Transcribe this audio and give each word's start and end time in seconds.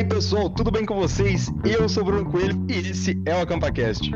aí 0.00 0.04
pessoal, 0.04 0.48
tudo 0.48 0.70
bem 0.70 0.86
com 0.86 0.94
vocês? 0.94 1.52
Eu 1.62 1.86
sou 1.86 2.02
o 2.02 2.06
Bruno 2.06 2.30
Coelho 2.30 2.58
e 2.68 2.78
esse 2.78 3.20
é 3.26 3.34
o 3.34 3.42
AcampaCast. 3.42 4.10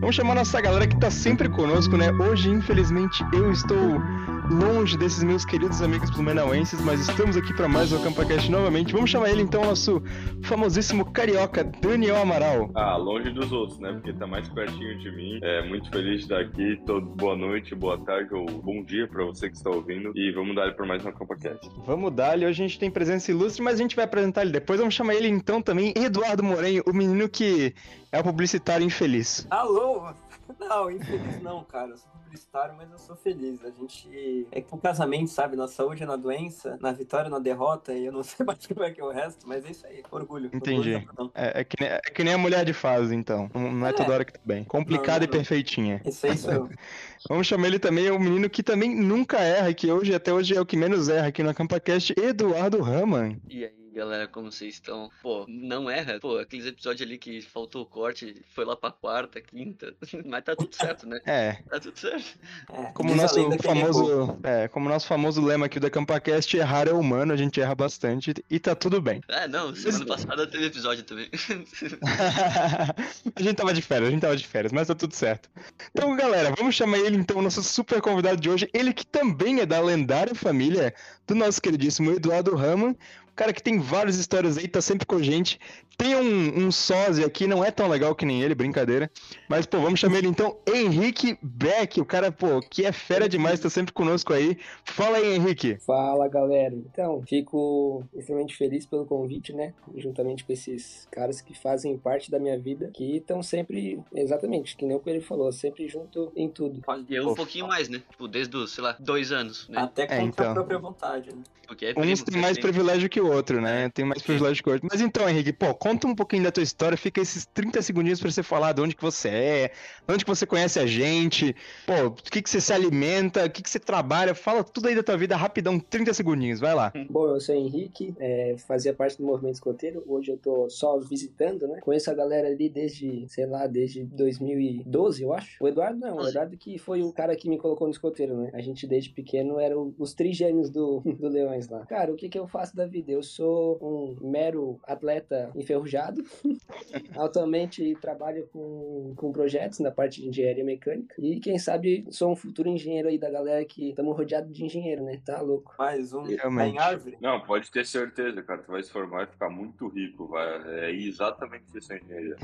Vamos 0.00 0.14
chamar 0.14 0.34
nossa 0.34 0.60
galera 0.60 0.86
que 0.86 0.98
tá 0.98 1.10
sempre 1.10 1.48
conosco, 1.48 1.96
né? 1.96 2.12
Hoje, 2.12 2.50
infelizmente, 2.50 3.24
eu 3.32 3.50
estou 3.50 4.02
longe 4.50 4.96
desses 4.98 5.22
meus 5.24 5.44
queridos 5.44 5.80
amigos 5.80 6.10
blumenauenses, 6.10 6.80
mas 6.80 7.00
estamos 7.00 7.36
aqui 7.36 7.54
para 7.54 7.68
mais 7.68 7.92
um 7.92 8.02
CampaCast 8.02 8.50
novamente. 8.50 8.92
Vamos 8.92 9.10
chamar 9.10 9.30
ele 9.30 9.42
então, 9.42 9.64
nosso 9.64 10.02
famosíssimo 10.42 11.10
carioca, 11.12 11.64
Daniel 11.64 12.16
Amaral. 12.16 12.70
Ah, 12.74 12.96
longe 12.96 13.30
dos 13.30 13.50
outros, 13.52 13.78
né? 13.78 13.92
Porque 13.92 14.12
tá 14.12 14.26
mais 14.26 14.48
pertinho 14.48 14.98
de 14.98 15.10
mim. 15.10 15.38
É 15.42 15.66
muito 15.66 15.90
feliz 15.90 16.18
de 16.18 16.22
estar 16.22 16.40
aqui. 16.40 16.80
Todo 16.84 17.06
boa 17.06 17.36
noite, 17.36 17.74
boa 17.74 17.98
tarde 17.98 18.34
ou 18.34 18.44
bom 18.46 18.82
dia 18.82 19.08
para 19.08 19.24
você 19.24 19.48
que 19.48 19.56
está 19.56 19.70
ouvindo. 19.70 20.12
E 20.14 20.30
vamos 20.32 20.54
dar 20.54 20.66
ele 20.66 20.74
para 20.74 20.86
mais 20.86 21.04
um 21.04 21.12
CampaCast. 21.12 21.70
Vamos 21.86 22.12
dar 22.12 22.34
ele. 22.34 22.46
Hoje 22.46 22.62
a 22.62 22.66
gente 22.66 22.78
tem 22.78 22.90
presença 22.90 23.30
ilustre, 23.30 23.62
mas 23.62 23.74
a 23.74 23.82
gente 23.82 23.96
vai 23.96 24.04
apresentar 24.04 24.42
ele 24.42 24.52
depois. 24.52 24.78
Vamos 24.78 24.94
chamar 24.94 25.14
ele 25.14 25.28
então 25.28 25.62
também, 25.62 25.94
Eduardo 25.96 26.42
Morenho, 26.42 26.82
o 26.86 26.92
menino 26.92 27.28
que 27.28 27.74
é 28.12 28.20
o 28.20 28.22
publicitário 28.22 28.84
infeliz. 28.84 29.46
Alô? 29.50 30.12
Não, 30.60 30.90
infeliz 30.90 31.42
não, 31.42 31.64
cara. 31.64 31.90
Eu 31.90 31.96
sou 31.96 32.13
publicitário, 32.34 32.74
mas 32.76 32.90
eu 32.90 32.98
sou 32.98 33.16
feliz. 33.16 33.64
A 33.64 33.70
gente. 33.70 34.46
É 34.50 34.60
que 34.60 34.74
o 34.74 34.78
casamento, 34.78 35.30
sabe? 35.30 35.56
Na 35.56 35.68
saúde 35.68 36.02
e 36.02 36.06
na 36.06 36.16
doença, 36.16 36.76
na 36.80 36.92
vitória 36.92 37.28
e 37.28 37.30
na 37.30 37.38
derrota, 37.38 37.92
e 37.92 38.06
eu 38.06 38.12
não 38.12 38.22
sei 38.24 38.44
mais 38.44 38.66
como 38.66 38.82
é 38.82 38.90
que 38.90 39.00
é 39.00 39.04
o 39.04 39.10
resto, 39.10 39.46
mas 39.46 39.64
é 39.64 39.70
isso 39.70 39.86
aí. 39.86 40.02
Orgulho. 40.10 40.50
Entendi. 40.52 40.94
Orgulho, 40.94 41.30
é, 41.34 41.60
é, 41.60 41.64
que 41.64 41.76
nem, 41.80 41.88
é, 41.88 42.00
que 42.00 42.24
nem, 42.24 42.34
a 42.34 42.38
mulher 42.38 42.64
de 42.64 42.72
fase, 42.72 43.14
então. 43.14 43.48
Não 43.54 43.86
é, 43.86 43.90
é. 43.90 43.92
toda 43.92 44.12
hora 44.12 44.24
que 44.24 44.32
tá 44.32 44.40
bem. 44.44 44.64
Complicada 44.64 45.24
e 45.24 45.28
perfeitinha. 45.28 46.02
Isso 46.04 46.26
aí 46.26 46.36
sou 46.36 46.52
eu. 46.52 46.68
Vamos 47.28 47.46
chamar 47.46 47.68
ele 47.68 47.78
também, 47.78 48.06
é 48.06 48.12
um 48.12 48.18
menino 48.18 48.50
que 48.50 48.62
também 48.62 48.94
nunca 48.94 49.38
erra, 49.40 49.72
que 49.72 49.90
hoje, 49.90 50.14
até 50.14 50.32
hoje, 50.32 50.54
é 50.54 50.60
o 50.60 50.66
que 50.66 50.76
menos 50.76 51.08
erra 51.08 51.28
aqui 51.28 51.42
no 51.42 51.54
CampaCast, 51.54 52.14
Eduardo 52.18 52.82
Raman. 52.82 53.36
E 53.48 53.64
aí? 53.64 53.83
Galera, 53.94 54.26
como 54.26 54.50
vocês 54.50 54.74
estão? 54.74 55.10
Pô, 55.22 55.46
não 55.48 55.88
erra. 55.88 56.18
Pô, 56.20 56.38
aqueles 56.38 56.66
episódios 56.66 57.06
ali 57.06 57.16
que 57.16 57.40
faltou 57.40 57.82
o 57.82 57.86
corte, 57.86 58.42
foi 58.52 58.64
lá 58.64 58.76
pra 58.76 58.90
quarta, 58.90 59.40
quinta. 59.40 59.94
Mas 60.26 60.44
tá 60.44 60.56
tudo 60.56 60.74
certo, 60.74 61.06
né? 61.06 61.20
É. 61.24 61.52
Tá 61.70 61.78
tudo 61.78 61.98
certo. 61.98 62.38
É, 62.72 62.82
como 62.92 63.12
o 63.12 63.16
nosso 63.16 63.58
famoso. 63.62 64.38
É, 64.42 64.68
como 64.68 64.88
nosso 64.88 65.06
famoso 65.06 65.42
lema 65.42 65.66
aqui 65.66 65.78
do 65.78 65.90
CampaCast, 65.90 66.56
errar 66.56 66.88
é 66.88 66.92
humano, 66.92 67.32
a 67.32 67.36
gente 67.36 67.60
erra 67.60 67.74
bastante 67.74 68.34
e 68.50 68.58
tá 68.58 68.74
tudo 68.74 69.00
bem. 69.00 69.20
É, 69.28 69.46
não, 69.46 69.74
semana 69.74 70.06
passada 70.06 70.46
teve 70.46 70.66
episódio 70.66 71.04
também. 71.04 71.30
a 73.36 73.42
gente 73.42 73.54
tava 73.54 73.72
de 73.72 73.80
férias, 73.80 74.08
a 74.08 74.12
gente 74.12 74.20
tava 74.20 74.36
de 74.36 74.46
férias, 74.46 74.72
mas 74.72 74.88
tá 74.88 74.94
tudo 74.94 75.14
certo. 75.14 75.48
Então, 75.92 76.14
galera, 76.16 76.52
vamos 76.56 76.74
chamar 76.74 76.98
ele 76.98 77.16
então, 77.16 77.40
nosso 77.40 77.62
super 77.62 78.00
convidado 78.00 78.40
de 78.40 78.50
hoje. 78.50 78.68
Ele 78.74 78.92
que 78.92 79.06
também 79.06 79.60
é 79.60 79.66
da 79.66 79.80
lendária 79.80 80.34
família 80.34 80.92
do 81.26 81.34
nosso 81.34 81.62
queridíssimo 81.62 82.10
Eduardo 82.10 82.56
Raman 82.56 82.94
cara 83.34 83.52
que 83.52 83.62
tem 83.62 83.78
várias 83.78 84.16
histórias 84.16 84.56
aí, 84.56 84.68
tá 84.68 84.80
sempre 84.80 85.06
com 85.06 85.16
a 85.16 85.22
gente. 85.22 85.58
Tem 85.96 86.16
um, 86.16 86.66
um 86.66 86.72
sósia 86.72 87.26
aqui, 87.26 87.46
não 87.46 87.64
é 87.64 87.70
tão 87.70 87.88
legal 87.88 88.14
que 88.14 88.26
nem 88.26 88.42
ele, 88.42 88.54
brincadeira. 88.54 89.10
Mas, 89.48 89.64
pô, 89.64 89.78
vamos 89.78 90.00
chamar 90.00 90.18
ele 90.18 90.26
então, 90.26 90.56
Henrique 90.66 91.38
Beck, 91.40 92.00
o 92.00 92.04
cara, 92.04 92.32
pô, 92.32 92.60
que 92.60 92.84
é 92.84 92.90
fera 92.90 93.28
demais, 93.28 93.60
tá 93.60 93.70
sempre 93.70 93.92
conosco 93.92 94.32
aí. 94.32 94.58
Fala 94.84 95.18
aí, 95.18 95.34
Henrique. 95.34 95.78
Fala, 95.86 96.26
galera. 96.28 96.74
Então, 96.74 97.22
fico 97.22 98.04
extremamente 98.12 98.56
feliz 98.56 98.84
pelo 98.86 99.06
convite, 99.06 99.52
né? 99.52 99.72
Juntamente 99.96 100.44
com 100.44 100.52
esses 100.52 101.06
caras 101.10 101.40
que 101.40 101.56
fazem 101.56 101.96
parte 101.96 102.30
da 102.30 102.38
minha 102.38 102.58
vida, 102.58 102.90
que 102.92 103.16
estão 103.16 103.42
sempre, 103.42 104.00
exatamente, 104.12 104.76
que 104.76 104.84
nem 104.84 104.96
o 104.96 105.00
que 105.00 105.10
ele 105.10 105.20
falou, 105.20 105.52
sempre 105.52 105.86
junto 105.86 106.32
em 106.34 106.48
tudo. 106.48 106.82
E 107.08 107.14
eu 107.14 107.28
um 107.28 107.34
pouquinho 107.34 107.68
mais, 107.68 107.88
né? 107.88 108.02
Tipo, 108.10 108.26
desde 108.26 108.56
os, 108.56 108.72
sei 108.72 108.82
lá, 108.82 108.96
dois 108.98 109.30
anos, 109.30 109.68
né? 109.68 109.78
Até 109.78 110.06
com 110.06 110.14
é, 110.14 110.22
então. 110.22 110.50
a 110.50 110.54
própria 110.54 110.78
vontade, 110.78 111.30
né? 111.34 111.42
Porque 111.66 111.86
é 111.86 111.94
Uns 111.98 112.22
têm 112.22 112.40
mais 112.40 112.54
tem... 112.54 112.62
privilégio 112.62 113.08
que 113.08 113.20
o 113.20 113.23
outro, 113.26 113.60
né? 113.60 113.88
Tem 113.90 114.04
mais 114.04 114.22
privilégio 114.22 114.62
que 114.62 114.68
o 114.68 114.72
outro. 114.72 114.88
Mas 114.90 115.00
então, 115.00 115.28
Henrique, 115.28 115.52
pô, 115.52 115.74
conta 115.74 116.06
um 116.06 116.14
pouquinho 116.14 116.42
da 116.42 116.52
tua 116.52 116.62
história, 116.62 116.96
fica 116.96 117.20
esses 117.20 117.46
30 117.46 117.82
segundinhos 117.82 118.20
para 118.20 118.30
você 118.30 118.42
falar 118.42 118.72
de 118.72 118.80
onde 118.80 118.94
que 118.94 119.02
você 119.02 119.28
é, 119.28 119.70
onde 120.08 120.24
que 120.24 120.30
você 120.30 120.46
conhece 120.46 120.78
a 120.78 120.86
gente, 120.86 121.54
pô, 121.86 122.06
o 122.06 122.12
que 122.12 122.42
que 122.42 122.50
você 122.50 122.60
se 122.60 122.72
alimenta, 122.72 123.44
o 123.44 123.50
que 123.50 123.62
que 123.62 123.70
você 123.70 123.78
trabalha, 123.78 124.34
fala 124.34 124.62
tudo 124.64 124.88
aí 124.88 124.94
da 124.94 125.02
tua 125.02 125.16
vida 125.16 125.36
rapidão, 125.36 125.78
30 125.78 126.12
segundinhos, 126.14 126.60
vai 126.60 126.74
lá. 126.74 126.92
Bom, 127.08 127.28
eu 127.28 127.40
sou 127.40 127.54
Henrique, 127.54 128.14
é, 128.18 128.56
fazia 128.66 128.92
parte 128.92 129.18
do 129.18 129.24
movimento 129.24 129.54
escoteiro, 129.54 130.02
hoje 130.06 130.30
eu 130.30 130.36
tô 130.36 130.68
só 130.70 130.98
visitando, 130.98 131.66
né? 131.66 131.80
Conheço 131.80 132.10
a 132.10 132.14
galera 132.14 132.48
ali 132.48 132.68
desde, 132.68 133.26
sei 133.28 133.46
lá, 133.46 133.66
desde 133.66 134.04
2012, 134.04 135.22
eu 135.22 135.32
acho. 135.32 135.62
O 135.62 135.68
Eduardo 135.68 135.98
não, 135.98 136.16
o 136.16 136.28
Eduardo 136.28 136.56
que 136.56 136.78
foi 136.78 137.02
o 137.02 137.12
cara 137.12 137.36
que 137.36 137.48
me 137.48 137.58
colocou 137.58 137.86
no 137.86 137.92
escoteiro, 137.92 138.36
né? 138.36 138.50
A 138.52 138.60
gente 138.60 138.86
desde 138.86 139.10
pequeno 139.10 139.58
era 139.58 139.78
os 139.78 140.14
trigêmeos 140.14 140.70
do, 140.70 141.00
do 141.18 141.28
Leões 141.28 141.68
lá. 141.68 141.84
Cara, 141.86 142.12
o 142.12 142.16
que 142.16 142.28
que 142.28 142.38
eu 142.38 142.46
faço 142.46 142.76
da 142.76 142.86
vida? 142.86 143.12
Eu 143.14 143.22
sou 143.22 143.78
um 143.80 144.28
mero 144.28 144.80
atleta 144.84 145.52
enferrujado, 145.54 146.24
Atualmente 147.16 147.96
trabalho 148.00 148.48
com, 148.52 149.14
com 149.16 149.32
projetos 149.32 149.78
na 149.78 149.90
parte 149.90 150.20
de 150.20 150.28
engenharia 150.28 150.64
mecânica 150.64 151.14
e 151.18 151.38
quem 151.38 151.58
sabe 151.58 152.04
sou 152.10 152.32
um 152.32 152.36
futuro 152.36 152.68
engenheiro 152.68 153.08
aí 153.08 153.18
da 153.18 153.30
galera 153.30 153.64
que 153.64 153.90
estamos 153.90 154.16
rodeados 154.16 154.52
de 154.52 154.64
engenheiro, 154.64 155.04
né? 155.04 155.20
Tá 155.24 155.40
louco. 155.40 155.74
Mais 155.78 156.12
um 156.12 156.24
tá 156.36 156.66
em 156.66 156.78
árvore? 156.78 157.16
Não, 157.20 157.40
pode 157.40 157.70
ter 157.70 157.86
certeza, 157.86 158.42
cara. 158.42 158.62
Tu 158.62 158.72
vai 158.72 158.82
se 158.82 158.90
formar 158.90 159.24
e 159.24 159.26
ficar 159.26 159.48
muito 159.48 159.86
rico. 159.88 160.26
Vai. 160.26 160.84
É 160.84 160.90
exatamente 160.92 161.64
isso 161.74 161.92
a 161.92 161.96
engenharia. 161.96 162.36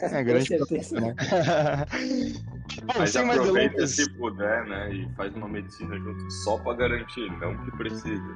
é, 0.00 0.22
grande 0.22 0.46
certeza. 0.46 1.00
Né? 1.00 1.14
Mas 2.98 3.14
Bom, 3.14 3.30
aproveita 3.30 3.86
se 3.86 4.10
puder, 4.16 4.66
né? 4.66 4.92
E 4.92 5.14
faz 5.14 5.34
uma 5.34 5.48
medicina 5.48 5.96
junto 5.98 6.30
só 6.30 6.58
pra 6.58 6.74
garantir, 6.74 7.30
não 7.38 7.56
que 7.64 7.76
precisa. 7.76 8.34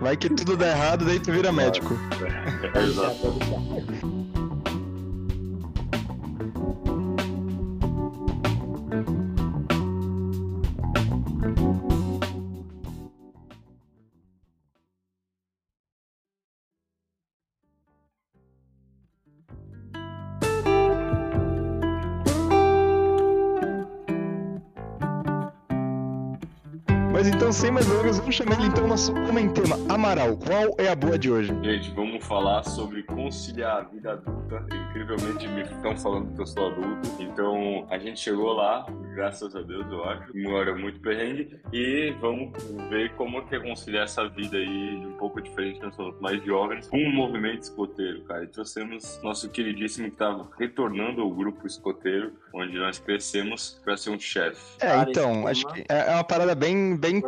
Vai 0.00 0.16
que 0.16 0.28
tudo 0.28 0.51
dá 0.56 0.68
errado, 0.68 1.04
daí 1.04 1.18
tu 1.20 1.32
vira 1.32 1.52
médico. 1.52 1.98
É, 2.74 2.78
exato. 2.84 3.34
Mas 3.70 4.21
sem 27.52 27.70
mais 27.70 27.86
delongas, 27.86 28.18
vamos 28.18 28.34
chamar 28.34 28.54
ele 28.54 28.68
então 28.68 28.86
nosso 28.86 29.12
homem 29.12 29.52
tema, 29.52 29.76
Amaral. 29.92 30.36
Qual 30.38 30.74
é 30.78 30.88
a 30.88 30.94
boa 30.94 31.18
de 31.18 31.30
hoje? 31.30 31.54
Gente, 31.62 31.90
vamos 31.90 32.24
falar 32.24 32.62
sobre 32.62 33.02
conciliar 33.02 33.76
a 33.76 33.82
vida 33.82 34.12
adulta. 34.12 34.64
Incrivelmente 34.88 35.46
me 35.48 35.60
estão 35.62 35.94
falando 35.96 36.34
que 36.34 36.40
eu 36.40 36.46
sou 36.46 36.68
adulto. 36.68 37.10
Então, 37.20 37.86
a 37.90 37.98
gente 37.98 38.18
chegou 38.20 38.54
lá, 38.54 38.86
graças 39.14 39.54
a 39.54 39.62
Deus, 39.62 39.86
eu 39.90 40.04
acho. 40.04 40.32
Uma 40.32 40.54
hora 40.54 40.74
muito 40.74 41.00
perrengue. 41.00 41.60
E 41.72 42.14
vamos 42.20 42.52
ver 42.88 43.14
como 43.14 43.38
é 43.38 43.42
que 43.42 43.56
é 43.56 43.60
conciliar 43.60 44.04
essa 44.04 44.28
vida 44.28 44.56
aí 44.56 44.96
um 45.06 45.16
pouco 45.16 45.40
diferente, 45.40 45.80
nós 45.80 45.94
somos 45.94 46.18
mais 46.20 46.42
jovens, 46.44 46.88
com 46.88 46.98
o 46.98 47.12
movimento 47.12 47.62
escoteiro, 47.62 48.22
cara. 48.24 48.44
E 48.44 48.48
trouxemos 48.48 49.20
nosso 49.22 49.48
queridíssimo 49.50 50.08
que 50.08 50.14
estava 50.14 50.48
retornando 50.58 51.22
ao 51.22 51.30
grupo 51.30 51.66
escoteiro, 51.66 52.32
onde 52.52 52.76
nós 52.78 52.98
crescemos 52.98 53.80
para 53.84 53.96
ser 53.96 54.10
um 54.10 54.18
chefe. 54.18 54.60
É, 54.80 54.96
então, 55.08 55.46
acho 55.46 55.66
que 55.68 55.84
é 55.88 56.12
uma 56.12 56.24
parada 56.24 56.54
bem, 56.54 56.96
bem 56.96 57.12
bem 57.12 57.22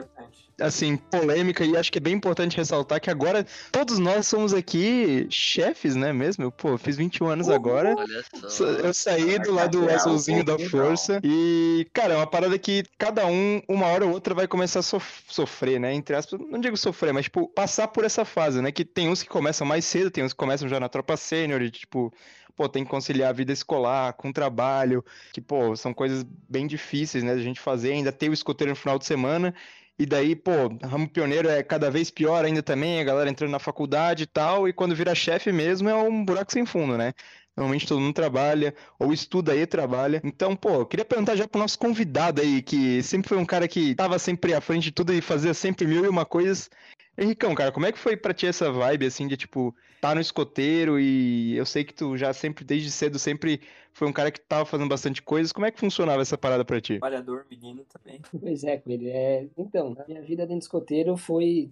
assim, 0.60 0.97
polêmica 0.97 1.65
e 1.65 1.76
acho 1.76 1.91
que 1.91 1.98
é 1.98 2.00
bem 2.00 2.15
importante 2.15 2.56
ressaltar 2.56 3.00
que 3.00 3.10
agora 3.10 3.47
todos 3.72 3.98
nós 3.98 4.26
somos 4.26 4.54
aqui 4.54 5.26
chefes, 5.31 5.94
né, 5.94 6.12
mesmo? 6.12 6.44
Eu, 6.44 6.53
pô, 6.53 6.76
fiz 6.78 6.97
21 6.97 7.26
anos 7.26 7.48
agora. 7.48 7.94
Eu 8.82 8.94
saí 8.94 9.38
do 9.38 9.53
lado 9.53 9.88
azulzinho 9.91 10.44
da 10.44 10.59
força 10.59 11.20
e, 11.22 11.87
cara, 11.93 12.14
é 12.14 12.16
uma 12.16 12.26
parada 12.26 12.59
que 12.59 12.84
cada 12.98 13.26
um, 13.26 13.61
uma 13.69 13.87
hora 13.87 14.06
ou 14.06 14.12
outra, 14.12 14.34
vai 14.34 14.46
começar 14.46 14.81
a 14.81 14.82
sof 14.82 15.23
sofrer, 15.28 15.81
né? 15.81 15.93
Entre 15.93 16.14
aspas, 16.14 16.40
não 16.40 16.61
digo 16.61 16.76
sofrer, 16.76 17.12
mas, 17.12 17.25
tipo, 17.25 17.49
passar 17.49 17.88
por 17.88 18.05
essa 18.05 18.25
fase, 18.25 18.61
né? 18.61 18.70
Que 18.70 18.84
tem 18.84 19.08
uns 19.08 19.23
que 19.23 19.28
começam 19.28 19.67
mais 19.67 19.84
cedo, 19.84 20.11
tem 20.11 20.25
uns 20.25 20.32
que 20.32 20.38
começam 20.38 20.69
já 20.69 20.78
na 20.78 20.88
tropa 20.88 21.17
sênior 21.17 21.62
e, 21.62 21.70
tipo, 21.70 22.12
pô, 22.56 22.69
tem 22.69 22.84
que 22.84 22.90
conciliar 22.90 23.31
a 23.31 23.32
vida 23.32 23.52
escolar 23.52 24.12
com 24.14 24.32
trabalho, 24.32 25.05
que, 25.32 25.40
pô, 25.40 25.75
são 25.76 25.93
coisas 25.93 26.25
bem 26.49 26.67
difíceis, 26.67 27.25
né, 27.25 27.32
a 27.32 27.38
gente 27.38 27.61
fazer, 27.61 27.93
ainda 27.93 28.12
ter 28.12 28.28
o 28.28 28.32
escoteiro 28.32 28.70
no 28.70 28.76
final 28.76 28.99
de 28.99 29.05
semana, 29.05 29.55
e 29.99 30.06
daí, 30.06 30.35
pô, 30.35 30.52
ramo 30.82 31.08
pioneiro 31.08 31.49
é 31.49 31.62
cada 31.62 31.91
vez 31.91 32.11
pior 32.11 32.44
ainda 32.44 32.62
também, 32.62 33.00
a 33.00 33.05
galera 33.05 33.31
entrando 33.31 33.50
na 33.50 33.58
faculdade 33.58 34.25
e 34.25 34.26
tal, 34.26 34.69
e 34.69 34.73
quando 34.73 34.94
vira 34.94 35.14
chefe 35.14 35.52
mesmo 35.52 35.88
é 35.88 35.94
um 35.94 36.25
buraco 36.25 36.52
sem 36.52 36.67
fundo, 36.67 36.99
né? 36.99 37.12
Normalmente 37.56 37.87
todo 37.87 38.00
mundo 38.00 38.14
trabalha, 38.14 38.75
ou 38.99 39.12
estuda 39.12 39.55
e 39.55 39.64
trabalha. 39.67 40.20
Então, 40.25 40.56
pô, 40.56 40.81
eu 40.81 40.87
queria 40.87 41.05
perguntar 41.05 41.37
já 41.37 41.46
pro 41.46 41.61
nosso 41.61 41.79
convidado 41.79 42.43
aí, 42.43 42.61
que 42.61 43.00
sempre 43.02 43.29
foi 43.29 43.38
um 43.38 43.44
cara 43.46 43.69
que 43.69 43.94
tava 43.94 44.19
sempre 44.19 44.52
à 44.55 44.61
frente 44.61 44.85
de 44.85 44.93
tudo 44.93 45.12
e 45.12 45.20
fazia 45.20 45.55
sempre 45.55 45.87
mil 45.87 46.05
e 46.05 46.08
uma 46.08 46.25
coisas. 46.25 46.69
Henricão, 47.17 47.55
cara, 47.55 47.70
como 47.70 47.87
é 47.87 47.93
que 47.93 47.99
foi 47.99 48.17
pra 48.17 48.35
ti 48.35 48.47
essa 48.47 48.73
vibe, 48.73 49.06
assim, 49.06 49.29
de, 49.29 49.37
tipo, 49.37 49.75
tá 50.00 50.14
no 50.14 50.20
escoteiro 50.20 50.99
e 50.99 51.56
eu 51.56 51.64
sei 51.64 51.85
que 51.85 51.94
tu 51.94 52.17
já 52.17 52.32
sempre, 52.32 52.64
desde 52.64 52.90
cedo, 52.90 53.20
sempre 53.20 53.61
foi 53.94 54.08
um 54.08 54.12
cara 54.12 54.31
que 54.31 54.41
tava 54.41 54.64
fazendo 54.64 54.88
bastante 54.88 55.23
coisas. 55.23 55.52
Como 55.52 55.64
é 55.64 55.70
que 55.70 55.79
funcionava 55.79 56.20
essa 56.20 56.37
parada 56.37 56.64
pra 56.64 56.81
ti? 56.81 56.99
Trabalhador, 56.99 57.46
menino 57.49 57.85
também. 57.85 58.20
Pois 58.41 58.64
é, 58.64 58.76
Coelho. 58.76 59.08
É... 59.08 59.46
Então, 59.56 59.96
a 59.96 60.05
minha 60.08 60.20
vida 60.20 60.43
dentro 60.43 60.58
de 60.58 60.64
escoteiro 60.64 61.17
foi. 61.17 61.70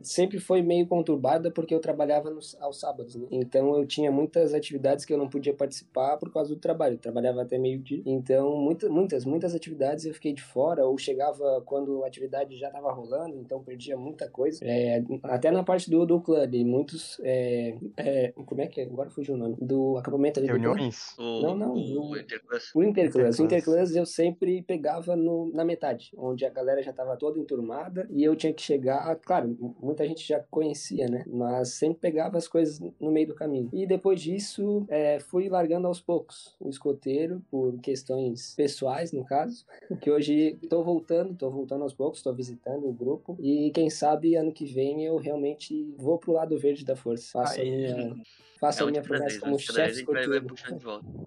Sempre 0.00 0.38
foi 0.38 0.62
meio 0.62 0.86
conturbada 0.86 1.50
porque 1.50 1.74
eu 1.74 1.80
trabalhava 1.80 2.30
nos... 2.30 2.56
aos 2.60 2.78
sábados, 2.78 3.16
né? 3.16 3.26
Então 3.32 3.76
eu 3.76 3.84
tinha 3.84 4.12
muitas 4.12 4.54
atividades 4.54 5.04
que 5.04 5.12
eu 5.12 5.18
não 5.18 5.28
podia 5.28 5.52
participar 5.52 6.16
por 6.18 6.32
causa 6.32 6.54
do 6.54 6.60
trabalho. 6.60 6.94
Eu 6.94 6.98
trabalhava 6.98 7.42
até 7.42 7.58
meio-dia. 7.58 8.00
Então, 8.06 8.56
muitas, 8.56 8.88
muitas, 8.88 9.24
muitas 9.24 9.52
atividades 9.52 10.04
eu 10.04 10.14
fiquei 10.14 10.32
de 10.32 10.42
fora, 10.42 10.86
ou 10.86 10.96
chegava 10.96 11.60
quando 11.66 12.04
a 12.04 12.06
atividade 12.06 12.56
já 12.56 12.70
tava 12.70 12.92
rolando, 12.92 13.36
então 13.36 13.60
perdia 13.60 13.96
muita 13.96 14.30
coisa. 14.30 14.64
É... 14.64 15.02
Até 15.24 15.50
na 15.50 15.64
parte 15.64 15.90
do, 15.90 16.06
do 16.06 16.20
clube, 16.20 16.64
muitos. 16.64 17.20
É... 17.24 17.74
É... 17.96 18.32
Como 18.46 18.60
é 18.60 18.68
que 18.68 18.80
é? 18.80 18.84
Agora 18.84 19.10
fugiu 19.10 19.34
o 19.34 19.38
nome. 19.38 19.56
Do 19.60 19.96
acampamento 19.98 20.38
ali. 20.38 20.46
Reuniões? 20.46 21.14
Do... 21.18 21.39
Não, 21.42 21.56
não. 21.56 21.74
O, 21.74 22.16
Interclass. 22.16 22.74
O 22.74 22.82
Interclass. 22.82 23.38
O 23.38 23.44
Interclass 23.44 23.94
eu 23.94 24.06
sempre 24.06 24.62
pegava 24.62 25.16
no, 25.16 25.50
na 25.52 25.64
metade, 25.64 26.12
onde 26.16 26.44
a 26.44 26.50
galera 26.50 26.82
já 26.82 26.92
tava 26.92 27.16
toda 27.16 27.38
enturmada 27.38 28.08
e 28.10 28.22
eu 28.22 28.34
tinha 28.36 28.52
que 28.52 28.62
chegar. 28.62 29.14
Claro, 29.16 29.56
muita 29.80 30.06
gente 30.06 30.26
já 30.26 30.40
conhecia, 30.50 31.08
né? 31.08 31.24
Mas 31.26 31.70
sempre 31.70 32.00
pegava 32.00 32.38
as 32.38 32.48
coisas 32.48 32.80
no 33.00 33.10
meio 33.10 33.28
do 33.28 33.34
caminho. 33.34 33.68
E 33.72 33.86
depois 33.86 34.20
disso, 34.20 34.84
é, 34.88 35.18
fui 35.18 35.48
largando 35.48 35.86
aos 35.86 36.00
poucos 36.00 36.56
o 36.60 36.68
escoteiro, 36.68 37.42
por 37.50 37.78
questões 37.80 38.54
pessoais, 38.54 39.12
no 39.12 39.24
caso, 39.24 39.64
que 40.00 40.10
hoje 40.10 40.58
tô 40.68 40.82
voltando, 40.82 41.34
tô 41.34 41.50
voltando 41.50 41.82
aos 41.82 41.94
poucos, 41.94 42.22
tô 42.22 42.32
visitando 42.32 42.88
o 42.88 42.92
grupo 42.92 43.36
e 43.40 43.70
quem 43.72 43.90
sabe 43.90 44.34
ano 44.34 44.52
que 44.52 44.64
vem 44.64 45.04
eu 45.04 45.16
realmente 45.16 45.94
vou 45.96 46.18
pro 46.18 46.32
lado 46.32 46.58
verde 46.58 46.84
da 46.84 46.96
força. 46.96 47.32
Faço 47.32 47.60
a 47.60 47.64
minha 47.64 48.14
Faça 48.60 48.82
é 48.82 48.86
a 48.86 48.90
minha 48.90 49.02
promessa 49.02 49.40
como 49.40 49.58
chefe 49.58 50.00
escoteiro. 50.00 50.54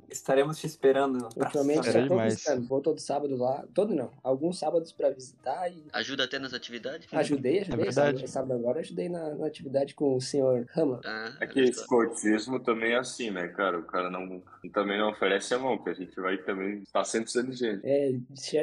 Estaremos 0.07 0.59
te 0.59 0.67
esperando. 0.67 1.27
Ultimamente 1.35 1.91
já 1.91 2.07
tô 2.07 2.19
visitando. 2.19 2.67
Vou 2.67 2.79
todo 2.79 2.99
sábado 2.99 3.35
lá. 3.35 3.65
Todo 3.73 3.95
não. 3.95 4.11
Alguns 4.23 4.59
sábados 4.59 4.91
pra 4.91 5.09
visitar 5.09 5.67
e. 5.71 5.83
Ajuda 5.91 6.25
até 6.25 6.37
nas 6.37 6.53
atividades? 6.53 7.07
Ajudei, 7.11 7.61
ajudei. 7.61 7.87
É 7.87 7.91
sábado, 7.91 8.27
sábado 8.27 8.53
agora 8.53 8.81
ajudei 8.81 9.09
na, 9.09 9.33
na, 9.33 9.47
atividade 9.47 9.95
com 9.95 10.15
o 10.15 10.21
senhor 10.21 10.67
Rama. 10.71 11.01
Ah, 11.03 11.33
Aqui, 11.41 11.61
escotismo 11.61 12.59
também 12.59 12.93
é 12.93 12.97
assim, 12.97 13.31
né, 13.31 13.47
cara? 13.47 13.79
O 13.79 13.83
cara 13.83 14.11
não, 14.11 14.41
também 14.71 14.99
não 14.99 15.09
oferece 15.09 15.55
a 15.55 15.59
mão, 15.59 15.77
que 15.77 15.89
a 15.89 15.93
gente 15.93 16.15
vai 16.19 16.37
também 16.37 16.83
estar 16.83 16.99
tá 16.99 17.03
sempre 17.03 17.31
sendo 17.31 17.51
gente. 17.51 17.81
É, 17.83 18.13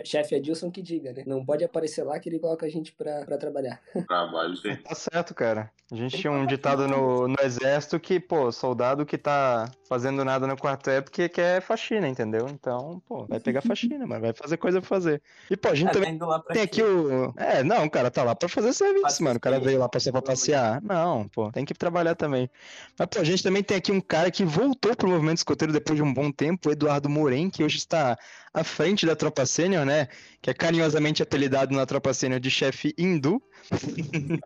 chefe 0.05 0.37
Adilson 0.37 0.71
que 0.71 0.81
diga, 0.81 1.13
né? 1.13 1.25
Não 1.27 1.45
pode 1.45 1.65
aparecer 1.65 2.05
lá 2.05 2.21
que 2.21 2.29
ele 2.29 2.39
coloca 2.39 2.67
a 2.67 2.71
gente 2.71 2.93
pra, 2.93 3.25
pra 3.25 3.37
trabalhar. 3.37 3.81
Trabalho, 4.07 4.55
gente. 4.55 4.83
Tá 4.83 4.95
certo, 4.95 5.35
cara. 5.35 5.73
A 5.91 5.97
gente 5.97 6.17
tinha 6.17 6.31
um 6.31 6.47
ditado 6.47 6.87
no, 6.87 7.27
no 7.27 7.37
exército 7.43 7.99
que, 7.99 8.21
pô, 8.21 8.53
soldado 8.61 9.07
que 9.07 9.17
tá 9.17 9.71
fazendo 9.91 10.25
nada 10.25 10.47
no 10.47 10.57
quartel 10.57 10.95
é 10.95 11.01
porque 11.01 11.29
quer 11.29 11.61
faxina, 11.61 12.09
entendeu? 12.09 12.49
Então, 12.49 13.03
pô, 13.09 13.27
vai 13.27 13.41
pegar 13.41 13.61
faxina, 13.61 14.07
mas 14.07 14.21
vai 14.21 14.33
fazer 14.33 14.57
coisa 14.57 14.81
pra 14.81 14.89
fazer. 14.89 15.21
E, 15.51 15.57
pô, 15.57 15.69
a 15.69 15.75
gente 15.75 15.89
é, 15.89 15.93
também 15.93 16.17
tem 16.53 16.63
aqui 16.63 16.81
o. 16.81 17.35
É, 17.37 17.65
não, 17.65 17.87
o 17.87 17.91
cara 17.91 18.09
tá 18.09 18.23
lá 18.23 18.37
pra 18.37 18.49
fazer 18.49 18.73
serviço, 18.73 19.25
mano. 19.25 19.39
O 19.39 19.41
cara 19.41 19.59
veio 19.59 19.81
lá 19.81 19.89
pra 19.89 19.99
só 19.99 20.13
pra 20.13 20.23
passear. 20.23 20.81
Não, 20.81 21.27
pô, 21.27 21.51
tem 21.51 21.65
que 21.65 21.75
trabalhar 21.75 22.15
também. 22.15 22.49
Mas, 22.97 23.09
pô, 23.09 23.19
a 23.19 23.25
gente 23.25 23.43
também 23.43 23.65
tem 23.65 23.79
aqui 23.79 23.91
um 23.91 24.01
cara 24.01 24.31
que 24.31 24.45
voltou 24.45 24.95
pro 24.95 25.09
movimento 25.09 25.39
escoteiro 25.39 25.73
depois 25.73 25.97
de 25.97 26.05
um 26.05 26.15
bom 26.15 26.31
tempo, 26.31 26.69
o 26.69 26.73
Eduardo 26.73 27.09
Moren, 27.09 27.51
que 27.51 27.65
hoje 27.65 27.79
está 27.79 28.17
à 28.55 28.63
frente 28.63 29.05
da 29.05 29.17
tropa 29.17 29.45
sênior, 29.45 29.85
né? 29.85 30.07
Que 30.41 30.51
é 30.51 30.55
carinhosamente 30.55 31.21
apelidado 31.21 31.75
na 31.75 31.85
tropa 31.85 32.15
sênior 32.15 32.39
de 32.39 32.51
chefe 32.51 32.95
hindu. 32.97 33.43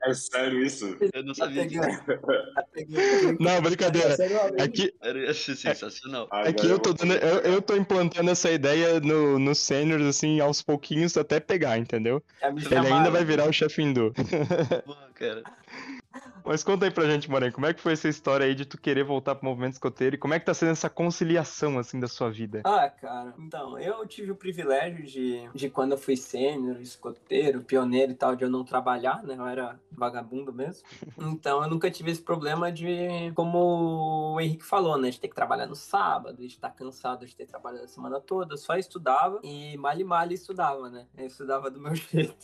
É 0.05 0.15
sério 0.15 0.63
isso? 0.63 0.97
Eu 1.13 1.25
não 1.25 1.35
sabia. 1.35 1.67
Não, 3.39 3.63
brincadeira. 3.63 4.17
Aqui, 4.63 4.93
Era 5.35 5.75
sensacional. 5.75 6.29
aqui 6.31 6.67
eu 6.67 6.79
tô, 6.79 6.93
dando, 6.93 7.15
eu, 7.15 7.39
eu 7.41 7.63
tô 7.63 7.77
implantando 7.77 8.31
essa 8.31 8.51
ideia 8.51 9.01
no, 9.01 9.39
no 9.39 9.55
seniors, 9.55 10.05
assim, 10.05 10.41
aos 10.41 10.63
pouquinhos 10.63 11.17
até 11.17 11.41
pegar, 11.41 11.79
entendeu? 11.79 12.23
Ele 12.43 12.87
ainda 12.87 13.11
vai 13.11 13.25
virar 13.25 13.49
o 13.49 13.53
chefe 13.53 13.83
hindu. 13.83 14.13
Boa, 14.87 15.11
cara. 15.15 15.43
Mas 16.45 16.63
conta 16.63 16.85
aí 16.85 16.91
pra 16.91 17.07
gente, 17.07 17.31
Moren, 17.31 17.51
como 17.51 17.65
é 17.65 17.73
que 17.73 17.81
foi 17.81 17.95
essa 17.95 18.07
história 18.07 18.45
aí 18.45 18.55
de 18.55 18.67
tu 18.67 18.77
querer 18.79 19.03
voltar 19.03 19.35
pro 19.35 19.49
movimento 19.49 19.73
escoteiro 19.73 20.15
e 20.15 20.19
como 20.19 20.35
é 20.35 20.39
que 20.39 20.45
tá 20.45 20.53
sendo 20.53 20.73
essa 20.73 20.91
conciliação, 20.91 21.79
assim, 21.79 21.99
da 21.99 22.07
sua 22.07 22.31
vida? 22.31 22.61
Ah, 22.65 22.91
cara, 22.91 23.35
então, 23.39 23.79
eu 23.79 24.07
tive 24.07 24.31
o 24.31 24.37
privilégio 24.37 25.07
de, 25.07 25.49
de 25.55 25.71
quando 25.71 25.93
eu 25.93 25.99
fui 25.99 26.17
sênior, 26.19 26.79
escoteiro, 26.83 27.63
pioneiro 27.63 28.13
e 28.13 28.15
tal, 28.15 28.37
de 28.37 28.45
eu 28.45 28.51
não 28.51 28.63
trabalhar, 28.63 29.23
né, 29.23 29.37
eu 29.39 29.47
era 29.47 29.81
vagabundo 29.91 30.53
mesmo, 30.53 30.87
então 31.19 31.63
eu 31.63 31.71
nunca 31.71 31.91
tive 31.91 32.11
esse 32.11 32.21
problema 32.21 32.71
de, 32.71 33.33
como 33.35 34.35
o 34.35 34.41
Henrique 34.41 34.65
falou, 34.65 34.99
né, 34.99 35.09
de 35.09 35.19
ter 35.19 35.29
que 35.29 35.35
trabalhar 35.35 35.67
no 35.67 35.75
sábado, 35.75 36.37
de 36.37 36.47
estar 36.47 36.71
cansado 36.71 37.25
de 37.25 37.35
ter 37.35 37.47
trabalhado 37.47 37.85
a 37.85 37.89
semana 37.89 38.21
toda, 38.21 38.57
só 38.59 38.77
estudava 38.77 39.41
e 39.43 39.79
mal 39.79 39.99
e 39.99 40.05
mal 40.05 40.31
estudava, 40.31 40.91
né, 40.91 41.07
eu 41.17 41.27
estudava 41.27 41.71
do 41.71 41.81
meu 41.81 41.95
jeito, 41.97 42.37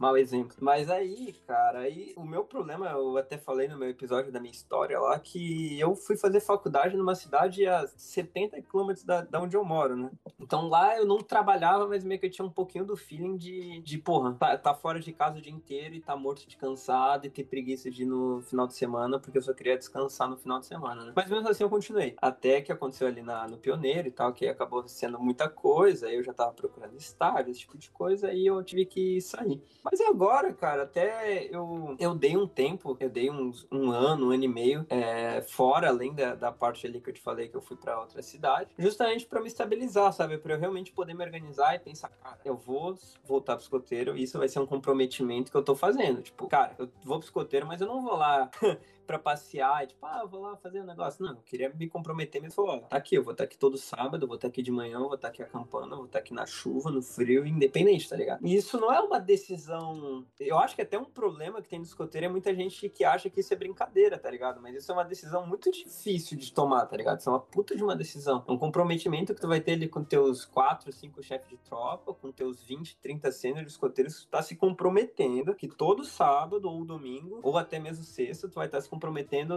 mau 0.00 0.16
exemplo. 0.16 0.56
Mas 0.60 0.88
aí, 0.88 1.34
cara, 1.46 1.80
aí 1.80 2.14
o 2.16 2.24
meu 2.24 2.44
problema, 2.44 2.86
eu 2.88 3.17
até 3.18 3.38
falei 3.38 3.68
no 3.68 3.78
meu 3.78 3.88
episódio 3.88 4.32
da 4.32 4.40
minha 4.40 4.52
história 4.52 4.98
lá, 4.98 5.18
que 5.18 5.78
eu 5.78 5.94
fui 5.94 6.16
fazer 6.16 6.40
faculdade 6.40 6.96
numa 6.96 7.14
cidade 7.14 7.66
a 7.66 7.86
70 7.86 8.60
quilômetros 8.62 9.04
da, 9.04 9.22
da 9.22 9.40
onde 9.40 9.56
eu 9.56 9.64
moro, 9.64 9.96
né? 9.96 10.10
Então 10.40 10.68
lá 10.68 10.96
eu 10.96 11.06
não 11.06 11.18
trabalhava, 11.18 11.86
mas 11.86 12.04
meio 12.04 12.20
que 12.20 12.26
eu 12.26 12.30
tinha 12.30 12.46
um 12.46 12.50
pouquinho 12.50 12.84
do 12.84 12.96
feeling 12.96 13.36
de, 13.36 13.80
de 13.80 13.98
porra, 13.98 14.34
tá, 14.34 14.56
tá 14.56 14.74
fora 14.74 15.00
de 15.00 15.12
casa 15.12 15.38
o 15.38 15.42
dia 15.42 15.52
inteiro 15.52 15.94
e 15.94 16.00
tá 16.00 16.16
morto 16.16 16.46
de 16.46 16.56
cansado 16.56 17.26
e 17.26 17.30
ter 17.30 17.44
preguiça 17.44 17.90
de 17.90 18.02
ir 18.02 18.06
no 18.06 18.40
final 18.42 18.66
de 18.66 18.74
semana, 18.74 19.18
porque 19.18 19.38
eu 19.38 19.42
só 19.42 19.52
queria 19.52 19.76
descansar 19.76 20.28
no 20.28 20.36
final 20.36 20.60
de 20.60 20.66
semana, 20.66 21.04
né? 21.04 21.12
Mas 21.14 21.28
mesmo 21.28 21.48
assim 21.48 21.64
eu 21.64 21.70
continuei. 21.70 22.14
Até 22.20 22.60
que 22.60 22.72
aconteceu 22.72 23.06
ali 23.06 23.22
na, 23.22 23.46
no 23.46 23.58
Pioneiro 23.58 24.08
e 24.08 24.10
tal, 24.10 24.32
que 24.32 24.46
acabou 24.46 24.86
sendo 24.88 25.18
muita 25.18 25.48
coisa, 25.48 26.10
eu 26.10 26.22
já 26.22 26.32
tava 26.32 26.52
procurando 26.52 26.96
estágio, 26.96 27.50
esse 27.50 27.60
tipo 27.60 27.76
de 27.76 27.90
coisa, 27.90 28.32
e 28.32 28.46
eu 28.46 28.62
tive 28.62 28.84
que 28.84 29.20
sair. 29.20 29.62
Mas 29.82 30.00
agora, 30.00 30.52
cara, 30.52 30.82
até 30.82 31.48
eu, 31.50 31.96
eu 31.98 32.14
dei 32.14 32.36
um 32.36 32.46
tempo, 32.46 32.96
eu 33.08 33.12
dei 33.12 33.30
uns, 33.30 33.66
um 33.72 33.90
ano, 33.90 34.28
um 34.28 34.30
ano 34.30 34.44
e 34.44 34.48
meio 34.48 34.86
é, 34.88 35.40
fora, 35.40 35.88
além 35.88 36.14
da, 36.14 36.34
da 36.34 36.52
parte 36.52 36.86
ali 36.86 37.00
que 37.00 37.10
eu 37.10 37.14
te 37.14 37.20
falei 37.20 37.48
que 37.48 37.56
eu 37.56 37.62
fui 37.62 37.76
para 37.76 37.98
outra 37.98 38.22
cidade, 38.22 38.70
justamente 38.78 39.26
para 39.26 39.40
me 39.40 39.48
estabilizar, 39.48 40.12
sabe? 40.12 40.38
Para 40.38 40.54
eu 40.54 40.58
realmente 40.58 40.92
poder 40.92 41.14
me 41.14 41.24
organizar 41.24 41.74
e 41.74 41.78
pensar, 41.78 42.10
cara, 42.10 42.38
eu 42.44 42.56
vou 42.56 42.94
voltar 43.24 43.56
pro 43.56 43.62
escoteiro 43.62 44.16
e 44.16 44.22
isso 44.22 44.38
vai 44.38 44.48
ser 44.48 44.60
um 44.60 44.66
comprometimento 44.66 45.50
que 45.50 45.56
eu 45.56 45.62
tô 45.62 45.74
fazendo. 45.74 46.22
Tipo, 46.22 46.46
cara, 46.46 46.74
eu 46.78 46.88
vou 47.02 47.18
pro 47.18 47.26
escoteiro, 47.26 47.66
mas 47.66 47.80
eu 47.80 47.86
não 47.86 48.02
vou 48.02 48.16
lá 48.16 48.50
para 49.08 49.18
passear, 49.18 49.86
tipo, 49.86 50.04
ah, 50.04 50.22
vou 50.26 50.42
lá 50.42 50.54
fazer 50.56 50.82
um 50.82 50.84
negócio. 50.84 51.24
Não, 51.24 51.32
eu 51.32 51.40
queria 51.46 51.70
me 51.70 51.88
comprometer, 51.88 52.42
mas 52.42 52.54
falou, 52.54 52.72
ó, 52.72 52.78
tá 52.80 52.98
aqui, 52.98 53.14
eu 53.14 53.24
vou 53.24 53.32
estar 53.32 53.44
tá 53.44 53.48
aqui 53.48 53.56
todo 53.56 53.78
sábado, 53.78 54.26
vou 54.26 54.36
estar 54.36 54.48
tá 54.48 54.52
aqui 54.52 54.60
de 54.62 54.70
manhã, 54.70 54.98
vou 54.98 55.14
estar 55.14 55.28
tá 55.28 55.28
aqui 55.28 55.42
acampando, 55.42 55.96
vou 55.96 56.04
estar 56.04 56.18
tá 56.18 56.22
aqui 56.22 56.34
na 56.34 56.44
chuva, 56.44 56.90
no 56.90 57.00
frio, 57.00 57.46
independente, 57.46 58.06
tá 58.06 58.14
ligado? 58.14 58.46
E 58.46 58.54
isso 58.54 58.78
não 58.78 58.92
é 58.92 59.00
uma 59.00 59.18
decisão. 59.18 60.26
Eu 60.38 60.58
acho 60.58 60.74
que 60.74 60.82
até 60.82 60.98
um 60.98 61.06
problema 61.06 61.62
que 61.62 61.70
tem 61.70 61.78
no 61.78 61.86
escoteiro 61.86 62.26
é 62.26 62.28
muita 62.28 62.54
gente 62.54 62.86
que 62.90 63.02
acha 63.02 63.30
que 63.30 63.40
isso 63.40 63.54
é 63.54 63.56
brincadeira, 63.56 64.18
tá 64.18 64.30
ligado? 64.30 64.60
Mas 64.60 64.76
isso 64.76 64.92
é 64.92 64.94
uma 64.94 65.04
decisão 65.04 65.46
muito 65.46 65.70
difícil 65.72 66.36
de 66.36 66.52
tomar, 66.52 66.84
tá 66.84 66.94
ligado? 66.94 67.18
Isso 67.18 67.30
é 67.30 67.32
uma 67.32 67.40
puta 67.40 67.74
de 67.74 67.82
uma 67.82 67.96
decisão. 67.96 68.44
É 68.46 68.52
um 68.52 68.58
comprometimento 68.58 69.34
que 69.34 69.40
tu 69.40 69.48
vai 69.48 69.62
ter 69.62 69.72
ali 69.72 69.88
com 69.88 70.04
teus 70.04 70.44
4, 70.44 70.92
5 70.92 71.22
chefes 71.22 71.48
de 71.48 71.56
tropa, 71.56 72.12
com 72.12 72.30
teus 72.30 72.62
20, 72.62 72.98
30 72.98 73.32
sêniores 73.32 73.72
escoteiros, 73.72 74.24
tu 74.24 74.28
tá 74.28 74.42
se 74.42 74.54
comprometendo 74.54 75.54
que 75.54 75.66
todo 75.66 76.04
sábado 76.04 76.68
ou 76.68 76.84
domingo, 76.84 77.40
ou 77.42 77.56
até 77.56 77.78
mesmo 77.78 78.04
sexta, 78.04 78.48
tu 78.48 78.56
vai 78.56 78.66
estar 78.66 78.80
se 78.82 78.88
comprometendo 78.88 78.97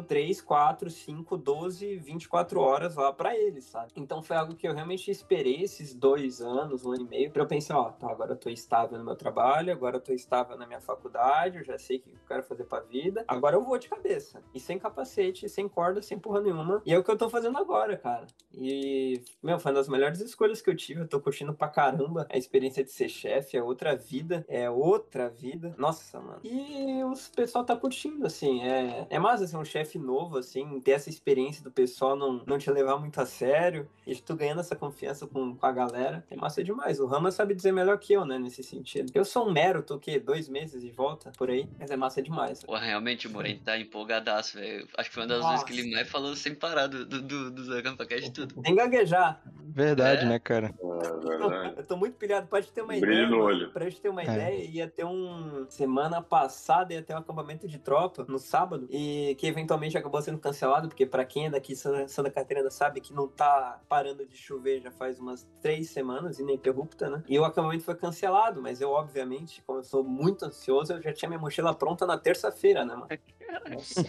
3, 0.04 0.42
4, 0.42 0.90
5, 0.90 1.38
12, 1.38 1.98
24 1.98 2.60
horas 2.60 2.96
lá 2.96 3.12
para 3.12 3.36
eles, 3.36 3.66
sabe? 3.66 3.92
Então 3.96 4.22
foi 4.22 4.36
algo 4.36 4.56
que 4.56 4.68
eu 4.68 4.74
realmente 4.74 5.10
esperei 5.10 5.62
esses 5.62 5.94
dois 5.94 6.42
anos, 6.42 6.86
um 6.86 6.92
ano 6.92 7.04
e 7.04 7.08
meio, 7.08 7.32
pra 7.32 7.44
eu 7.44 7.48
pensar, 7.48 7.80
ó, 7.80 7.92
tá, 7.92 8.10
agora 8.10 8.34
eu 8.34 8.38
tô 8.38 8.50
estável 8.50 8.98
no 8.98 9.06
meu 9.06 9.16
trabalho, 9.16 9.72
agora 9.72 9.98
eu 9.98 10.02
tô 10.02 10.14
estável 10.14 10.58
na 10.58 10.66
minha 10.66 10.82
faculdade, 10.82 11.58
eu 11.58 11.64
já 11.64 11.78
sei 11.78 11.98
o 11.98 12.02
que 12.02 12.10
eu 12.10 12.20
quero 12.28 12.44
fazer 12.44 12.64
pra 12.66 12.80
vida, 12.80 13.24
agora 13.28 13.56
eu 13.56 13.64
vou 13.64 13.78
de 13.78 13.90
cabeça. 13.90 14.42
E 14.54 14.60
sem 14.60 14.78
capacete, 14.78 15.48
sem 15.50 15.68
corda, 15.68 16.02
sem 16.02 16.18
porra 16.20 16.42
nenhuma. 16.42 16.82
E 16.86 16.94
é 16.94 16.98
o 16.98 17.04
que 17.04 17.12
eu 17.12 17.18
tô 17.18 17.30
fazendo 17.30 17.58
agora, 17.58 17.98
cara. 17.98 18.28
E, 18.54 19.22
meu, 19.42 19.60
foi 19.60 19.72
uma 19.72 19.78
das 19.78 19.88
melhores 19.88 20.20
escolhas 20.22 20.62
que 20.62 20.70
eu 20.70 20.76
tive, 20.76 21.02
eu 21.02 21.08
tô 21.08 21.20
curtindo 21.20 21.54
pra 21.54 21.68
caramba 21.68 22.28
a 22.30 22.38
experiência 22.38 22.84
de 22.84 22.92
ser 22.92 23.10
chefe, 23.10 23.58
é 23.58 23.64
outra 23.64 23.96
vida, 23.96 24.46
é 24.48 24.70
outra 24.70 25.30
vida. 25.30 25.74
Nossa, 25.78 26.20
mano. 26.20 26.40
E 26.44 27.04
o 27.04 27.14
pessoal 27.36 27.64
tá 27.64 27.76
curtindo, 27.76 28.26
assim, 28.26 28.62
é, 28.62 29.08
é 29.10 29.20
massa, 29.32 29.46
assim, 29.46 29.58
um 29.58 29.66
chefe 29.66 29.98
novo, 29.98 30.38
assim, 30.38 30.80
ter 30.82 30.92
essa 30.92 31.10
experiência 31.10 31.64
do 31.64 31.72
pessoal 31.72 32.16
não, 32.16 32.44
não 32.46 32.58
te 32.58 32.70
levar 32.70 32.98
muito 32.98 33.20
a 33.20 33.26
sério 33.26 33.88
e 34.06 34.16
tu 34.16 34.36
ganhando 34.36 34.60
essa 34.60 34.76
confiança 34.76 35.26
com, 35.26 35.56
com 35.56 35.66
a 35.66 35.72
galera, 35.72 36.26
é 36.30 36.36
massa 36.36 36.64
demais. 36.64 37.00
O 37.00 37.06
Rama 37.06 37.32
sabe 37.32 37.56
dizer 37.56 37.72
melhor 37.72 37.98
que 37.98 38.14
eu, 38.14 38.26
né, 38.26 38.38
nesse 38.38 38.64
sentido. 38.64 39.12
Eu 39.16 39.24
sou 39.24 39.48
um 39.48 39.52
mero, 39.52 39.82
tô 39.82 39.96
o 39.96 40.00
quê? 40.00 40.20
Dois 40.20 40.50
meses 40.50 40.82
de 40.82 40.92
volta, 40.92 41.32
por 41.38 41.50
aí, 41.50 41.68
mas 41.80 41.90
é 41.92 41.96
massa 41.96 42.22
demais. 42.22 42.64
Pô, 42.64 42.76
realmente, 42.76 43.28
o 43.28 43.32
Moren 43.32 43.58
tá 43.58 43.78
empolgadaço, 43.78 44.58
velho. 44.58 44.88
Acho 44.98 45.10
que 45.10 45.14
foi 45.14 45.24
uma 45.24 45.30
das 45.30 45.42
Nossa. 45.42 45.52
vezes 45.52 45.66
que 45.66 45.80
ele 45.80 45.96
mais 45.96 46.10
falou 46.10 46.36
sem 46.36 46.54
parar 46.54 46.88
do, 46.88 47.06
do, 47.06 47.22
do, 47.22 47.52
do 47.52 47.82
e 48.12 48.32
tudo. 48.32 48.62
Nem 48.62 48.76
gaguejar. 48.76 49.42
Verdade, 49.74 50.26
é. 50.26 50.28
né, 50.28 50.40
cara? 50.40 50.68
É 50.68 51.28
verdade. 51.28 51.74
Eu 51.78 51.84
tô 51.86 51.96
muito 51.96 52.16
pilhado. 52.16 52.48
Pode 52.48 52.72
ter 52.72 52.82
uma 52.82 52.94
Brilho 52.94 53.14
ideia. 53.14 53.28
no 53.28 53.42
olho. 53.42 53.72
Pra 53.72 53.86
gente 53.88 54.02
ter 54.02 54.10
uma 54.10 54.22
é. 54.22 54.26
ideia, 54.26 54.64
ia 54.66 54.88
ter 54.88 55.06
um. 55.06 55.66
Semana 55.70 56.22
passada 56.22 56.94
ia 56.94 57.02
ter 57.02 57.14
um 57.14 57.18
acampamento 57.18 57.68
de 57.68 57.80
tropa 57.80 58.26
no 58.28 58.38
sábado. 58.38 58.88
E 58.90 59.21
que 59.38 59.48
eventualmente 59.48 59.98
acabou 59.98 60.22
sendo 60.22 60.40
cancelado, 60.40 60.88
porque 60.88 61.06
pra 61.06 61.26
quem 61.26 61.48
é 61.48 61.50
daqui 61.50 61.76
Santa 61.76 62.30
Catarina 62.30 62.70
sabe 62.70 63.02
que 63.02 63.14
não 63.14 63.28
tá 63.28 63.80
parando 63.88 64.26
de 64.26 64.36
chover 64.36 64.82
já 64.82 64.92
faz 64.92 65.20
umas 65.20 65.48
três 65.62 65.90
semanas, 65.90 66.40
ininterrupta, 66.40 67.10
né? 67.10 67.24
E 67.28 67.40
o 67.40 67.46
acampamento 67.46 67.84
foi 67.84 67.96
cancelado, 67.96 68.62
mas 68.62 68.82
eu, 68.82 68.90
obviamente, 68.90 69.62
como 69.66 69.80
eu 69.80 69.84
sou 69.84 70.04
muito 70.04 70.46
ansioso, 70.46 70.94
eu 70.94 71.02
já 71.02 71.14
tinha 71.14 71.30
minha 71.30 71.40
mochila 71.40 71.74
pronta 71.74 72.06
na 72.06 72.18
terça-feira, 72.18 72.86
né, 72.86 72.96
mano? 72.96 73.08
Nossa. 73.74 74.02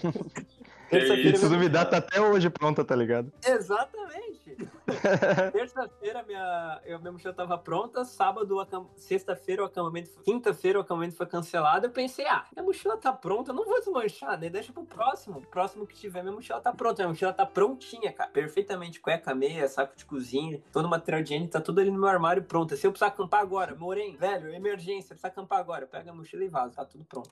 Terça-feira. 0.93 1.59
me 1.59 1.69
dá 1.69 1.85
tá 1.85 1.97
até 1.97 2.21
hoje 2.21 2.51
pronta, 2.51 2.85
tá 2.85 2.95
ligado? 2.95 3.33
Exatamente. 3.45 4.57
Terça-feira 5.53 6.23
minha, 6.23 6.81
eu, 6.85 6.99
minha 6.99 7.13
mochila 7.13 7.33
tava 7.33 7.57
pronta, 7.57 8.05
sábado, 8.05 8.61
acam... 8.61 8.91
sexta-feira 8.97 9.63
o 9.63 9.67
acampamento, 9.67 10.11
quinta-feira 10.23 10.79
o 10.79 10.83
acampamento 10.83 11.17
foi 11.17 11.27
cancelado. 11.27 11.87
Eu 11.87 11.91
pensei, 11.91 12.27
ah, 12.27 12.45
minha 12.55 12.65
mochila 12.65 12.97
tá 12.97 13.13
pronta, 13.13 13.51
eu 13.51 13.55
não 13.55 13.65
vou 13.65 13.79
desmanchar, 13.79 14.39
né? 14.39 14.51
Deixa 14.51 14.73
pro 14.73 14.85
próximo. 14.85 15.39
O 15.39 15.47
próximo 15.47 15.87
que 15.87 15.95
tiver, 15.95 16.23
minha 16.23 16.35
mochila 16.35 16.61
tá 16.61 16.73
pronta. 16.73 17.03
Minha 17.03 17.09
mochila 17.09 17.33
tá 17.33 17.47
prontinha, 17.47 18.13
cara. 18.13 18.31
Perfeitamente, 18.31 19.01
cueca 19.01 19.35
meia, 19.35 19.67
saco 19.69 19.97
de 19.97 20.05
cozinha, 20.05 20.61
todo 20.71 20.85
o 20.85 20.91
material 20.91 21.23
de 21.23 21.33
higiene, 21.33 21.49
tá 21.49 21.61
tudo 21.61 21.81
ali 21.81 21.91
no 21.91 21.99
meu 21.99 22.09
armário 22.09 22.43
pronto. 22.43 22.77
Se 22.77 22.87
eu 22.87 22.91
precisar 22.91 23.09
acampar 23.09 23.41
agora, 23.41 23.75
morém, 23.75 24.17
velho, 24.17 24.53
emergência, 24.53 25.09
precisa 25.09 25.29
acampar 25.29 25.59
agora, 25.59 25.87
pega 25.87 26.11
a 26.11 26.15
mochila 26.15 26.45
e 26.45 26.49
vaza, 26.49 26.75
tá 26.77 26.85
tudo 26.85 27.05
pronto. 27.05 27.31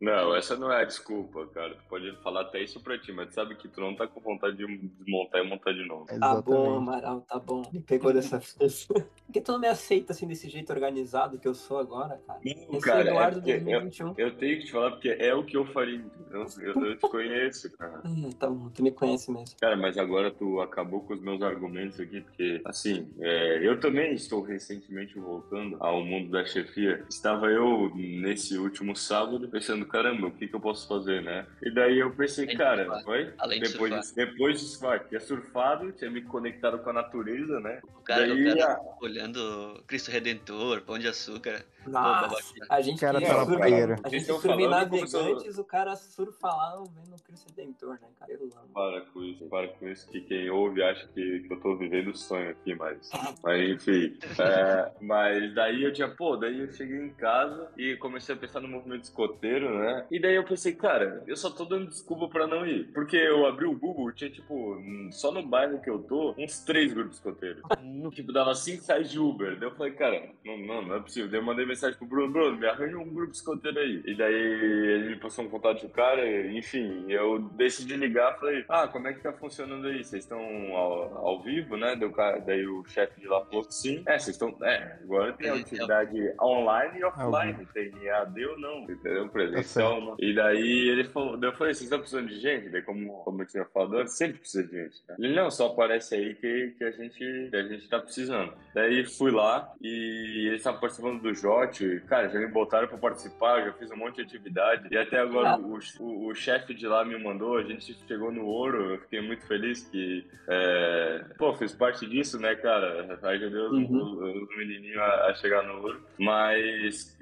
Não, 0.00 0.34
essa 0.34 0.56
não 0.56 0.72
é 0.72 0.80
a 0.80 0.84
desculpa, 0.84 1.46
cara. 1.48 1.74
Tu 1.74 1.82
pode 1.88 2.16
falar 2.22 2.40
até 2.42 2.62
isso 2.62 2.80
pra 2.80 2.98
ti, 2.98 3.12
mas 3.12 3.28
tu 3.28 3.34
sabe 3.34 3.54
que 3.54 3.68
tu 3.68 3.80
não 3.80 3.94
tá 3.94 4.06
com 4.06 4.18
vontade 4.20 4.56
de 4.56 4.78
desmontar 4.78 5.44
e 5.44 5.48
montar 5.48 5.72
de 5.72 5.86
novo. 5.86 6.06
Tá 6.06 6.40
bom, 6.40 6.78
Amaral, 6.78 7.20
tá 7.20 7.38
bom. 7.38 7.62
Me 7.70 7.80
pegou 7.80 8.10
dessa 8.10 8.38
vez. 8.38 8.86
Por 9.30 9.32
que 9.32 9.40
tu 9.42 9.52
não 9.52 9.60
me 9.60 9.68
aceita 9.68 10.12
assim 10.12 10.26
desse 10.26 10.48
jeito 10.48 10.72
organizado 10.72 11.38
que 11.38 11.46
eu 11.46 11.54
sou 11.54 11.78
agora, 11.78 12.20
cara? 12.26 12.40
Não, 12.42 12.76
Esse 12.76 12.80
cara, 12.80 13.04
é 13.04 13.06
Eduardo 13.08 13.38
é 13.38 13.58
2021. 13.58 14.08
Eu, 14.08 14.14
eu, 14.16 14.36
tenho 14.36 14.58
que 14.58 14.66
te 14.66 14.72
falar 14.72 14.90
porque 14.92 15.08
é 15.10 15.34
o 15.34 15.44
que 15.44 15.56
eu 15.56 15.66
faria. 15.66 16.04
Eu, 16.30 16.46
eu, 16.60 16.86
eu 16.86 16.96
te 16.96 17.08
conheço, 17.08 17.70
cara. 17.76 18.00
Hum, 18.04 18.30
tá 18.40 18.48
bom, 18.48 18.70
tu 18.70 18.82
me 18.82 18.90
conhece 18.90 19.30
mesmo. 19.30 19.54
Cara, 19.60 19.76
mas 19.76 19.98
agora 19.98 20.30
tu 20.30 20.60
acabou 20.60 21.02
com 21.02 21.12
os 21.12 21.20
meus 21.20 21.42
argumentos 21.42 22.00
aqui, 22.00 22.22
porque, 22.22 22.62
assim, 22.64 23.08
é, 23.20 23.66
eu 23.66 23.78
também 23.78 24.14
estou 24.14 24.40
recentemente 24.40 25.18
voltando 25.18 25.76
ao 25.78 26.02
mundo 26.02 26.30
da 26.30 26.44
chefia. 26.44 27.04
Estava 27.08 27.46
eu 27.48 27.92
nesse 27.94 28.56
último 28.58 28.96
sábado 28.96 29.48
pensando, 29.48 29.86
caramba, 29.90 30.28
o 30.28 30.30
que, 30.30 30.48
que 30.48 30.54
eu 30.54 30.60
posso 30.60 30.86
fazer, 30.86 31.22
né? 31.22 31.46
E 31.62 31.70
daí 31.70 31.98
eu 31.98 32.10
pensei, 32.12 32.46
cara, 32.46 33.02
foi? 33.02 33.32
Além 33.38 33.60
depois, 33.60 34.08
de 34.08 34.14
depois 34.14 34.60
de 34.60 34.66
surfar, 34.66 35.06
tinha 35.08 35.20
surfado, 35.20 35.92
tinha 35.92 36.10
me 36.10 36.22
conectado 36.22 36.78
com 36.78 36.90
a 36.90 36.92
natureza, 36.92 37.60
né? 37.60 37.80
O 37.84 38.00
cara, 38.02 38.26
daí, 38.26 38.52
o 38.52 38.56
cara 38.56 38.72
a... 38.74 39.04
olhando 39.04 39.82
Cristo 39.86 40.10
Redentor, 40.10 40.82
Pão 40.82 40.98
de 40.98 41.08
Açúcar. 41.08 41.64
Nossa, 41.86 42.36
a 42.68 42.80
gente 42.82 43.00
cara 43.00 43.20
tá 43.20 43.44
surfa, 43.44 43.64
a 43.64 44.08
gente 44.08 44.24
surfa 44.26 44.48
navegantes, 44.48 45.12
começou... 45.12 45.62
o 45.62 45.64
cara 45.64 45.96
surfa 45.96 46.48
lá 46.48 46.84
vendo 46.94 47.16
o 47.16 47.22
Cristo 47.22 47.46
Redentor, 47.48 47.94
né, 47.94 48.08
cara? 48.18 48.38
Para 48.74 49.00
com 49.00 49.22
isso, 49.22 49.44
para 49.46 49.68
com 49.68 49.88
isso, 49.88 50.08
que 50.10 50.20
quem 50.20 50.50
ouve 50.50 50.82
acha 50.82 51.08
que, 51.08 51.40
que 51.40 51.52
eu 51.52 51.58
tô 51.60 51.76
vivendo 51.76 52.08
o 52.08 52.16
sonho 52.16 52.50
aqui, 52.50 52.74
mas... 52.74 53.10
mas 53.42 53.70
enfim, 53.70 54.18
é, 54.38 54.92
mas 55.00 55.54
daí 55.54 55.82
eu 55.82 55.92
tinha, 55.92 56.08
pô, 56.08 56.36
daí 56.36 56.60
eu 56.60 56.72
cheguei 56.72 56.98
em 56.98 57.14
casa 57.14 57.70
e 57.78 57.96
comecei 57.96 58.34
a 58.34 58.38
pensar 58.38 58.60
no 58.60 58.68
movimento 58.68 59.04
escoteiro, 59.04 59.78
né? 59.78 59.79
E 60.10 60.20
daí 60.20 60.34
eu 60.34 60.44
pensei, 60.44 60.74
cara, 60.74 61.22
eu 61.26 61.36
só 61.36 61.50
tô 61.50 61.64
dando 61.64 61.88
desculpa 61.88 62.28
pra 62.28 62.46
não 62.46 62.66
ir, 62.66 62.90
porque 62.92 63.16
eu 63.16 63.46
abri 63.46 63.66
o 63.66 63.76
Google, 63.76 64.12
tinha, 64.12 64.30
tipo, 64.30 64.80
só 65.10 65.32
no 65.32 65.42
bairro 65.42 65.80
que 65.80 65.90
eu 65.90 65.98
tô, 65.98 66.34
uns 66.38 66.60
três 66.64 66.92
grupos 66.92 67.16
escoteiros. 67.16 67.62
tipo, 68.14 68.32
dava 68.32 68.54
cinco 68.54 68.84
reais 68.86 69.10
de 69.10 69.18
Uber. 69.18 69.58
Daí 69.58 69.68
eu 69.68 69.74
falei, 69.74 69.92
cara, 69.92 70.30
não, 70.44 70.58
não, 70.58 70.82
não 70.82 70.96
é 70.96 71.00
possível. 71.00 71.30
Daí 71.30 71.40
eu 71.40 71.44
mandei 71.44 71.66
mensagem 71.66 71.96
pro 71.98 72.06
Bruno, 72.06 72.32
Bruno, 72.32 72.56
me 72.56 72.66
arranja 72.66 72.98
um 72.98 73.08
grupo 73.08 73.32
escoteiro 73.32 73.78
aí. 73.78 74.02
E 74.04 74.14
daí 74.14 74.34
ele 74.34 75.08
me 75.10 75.16
passou 75.16 75.44
um 75.44 75.48
contato 75.48 75.82
do 75.82 75.88
cara, 75.88 76.26
enfim, 76.50 77.06
eu 77.08 77.38
decidi 77.38 77.96
ligar, 77.96 78.38
falei, 78.38 78.64
ah, 78.68 78.88
como 78.88 79.08
é 79.08 79.12
que 79.12 79.20
tá 79.20 79.32
funcionando 79.32 79.86
aí? 79.86 80.04
Vocês 80.04 80.24
estão 80.24 80.40
ao, 80.74 81.26
ao, 81.26 81.42
vivo, 81.42 81.76
né? 81.76 81.96
Daí 81.96 82.08
o, 82.08 82.12
cara, 82.12 82.38
daí 82.40 82.66
o 82.66 82.84
chefe 82.84 83.20
de 83.20 83.26
lá 83.26 83.44
falou 83.44 83.64
que 83.64 83.74
sim. 83.74 84.02
É, 84.06 84.18
vocês 84.18 84.36
estão, 84.36 84.56
é, 84.62 84.98
agora 85.02 85.32
tem 85.32 85.50
atividade 85.50 86.34
online 86.40 86.98
e 86.98 87.04
offline, 87.04 87.66
tem 87.72 87.92
EAD 88.06 88.46
ou 88.46 88.58
não, 88.58 88.82
entendeu? 88.82 89.28
Presencial, 89.28 89.69
não. 89.78 90.16
E 90.18 90.34
daí 90.34 90.88
ele 90.88 91.04
falou, 91.04 91.38
eu 91.40 91.52
falei, 91.52 91.74
vocês 91.74 91.84
estão 91.84 91.98
precisando 91.98 92.28
de 92.28 92.40
gente? 92.40 92.68
Daí 92.68 92.82
como, 92.82 93.22
como 93.24 93.42
eu 93.42 93.46
tinha 93.46 93.64
falado 93.66 94.06
sempre 94.08 94.38
precisa 94.38 94.66
de 94.66 94.72
gente, 94.72 95.02
né? 95.08 95.16
Ele, 95.18 95.34
não, 95.34 95.50
só 95.50 95.66
aparece 95.66 96.14
aí 96.14 96.34
que, 96.34 96.74
que, 96.76 96.84
a 96.84 96.90
gente, 96.90 97.18
que 97.18 97.56
a 97.56 97.62
gente 97.62 97.88
tá 97.88 97.98
precisando. 97.98 98.52
Daí 98.74 99.04
fui 99.04 99.30
lá 99.30 99.72
e 99.80 100.46
eles 100.48 100.58
estavam 100.58 100.80
participando 100.80 101.20
do 101.20 101.34
JOT, 101.34 102.02
cara, 102.06 102.28
já 102.28 102.38
me 102.38 102.48
botaram 102.48 102.88
pra 102.88 102.98
participar, 102.98 103.64
já 103.64 103.72
fiz 103.74 103.90
um 103.90 103.96
monte 103.96 104.16
de 104.16 104.22
atividade, 104.22 104.88
e 104.90 104.96
até 104.96 105.18
agora 105.18 105.58
o, 105.58 105.78
o, 106.00 106.28
o 106.28 106.34
chefe 106.34 106.74
de 106.74 106.86
lá 106.86 107.04
me 107.04 107.18
mandou, 107.22 107.58
a 107.58 107.62
gente 107.62 107.96
chegou 108.06 108.32
no 108.32 108.46
ouro, 108.46 108.94
eu 108.94 108.98
fiquei 109.00 109.20
muito 109.20 109.46
feliz 109.46 109.88
que, 109.88 110.26
é, 110.48 111.24
pô, 111.38 111.54
fiz 111.54 111.74
parte 111.74 112.06
disso, 112.06 112.38
né, 112.38 112.54
cara, 112.54 113.18
ajudei 113.22 113.60
os, 113.60 113.72
uhum. 113.72 114.42
os 114.42 114.56
menininhos 114.56 114.98
a, 114.98 115.26
a, 115.26 115.34
chegar 115.34 115.62
no 115.62 115.82
ouro, 115.82 116.04
mas 116.18 117.16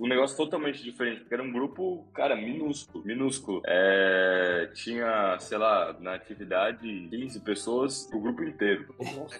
um 0.00 0.06
negócio 0.06 0.36
totalmente 0.36 0.82
diferente, 0.82 1.20
porque 1.20 1.34
era 1.34 1.42
um 1.42 1.52
grupo, 1.52 1.75
cara, 2.12 2.36
minúsculo, 2.36 3.04
minúsculo, 3.04 3.62
é, 3.66 4.70
tinha, 4.74 5.38
sei 5.38 5.58
lá, 5.58 5.96
na 6.00 6.14
atividade 6.14 7.08
15 7.08 7.40
pessoas, 7.40 8.10
o 8.12 8.20
grupo 8.20 8.42
inteiro, 8.42 8.94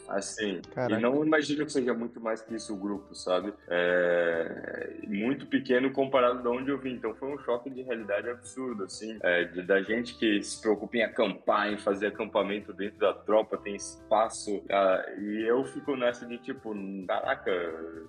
assim, 0.09 0.61
Caraca. 0.75 0.99
e 0.99 1.03
não 1.03 1.25
imagino 1.25 1.65
que 1.65 1.73
seja 1.73 1.95
muito 1.95 2.21
mais 2.21 2.43
que 2.43 2.55
isso 2.55 2.75
o 2.75 2.77
grupo, 2.77 3.15
sabe, 3.15 3.53
é, 3.69 4.97
muito 5.07 5.47
pequeno 5.47 5.91
comparado 5.93 6.43
de 6.43 6.49
onde 6.49 6.71
eu 6.71 6.79
vim. 6.79 6.95
Então 6.95 7.15
foi 7.15 7.33
um 7.33 7.39
choque 7.39 7.71
de 7.71 7.83
realidade 7.83 8.29
absurdo, 8.29 8.85
assim, 8.85 9.19
é, 9.23 9.45
de, 9.45 9.63
da 9.63 9.83
gente 9.83 10.17
que 10.19 10.43
se 10.43 10.61
preocupa 10.61 10.97
em 10.97 11.03
acampar, 11.03 11.73
em 11.73 11.79
fazer 11.79 12.09
acampamento 12.09 12.73
dentro 12.73 12.99
da 12.99 13.13
tropa, 13.13 13.57
tem 13.57 13.75
espaço. 13.75 14.57
Uh, 14.57 15.21
e 15.21 15.47
eu 15.47 15.65
fico 15.65 15.97
nessa 15.97 16.27
de 16.27 16.39
tipo, 16.39 16.75
caraca, 17.07 17.51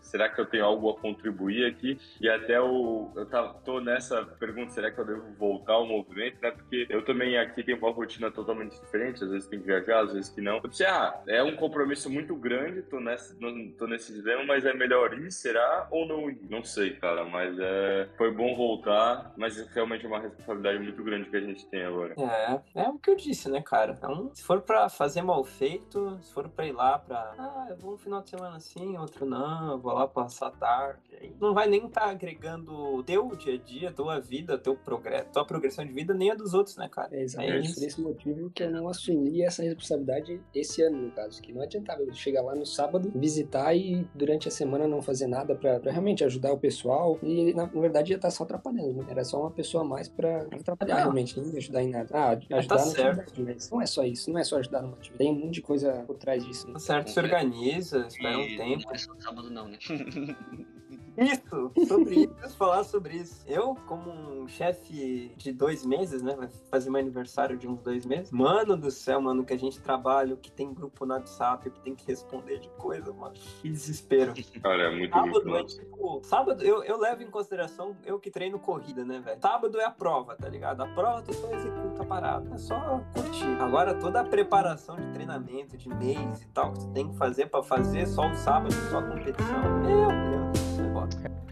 será 0.02 0.30
que 0.30 0.40
eu 0.40 0.46
tenho 0.46 0.66
algo 0.66 0.90
a 0.90 1.00
contribuir 1.00 1.66
aqui? 1.66 2.00
E 2.20 2.30
até 2.30 2.60
o, 2.60 3.12
eu 3.16 3.26
tá, 3.26 3.48
tô 3.66 3.80
nessa 3.80 4.17
pergunta, 4.26 4.72
será 4.72 4.92
que 4.92 5.00
eu 5.00 5.06
devo 5.06 5.34
voltar 5.38 5.74
ao 5.74 5.86
movimento, 5.86 6.38
né? 6.42 6.52
Porque 6.52 6.88
eu 6.90 7.04
também 7.04 7.38
aqui 7.38 7.64
tenho 7.64 7.78
uma 7.78 7.92
rotina 7.92 8.32
totalmente 8.32 8.80
diferente, 8.80 9.24
às 9.24 9.30
vezes 9.30 9.48
tem 9.48 9.60
que 9.60 9.66
viajar, 9.66 10.04
às 10.04 10.14
vezes 10.14 10.30
que 10.30 10.42
não. 10.42 10.56
Eu 10.56 10.62
pensei, 10.62 10.86
ah, 10.86 11.22
é 11.28 11.44
um 11.44 11.56
compromisso 11.56 12.10
muito 12.10 12.36
grande, 12.36 12.82
tô, 12.84 13.00
nessa, 13.00 13.36
tô 13.78 13.88
nesse 13.88 14.14
dilema, 14.14 14.44
mas 14.46 14.66
é 14.66 14.74
melhor 14.74 15.18
ir, 15.18 15.32
será? 15.32 15.88
Ou 15.92 16.08
não 16.08 16.30
ir? 16.30 16.40
Não 16.50 16.64
sei, 16.64 16.96
cara, 16.96 17.26
mas 17.26 17.58
é, 17.60 18.10
foi 18.18 18.32
bom 18.32 18.56
voltar, 18.56 19.34
mas 19.38 19.58
realmente 19.74 20.06
é 20.06 20.08
uma 20.08 20.20
responsabilidade 20.20 20.80
muito 20.80 21.04
grande 21.04 21.30
que 21.30 21.38
a 21.38 21.42
gente 21.42 21.66
tem 21.68 21.84
agora. 21.84 22.14
É, 22.18 22.82
é 22.82 22.90
o 22.90 22.98
que 22.98 23.10
eu 23.10 23.16
disse, 23.16 23.50
né, 23.50 23.62
cara? 23.62 23.94
Então, 23.98 24.32
se 24.34 24.44
for 24.44 24.62
pra 24.62 24.90
fazer 24.90 25.22
mal 25.22 25.44
feito, 25.44 26.20
se 26.22 26.34
for 26.34 26.48
pra 26.50 26.66
ir 26.66 26.74
lá 26.74 27.00
pra, 27.00 27.34
ah, 27.38 27.68
eu 27.70 27.78
vou 27.78 27.94
um 27.94 27.98
final 27.98 28.22
de 28.22 28.30
semana 28.30 28.58
assim, 28.58 28.98
outro 28.98 29.26
não, 29.26 29.72
eu 29.72 29.78
vou 29.80 29.94
lá 29.94 30.08
passar 30.08 30.52
tarde, 30.52 31.16
aí 31.20 31.36
não 31.40 31.54
vai 31.54 31.68
nem 31.68 31.86
estar 31.86 32.02
tá 32.02 32.10
agregando 32.10 33.04
teu 33.04 33.36
dia 33.36 33.56
a 33.56 33.58
dia, 33.58 33.92
tua 33.98 34.20
vida, 34.20 34.60
teu 34.60 34.76
progresso, 34.76 35.26
tua 35.34 35.44
progressão 35.44 35.84
de 35.84 35.92
vida, 35.92 36.14
nem 36.14 36.30
a 36.30 36.36
dos 36.36 36.54
outros, 36.54 36.78
né, 36.78 36.88
cara? 36.88 37.10
É 37.12 37.24
exatamente 37.24 37.72
é 37.72 37.74
por 37.74 37.84
esse 37.84 38.00
motivo 38.00 38.52
que 38.52 38.62
eu 38.62 38.70
não 38.70 38.88
assumi 38.88 39.42
essa 39.42 39.64
responsabilidade 39.64 40.40
esse 40.54 40.84
ano, 40.84 41.02
no 41.02 41.12
caso, 41.12 41.42
que 41.42 41.52
não 41.52 41.64
adiantava 41.64 42.04
eu 42.04 42.14
chegar 42.14 42.44
lá 42.44 42.54
no 42.54 42.66
sábado, 42.66 43.12
visitar 43.16 43.74
e 43.76 44.08
durante 44.14 44.48
a 44.48 44.52
semana 44.52 44.88
não 44.88 45.02
fazer 45.02 45.26
nada 45.26 45.56
pra, 45.56 45.80
pra 45.80 45.92
realmente 45.92 46.24
ajudar 46.24 46.54
o 46.54 46.60
pessoal. 46.60 47.18
E 47.24 47.56
na, 47.56 47.66
na 47.66 47.82
verdade 47.82 48.12
ia 48.12 48.18
estar 48.18 48.28
tá 48.28 48.32
só 48.32 48.44
atrapalhando, 48.44 48.94
né? 48.94 49.08
Era 49.10 49.24
só 49.24 49.42
uma 49.42 49.52
pessoa 49.52 49.84
a 49.84 49.88
mais 49.88 50.08
pra, 50.08 50.46
pra 50.46 50.60
atrapalhar, 50.60 50.96
não. 50.96 51.02
realmente, 51.02 51.40
não 51.40 51.52
ia 51.52 51.58
ajudar 51.58 51.82
em 51.82 51.90
nada. 51.90 52.10
Ah, 52.14 52.38
ajudar 52.58 52.78
tá 52.78 52.84
atividade, 52.84 53.44
mas 53.44 53.72
não 53.72 53.82
é 53.82 53.86
só 53.88 54.04
isso, 54.04 54.32
não 54.32 54.40
é 54.40 54.44
só 54.44 54.58
ajudar 54.58 54.84
numa 54.84 54.96
atividade. 54.96 55.18
Tem 55.18 55.32
um 55.32 55.40
monte 55.40 55.56
de 55.56 55.62
coisa 55.64 56.04
por 56.06 56.18
trás 56.18 56.46
disso. 56.46 56.68
Né? 56.68 56.74
Tá 56.74 56.80
certo, 56.80 57.10
se 57.10 57.20
organiza, 57.20 58.06
espera 58.08 58.38
um 58.38 58.58
tempo. 58.58 58.84
Não 58.86 58.94
é 58.94 58.98
só 59.00 59.16
sábado 59.20 59.50
não, 59.50 59.68
né? 59.68 59.80
Isso, 61.18 61.72
sobre 61.88 62.30
isso, 62.44 62.58
falar 62.58 62.84
sobre 62.84 63.18
isso. 63.18 63.44
Eu, 63.48 63.76
como 63.88 64.12
um 64.12 64.48
chefe 64.48 65.34
de 65.36 65.52
dois 65.52 65.84
meses, 65.84 66.22
né? 66.22 66.36
Vai 66.36 66.48
fazer 66.70 66.92
meu 66.92 67.02
aniversário 67.02 67.58
de 67.58 67.68
uns 67.68 67.82
dois 67.82 68.06
meses. 68.06 68.32
Mano 68.32 68.78
do 68.78 68.92
céu, 68.92 69.20
mano, 69.20 69.44
que 69.44 69.54
a 69.54 69.58
gente 69.58 69.82
trabalha, 69.82 70.36
que 70.36 70.52
tem 70.52 70.72
grupo 70.72 71.06
no 71.06 71.16
WhatsApp, 71.16 71.72
que 71.72 71.80
tem 71.80 71.96
que 71.96 72.06
responder 72.06 72.60
de 72.60 72.70
coisa, 72.70 73.12
mano. 73.12 73.34
Que 73.62 73.70
desespero. 73.70 74.34
Cara, 74.62 74.84
é 74.84 74.96
muito 74.96 75.12
Sábado 75.12 75.58
é 75.58 75.64
tipo. 75.64 76.22
Sábado, 76.24 76.64
eu, 76.64 76.84
eu 76.84 77.00
levo 77.00 77.24
em 77.24 77.32
consideração, 77.32 77.98
eu 78.06 78.20
que 78.20 78.30
treino 78.30 78.60
corrida, 78.60 79.04
né, 79.04 79.20
velho? 79.20 79.42
Sábado 79.42 79.80
é 79.80 79.86
a 79.86 79.92
prova, 79.92 80.36
tá 80.36 80.48
ligado? 80.48 80.82
A 80.82 80.88
prova 80.88 81.24
tu 81.24 81.34
só 81.34 81.52
executa 81.52 82.04
a 82.04 82.06
parada. 82.06 82.54
É 82.54 82.58
só 82.58 83.02
curtir. 83.16 83.60
Agora 83.60 83.96
toda 83.96 84.22
a 84.22 84.24
preparação 84.24 84.96
de 84.96 85.12
treinamento, 85.14 85.76
de 85.76 85.90
mês 85.90 86.44
e 86.44 86.48
tal, 86.50 86.74
que 86.74 86.80
tu 86.80 86.88
tem 86.92 87.10
que 87.10 87.18
fazer 87.18 87.48
pra 87.48 87.64
fazer 87.64 88.06
só 88.06 88.30
o 88.30 88.36
sábado, 88.36 88.72
só 88.92 89.00
a 89.00 89.04
competição. 89.04 89.80
Meu 89.80 90.08
Deus. 90.08 90.57
Mas, 91.08 91.47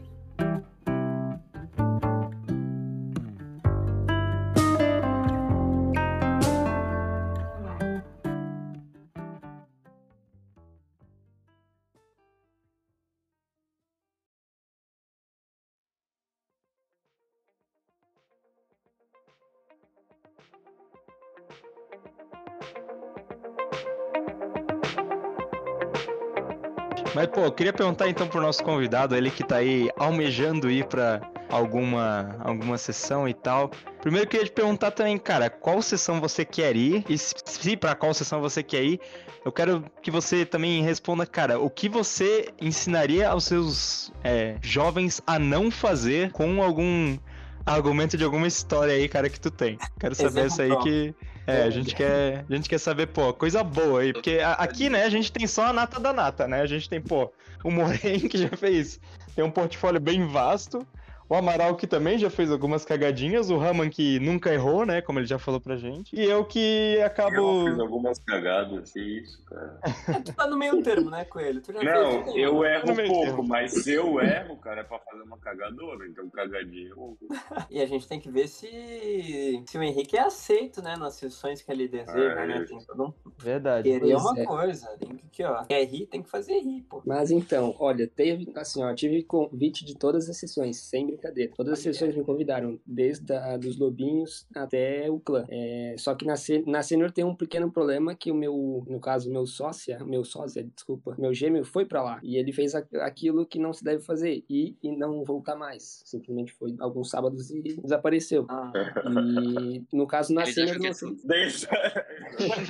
pô, 27.36 27.42
eu 27.44 27.52
queria 27.52 27.74
perguntar 27.74 28.08
então 28.08 28.30
pro 28.30 28.40
nosso 28.40 28.64
convidado, 28.64 29.14
ele 29.14 29.30
que 29.30 29.44
tá 29.44 29.58
aí 29.58 29.90
almejando 29.98 30.72
ir 30.72 30.86
pra 30.86 31.20
alguma, 31.50 32.38
alguma 32.40 32.78
sessão 32.78 33.28
e 33.28 33.34
tal. 33.34 33.70
Primeiro 34.02 34.26
eu 34.26 34.30
queria 34.30 34.46
te 34.46 34.52
perguntar 34.54 34.92
também, 34.92 35.18
cara, 35.18 35.50
qual 35.50 35.82
sessão 35.82 36.22
você 36.22 36.46
quer 36.46 36.78
ir? 36.78 37.04
E 37.10 37.18
se 37.18 37.76
para 37.76 37.94
qual 37.94 38.14
sessão 38.14 38.40
você 38.40 38.64
quer 38.64 38.86
ir, 38.86 39.02
eu 39.44 39.52
quero 39.52 39.84
que 40.02 40.10
você 40.10 40.46
também 40.46 40.82
responda, 40.82 41.26
cara, 41.26 41.60
o 41.60 41.70
que 41.70 41.90
você 41.90 42.48
ensinaria 42.62 43.28
aos 43.28 43.44
seus 43.44 44.14
é, 44.24 44.56
jovens 44.62 45.22
a 45.28 45.38
não 45.38 45.70
fazer 45.70 46.32
com 46.32 46.64
algum 46.64 47.18
argumento 47.66 48.16
de 48.16 48.24
alguma 48.24 48.48
história 48.48 48.94
aí, 48.94 49.10
cara, 49.10 49.30
que 49.30 49.40
tu 49.40 49.52
tem. 49.52 49.78
Quero 50.00 50.16
saber 50.16 50.48
isso 50.48 50.62
aí 50.62 50.76
que. 50.78 51.14
É, 51.48 51.64
a 51.64 51.70
gente 51.70 51.94
quer, 51.94 52.44
a 52.50 52.56
gente 52.56 52.68
quer 52.68 52.80
saber, 52.80 53.08
pô, 53.08 53.34
coisa 53.34 53.64
boa 53.64 54.02
aí, 54.02 54.14
porque 54.14 54.40
aqui, 54.58 54.90
né, 54.90 55.04
a 55.04 55.10
gente 55.10 55.32
tem 55.32 55.46
só 55.46 55.68
a 55.68 55.74
nata 55.74 56.00
da 56.00 56.12
nata, 56.12 56.48
né? 56.48 56.62
A 56.62 56.66
gente 56.66 56.90
tem, 56.90 57.00
pô, 57.00 57.32
o 57.64 57.70
Moren 57.70 58.20
que 58.28 58.38
já 58.40 58.50
fez, 58.50 59.00
tem 59.36 59.46
um 59.46 59.52
portfólio 59.52 60.00
bem 60.00 60.26
vasto, 60.26 60.86
o 61.28 61.36
Amaral 61.36 61.76
que 61.76 61.88
também 61.88 62.18
já 62.18 62.30
fez 62.30 62.52
algumas 62.52 62.86
cagadinhas, 62.86 63.50
o 63.50 63.58
Raman 63.58 63.90
que 63.90 64.20
nunca 64.20 64.54
errou, 64.54 64.86
né? 64.86 65.02
Como 65.02 65.20
ele 65.20 65.26
já 65.26 65.40
falou 65.40 65.60
pra 65.60 65.76
gente. 65.76 66.16
E 66.16 66.24
eu 66.24 66.46
que 66.46 67.02
acabo. 67.04 67.36
Eu 67.36 67.72
fiz 67.72 67.80
algumas 67.80 68.20
cagadas, 68.20 68.96
isso, 68.96 69.44
cara. 69.46 69.80
tu 70.24 70.34
tá 70.34 70.48
no 70.48 70.58
meio 70.58 70.82
termo, 70.84 71.10
né, 71.10 71.26
Coelho? 71.26 71.62
Tu 71.62 71.74
já 71.74 71.82
não, 71.82 72.24
fez 72.24 72.36
eu 72.36 72.64
erro 72.64 72.92
um 72.92 72.96
pouco, 72.96 73.26
termo. 73.26 73.48
mas 73.48 73.72
se 73.72 73.94
eu 73.94 74.20
erro, 74.20 74.58
cara, 74.58 74.82
é 74.82 74.84
pra 74.84 75.00
fazer 75.00 75.24
uma 75.24 75.38
cagadora, 75.38 76.08
então 76.08 76.30
cagadinha 76.30 76.90
eu 76.90 77.18
E 77.70 77.82
a 77.82 77.86
gente 77.86 78.08
tem 78.08 78.20
que 78.20 78.30
ver 78.30 78.48
se, 78.48 79.64
se 79.66 79.78
o 79.78 79.84
Henrique 79.84 80.18
é 80.18 80.22
aceito, 80.22 80.82
né, 80.82 80.96
nas 80.96 81.16
sessões 81.16 81.62
que 81.62 81.72
ele 81.72 81.88
deseja, 81.88 82.42
é, 82.42 82.48
né? 82.48 82.66
Tem 82.68 82.78
todo 82.78 83.04
um... 83.04 83.14
Verdade. 83.38 83.90
Querer 83.90 84.12
é 84.12 84.18
uma 84.18 84.40
é. 84.40 84.46
coisa, 84.46 84.88
tem 84.98 85.20
que, 85.32 85.44
ó, 85.44 85.64
quer 85.66 85.84
rir, 85.86 86.06
tem 86.06 86.22
que 86.22 86.30
fazer 86.30 86.60
rir, 86.60 86.86
pô. 86.90 87.02
Mas 87.06 87.32
então, 87.32 87.76
olha, 87.80 88.08
teve, 88.08 88.52
assim, 88.56 88.84
ó, 88.84 88.94
tive 88.94 89.24
convite 89.24 89.84
de 89.84 89.98
todas 89.98 90.30
as 90.30 90.38
sessões, 90.38 90.78
sempre 90.78 91.15
brincadeira. 91.16 91.52
Todas 91.56 91.74
as 91.74 91.80
sessões 91.80 92.16
me 92.16 92.24
convidaram, 92.24 92.80
desde 92.86 93.34
a, 93.34 93.58
dos 93.58 93.78
lobinhos 93.78 94.48
até 94.56 95.10
o 95.10 95.20
clã. 95.20 95.46
É, 95.50 95.96
só 95.98 96.14
que 96.16 96.26
na, 96.26 96.36
na 96.68 96.82
senior 96.82 97.12
tem 97.12 97.24
um 97.24 97.36
pequeno 97.36 97.72
problema 97.72 98.16
que 98.16 98.32
o 98.32 98.36
meu, 98.36 98.84
no 98.88 99.00
caso, 99.00 99.32
meu 99.32 99.46
sócia, 99.46 100.04
meu 100.04 100.24
sósia, 100.24 100.64
desculpa, 100.64 101.16
meu 101.18 101.34
gêmeo 101.34 101.64
foi 101.64 101.86
para 101.86 102.04
lá. 102.04 102.20
E 102.24 102.38
ele 102.38 102.52
fez 102.52 102.74
aquilo 102.76 103.46
que 103.46 103.60
não 103.60 103.74
se 103.74 103.84
deve 103.84 104.04
fazer, 104.04 104.44
e, 104.50 104.76
e 104.82 104.96
não 104.96 105.24
voltar 105.24 105.56
mais. 105.56 106.02
Simplesmente 106.06 106.54
foi 106.54 106.76
alguns 106.80 107.10
sábados 107.10 107.50
e 107.52 107.62
desapareceu. 107.82 108.46
Ah. 108.50 108.72
E 109.06 109.84
no 109.94 110.08
caso, 110.08 110.34
na 110.34 110.46
senior 110.46 110.80
não 110.80 110.94
sei. 110.94 111.16
Deixa. 111.26 111.70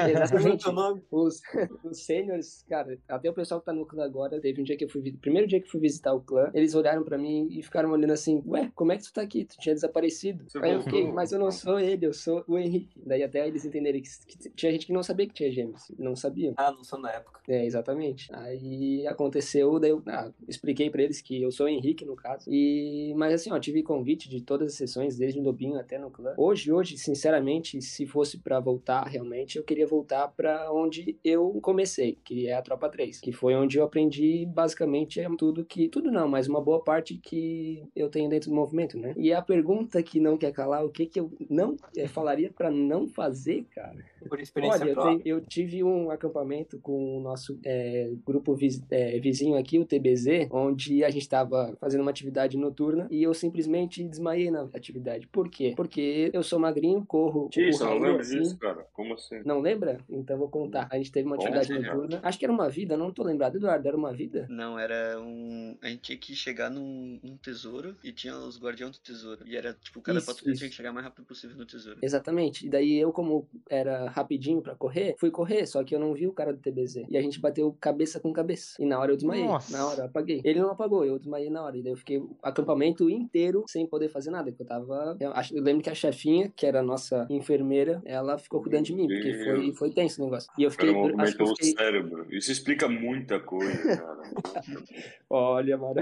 Exatamente. 0.09 0.65
os, 1.11 1.41
os 1.83 2.05
seniors, 2.05 2.63
cara, 2.67 2.97
até 3.07 3.29
o 3.29 3.33
pessoal 3.33 3.59
que 3.59 3.65
tá 3.65 3.73
no 3.73 3.85
clã 3.85 4.03
agora, 4.03 4.39
teve 4.39 4.61
um 4.61 4.63
dia 4.63 4.77
que 4.77 4.85
eu 4.85 4.89
fui, 4.89 5.11
primeiro 5.21 5.47
dia 5.47 5.61
que 5.61 5.69
fui 5.69 5.79
visitar 5.79 6.13
o 6.13 6.21
clã, 6.21 6.51
eles 6.53 6.75
olharam 6.75 7.03
para 7.03 7.17
mim 7.17 7.47
e 7.51 7.61
ficaram 7.63 7.91
olhando 7.91 8.11
assim, 8.11 8.34
ué, 8.45 8.71
como 8.75 8.91
é 8.91 8.97
que 8.97 9.03
tu 9.03 9.13
tá 9.13 9.21
aqui? 9.21 9.45
Tu 9.45 9.57
tinha 9.57 9.75
desaparecido. 9.75 10.45
Você 10.47 10.59
Aí 10.59 10.73
eu 10.73 10.81
fiquei, 10.81 11.11
mas 11.11 11.31
eu 11.31 11.39
não 11.39 11.51
sou 11.51 11.79
ele, 11.79 12.05
eu 12.05 12.13
sou 12.13 12.43
o 12.47 12.57
Henrique. 12.57 12.99
Daí 13.05 13.23
até 13.23 13.47
eles 13.47 13.65
entenderem 13.65 14.01
que, 14.01 14.09
que, 14.25 14.49
tinha 14.51 14.71
gente 14.71 14.85
que 14.85 14.93
não 14.93 15.03
sabia 15.03 15.27
que 15.27 15.33
tinha 15.33 15.51
gêmeos. 15.51 15.91
Não 15.97 16.15
sabiam. 16.15 16.53
Ah, 16.57 16.71
não 16.71 16.83
sou 16.83 16.99
na 16.99 17.11
época. 17.11 17.41
É, 17.47 17.65
exatamente. 17.65 18.33
Aí 18.33 19.05
aconteceu, 19.07 19.79
daí 19.79 19.91
eu 19.91 20.01
ah, 20.07 20.31
expliquei 20.47 20.89
pra 20.89 21.03
eles 21.03 21.21
que 21.21 21.41
eu 21.41 21.51
sou 21.51 21.65
o 21.65 21.69
Henrique, 21.69 22.05
no 22.05 22.15
caso. 22.15 22.49
E, 22.49 23.13
mas 23.15 23.33
assim, 23.33 23.51
ó, 23.51 23.59
tive 23.59 23.83
convite 23.83 24.29
de 24.29 24.41
todas 24.41 24.71
as 24.71 24.77
sessões, 24.77 25.17
desde 25.17 25.39
o 25.39 25.43
Lobinho 25.43 25.79
até 25.79 25.97
no 25.97 26.09
clã. 26.09 26.33
Hoje, 26.37 26.71
hoje, 26.71 26.97
sinceramente, 26.97 27.81
se 27.81 28.05
fosse 28.05 28.37
para 28.37 28.59
voltar 28.59 29.03
realmente, 29.07 29.57
eu 29.57 29.63
queria 29.63 29.87
voltar 29.87 30.27
para 30.29 30.71
onde 30.71 31.17
eu 31.23 31.59
comecei, 31.61 32.17
que 32.23 32.47
é 32.47 32.53
a 32.53 32.61
Tropa 32.61 32.89
3, 32.89 33.19
que 33.19 33.31
foi 33.31 33.55
onde 33.55 33.77
eu 33.77 33.83
aprendi 33.83 34.45
basicamente 34.45 35.21
tudo 35.37 35.65
que. 35.65 35.89
Tudo 35.89 36.11
não, 36.11 36.27
mas 36.27 36.47
uma 36.47 36.61
boa 36.61 36.83
parte 36.83 37.17
que 37.17 37.83
eu 37.95 38.09
tenho 38.09 38.24
dentro 38.29 38.49
do 38.49 38.55
movimento, 38.55 38.97
né? 38.97 39.13
E 39.17 39.33
a 39.33 39.41
pergunta 39.41 40.01
que 40.01 40.19
não 40.19 40.37
quer 40.37 40.51
calar, 40.51 40.85
o 40.85 40.89
que 40.89 41.05
que 41.05 41.19
eu 41.19 41.31
não 41.49 41.75
é, 41.95 42.07
falaria 42.07 42.51
para 42.51 42.71
não 42.71 43.07
fazer, 43.07 43.65
cara? 43.73 43.97
Por 44.27 44.39
experiência 44.39 44.81
Olha, 44.81 44.91
eu, 44.91 45.03
tenho, 45.03 45.21
eu, 45.25 45.41
tive 45.41 45.83
um 45.83 46.09
acampamento 46.09 46.79
com 46.79 47.17
o 47.17 47.19
nosso 47.19 47.59
é, 47.63 48.11
grupo 48.25 48.55
viz, 48.55 48.81
é, 48.89 49.19
vizinho 49.19 49.57
aqui, 49.57 49.77
o 49.77 49.85
TBZ, 49.85 50.47
onde 50.51 51.03
a 51.03 51.09
gente 51.09 51.21
estava 51.21 51.75
fazendo 51.79 52.01
uma 52.01 52.11
atividade 52.11 52.57
noturna 52.57 53.07
e 53.11 53.21
eu 53.21 53.33
simplesmente 53.33 54.03
desmaiei 54.03 54.49
na 54.49 54.63
atividade. 54.73 55.27
Por 55.27 55.49
quê? 55.49 55.73
Porque 55.75 56.31
eu 56.33 56.41
sou 56.43 56.59
magrinho, 56.59 57.05
corro. 57.05 57.49
Isso, 57.55 57.83
não 57.83 57.97
lembro 57.97 58.21
assim. 58.21 58.39
disso, 58.39 58.57
cara. 58.57 58.85
Como 58.93 59.13
assim? 59.13 59.41
Não 59.45 59.59
lembra? 59.59 59.99
Então 60.09 60.37
vou 60.37 60.49
contar. 60.49 60.87
A 60.91 60.97
gente 60.97 61.11
teve 61.11 61.27
uma 61.27 61.35
atividade 61.35 61.73
Bom, 61.73 61.81
noturna. 61.81 62.19
Acho 62.23 62.39
que 62.39 62.45
era 62.45 62.53
uma 62.53 62.69
vida, 62.69 62.97
não 62.97 63.11
tô 63.11 63.23
lembrado, 63.23 63.57
Eduardo. 63.57 63.87
Era 63.87 63.97
uma 63.97 64.13
vida? 64.13 64.47
Não, 64.49 64.77
era 64.79 65.19
um. 65.19 65.77
A 65.81 65.87
gente 65.87 66.01
tinha 66.01 66.17
que 66.17 66.35
chegar 66.35 66.69
num, 66.69 67.19
num 67.21 67.37
tesouro 67.37 67.95
e 68.03 68.11
tinha 68.15 68.35
os 68.37 68.59
guardiões 68.59 68.97
do 68.97 69.01
tesouro. 69.01 69.41
E 69.45 69.55
era 69.55 69.73
tipo, 69.73 70.01
cada 70.01 70.17
isso, 70.17 70.27
patrulha 70.27 70.55
tinha 70.55 70.69
que 70.69 70.75
chegar 70.75 70.91
o 70.91 70.93
mais 70.93 71.05
rápido 71.05 71.25
possível 71.25 71.55
no 71.55 71.65
tesouro. 71.65 71.99
Exatamente. 72.01 72.65
E 72.65 72.69
daí 72.69 72.97
eu, 72.97 73.11
como 73.11 73.47
era 73.69 74.09
rapidinho 74.09 74.61
para 74.61 74.75
correr, 74.75 75.15
fui 75.19 75.29
correr, 75.29 75.65
só 75.65 75.83
que 75.83 75.93
eu 75.93 75.99
não 75.99 76.13
vi 76.13 76.27
o 76.27 76.33
cara 76.33 76.53
do 76.53 76.59
TBZ. 76.59 77.05
E 77.09 77.17
a 77.17 77.21
gente 77.21 77.39
bateu 77.39 77.71
cabeça 77.79 78.19
com 78.19 78.31
cabeça. 78.33 78.81
E 78.81 78.85
na 78.85 78.99
hora 78.99 79.11
eu 79.11 79.15
desmaiei. 79.15 79.45
Nossa. 79.45 79.75
Na 79.75 79.87
hora 79.87 80.01
eu 80.01 80.05
apaguei. 80.05 80.41
Ele 80.43 80.59
não 80.59 80.71
apagou, 80.71 81.05
eu 81.05 81.19
desmaiei 81.19 81.49
na 81.49 81.63
hora. 81.63 81.77
E 81.77 81.83
daí 81.83 81.91
eu 81.91 81.97
fiquei 81.97 82.17
o 82.17 82.35
acampamento 82.41 83.09
inteiro 83.09 83.65
sem 83.67 83.85
poder 83.85 84.09
fazer 84.09 84.31
nada. 84.31 84.51
Porque 84.51 84.63
eu 84.63 84.67
tava. 84.67 85.17
Eu, 85.19 85.31
acho, 85.31 85.55
eu 85.55 85.61
lembro 85.61 85.83
que 85.83 85.89
a 85.89 85.95
chefinha, 85.95 86.51
que 86.55 86.65
era 86.65 86.79
a 86.79 86.83
nossa 86.83 87.27
enfermeira, 87.29 88.01
ela 88.05 88.37
ficou 88.37 88.61
cuidando 88.61 88.85
de 88.85 88.95
mim, 88.95 89.07
porque 89.07 89.43
foi, 89.43 89.73
foi 89.73 89.91
tenso 89.91 90.21
o 90.21 90.25
negócio. 90.25 90.49
E 90.57 90.63
eu 90.63 90.71
fiquei. 90.71 90.89
Acho 91.17 91.35
que 91.35 91.43
eu 91.43 91.47
fiquei... 91.47 91.73
o 91.73 91.77
cérebro. 91.77 92.27
Isso 92.29 92.51
explica 92.51 92.87
muita 92.87 93.39
coisa, 93.39 93.97
cara. 93.97 94.21
Olha, 95.29 95.77
mano. 95.77 96.01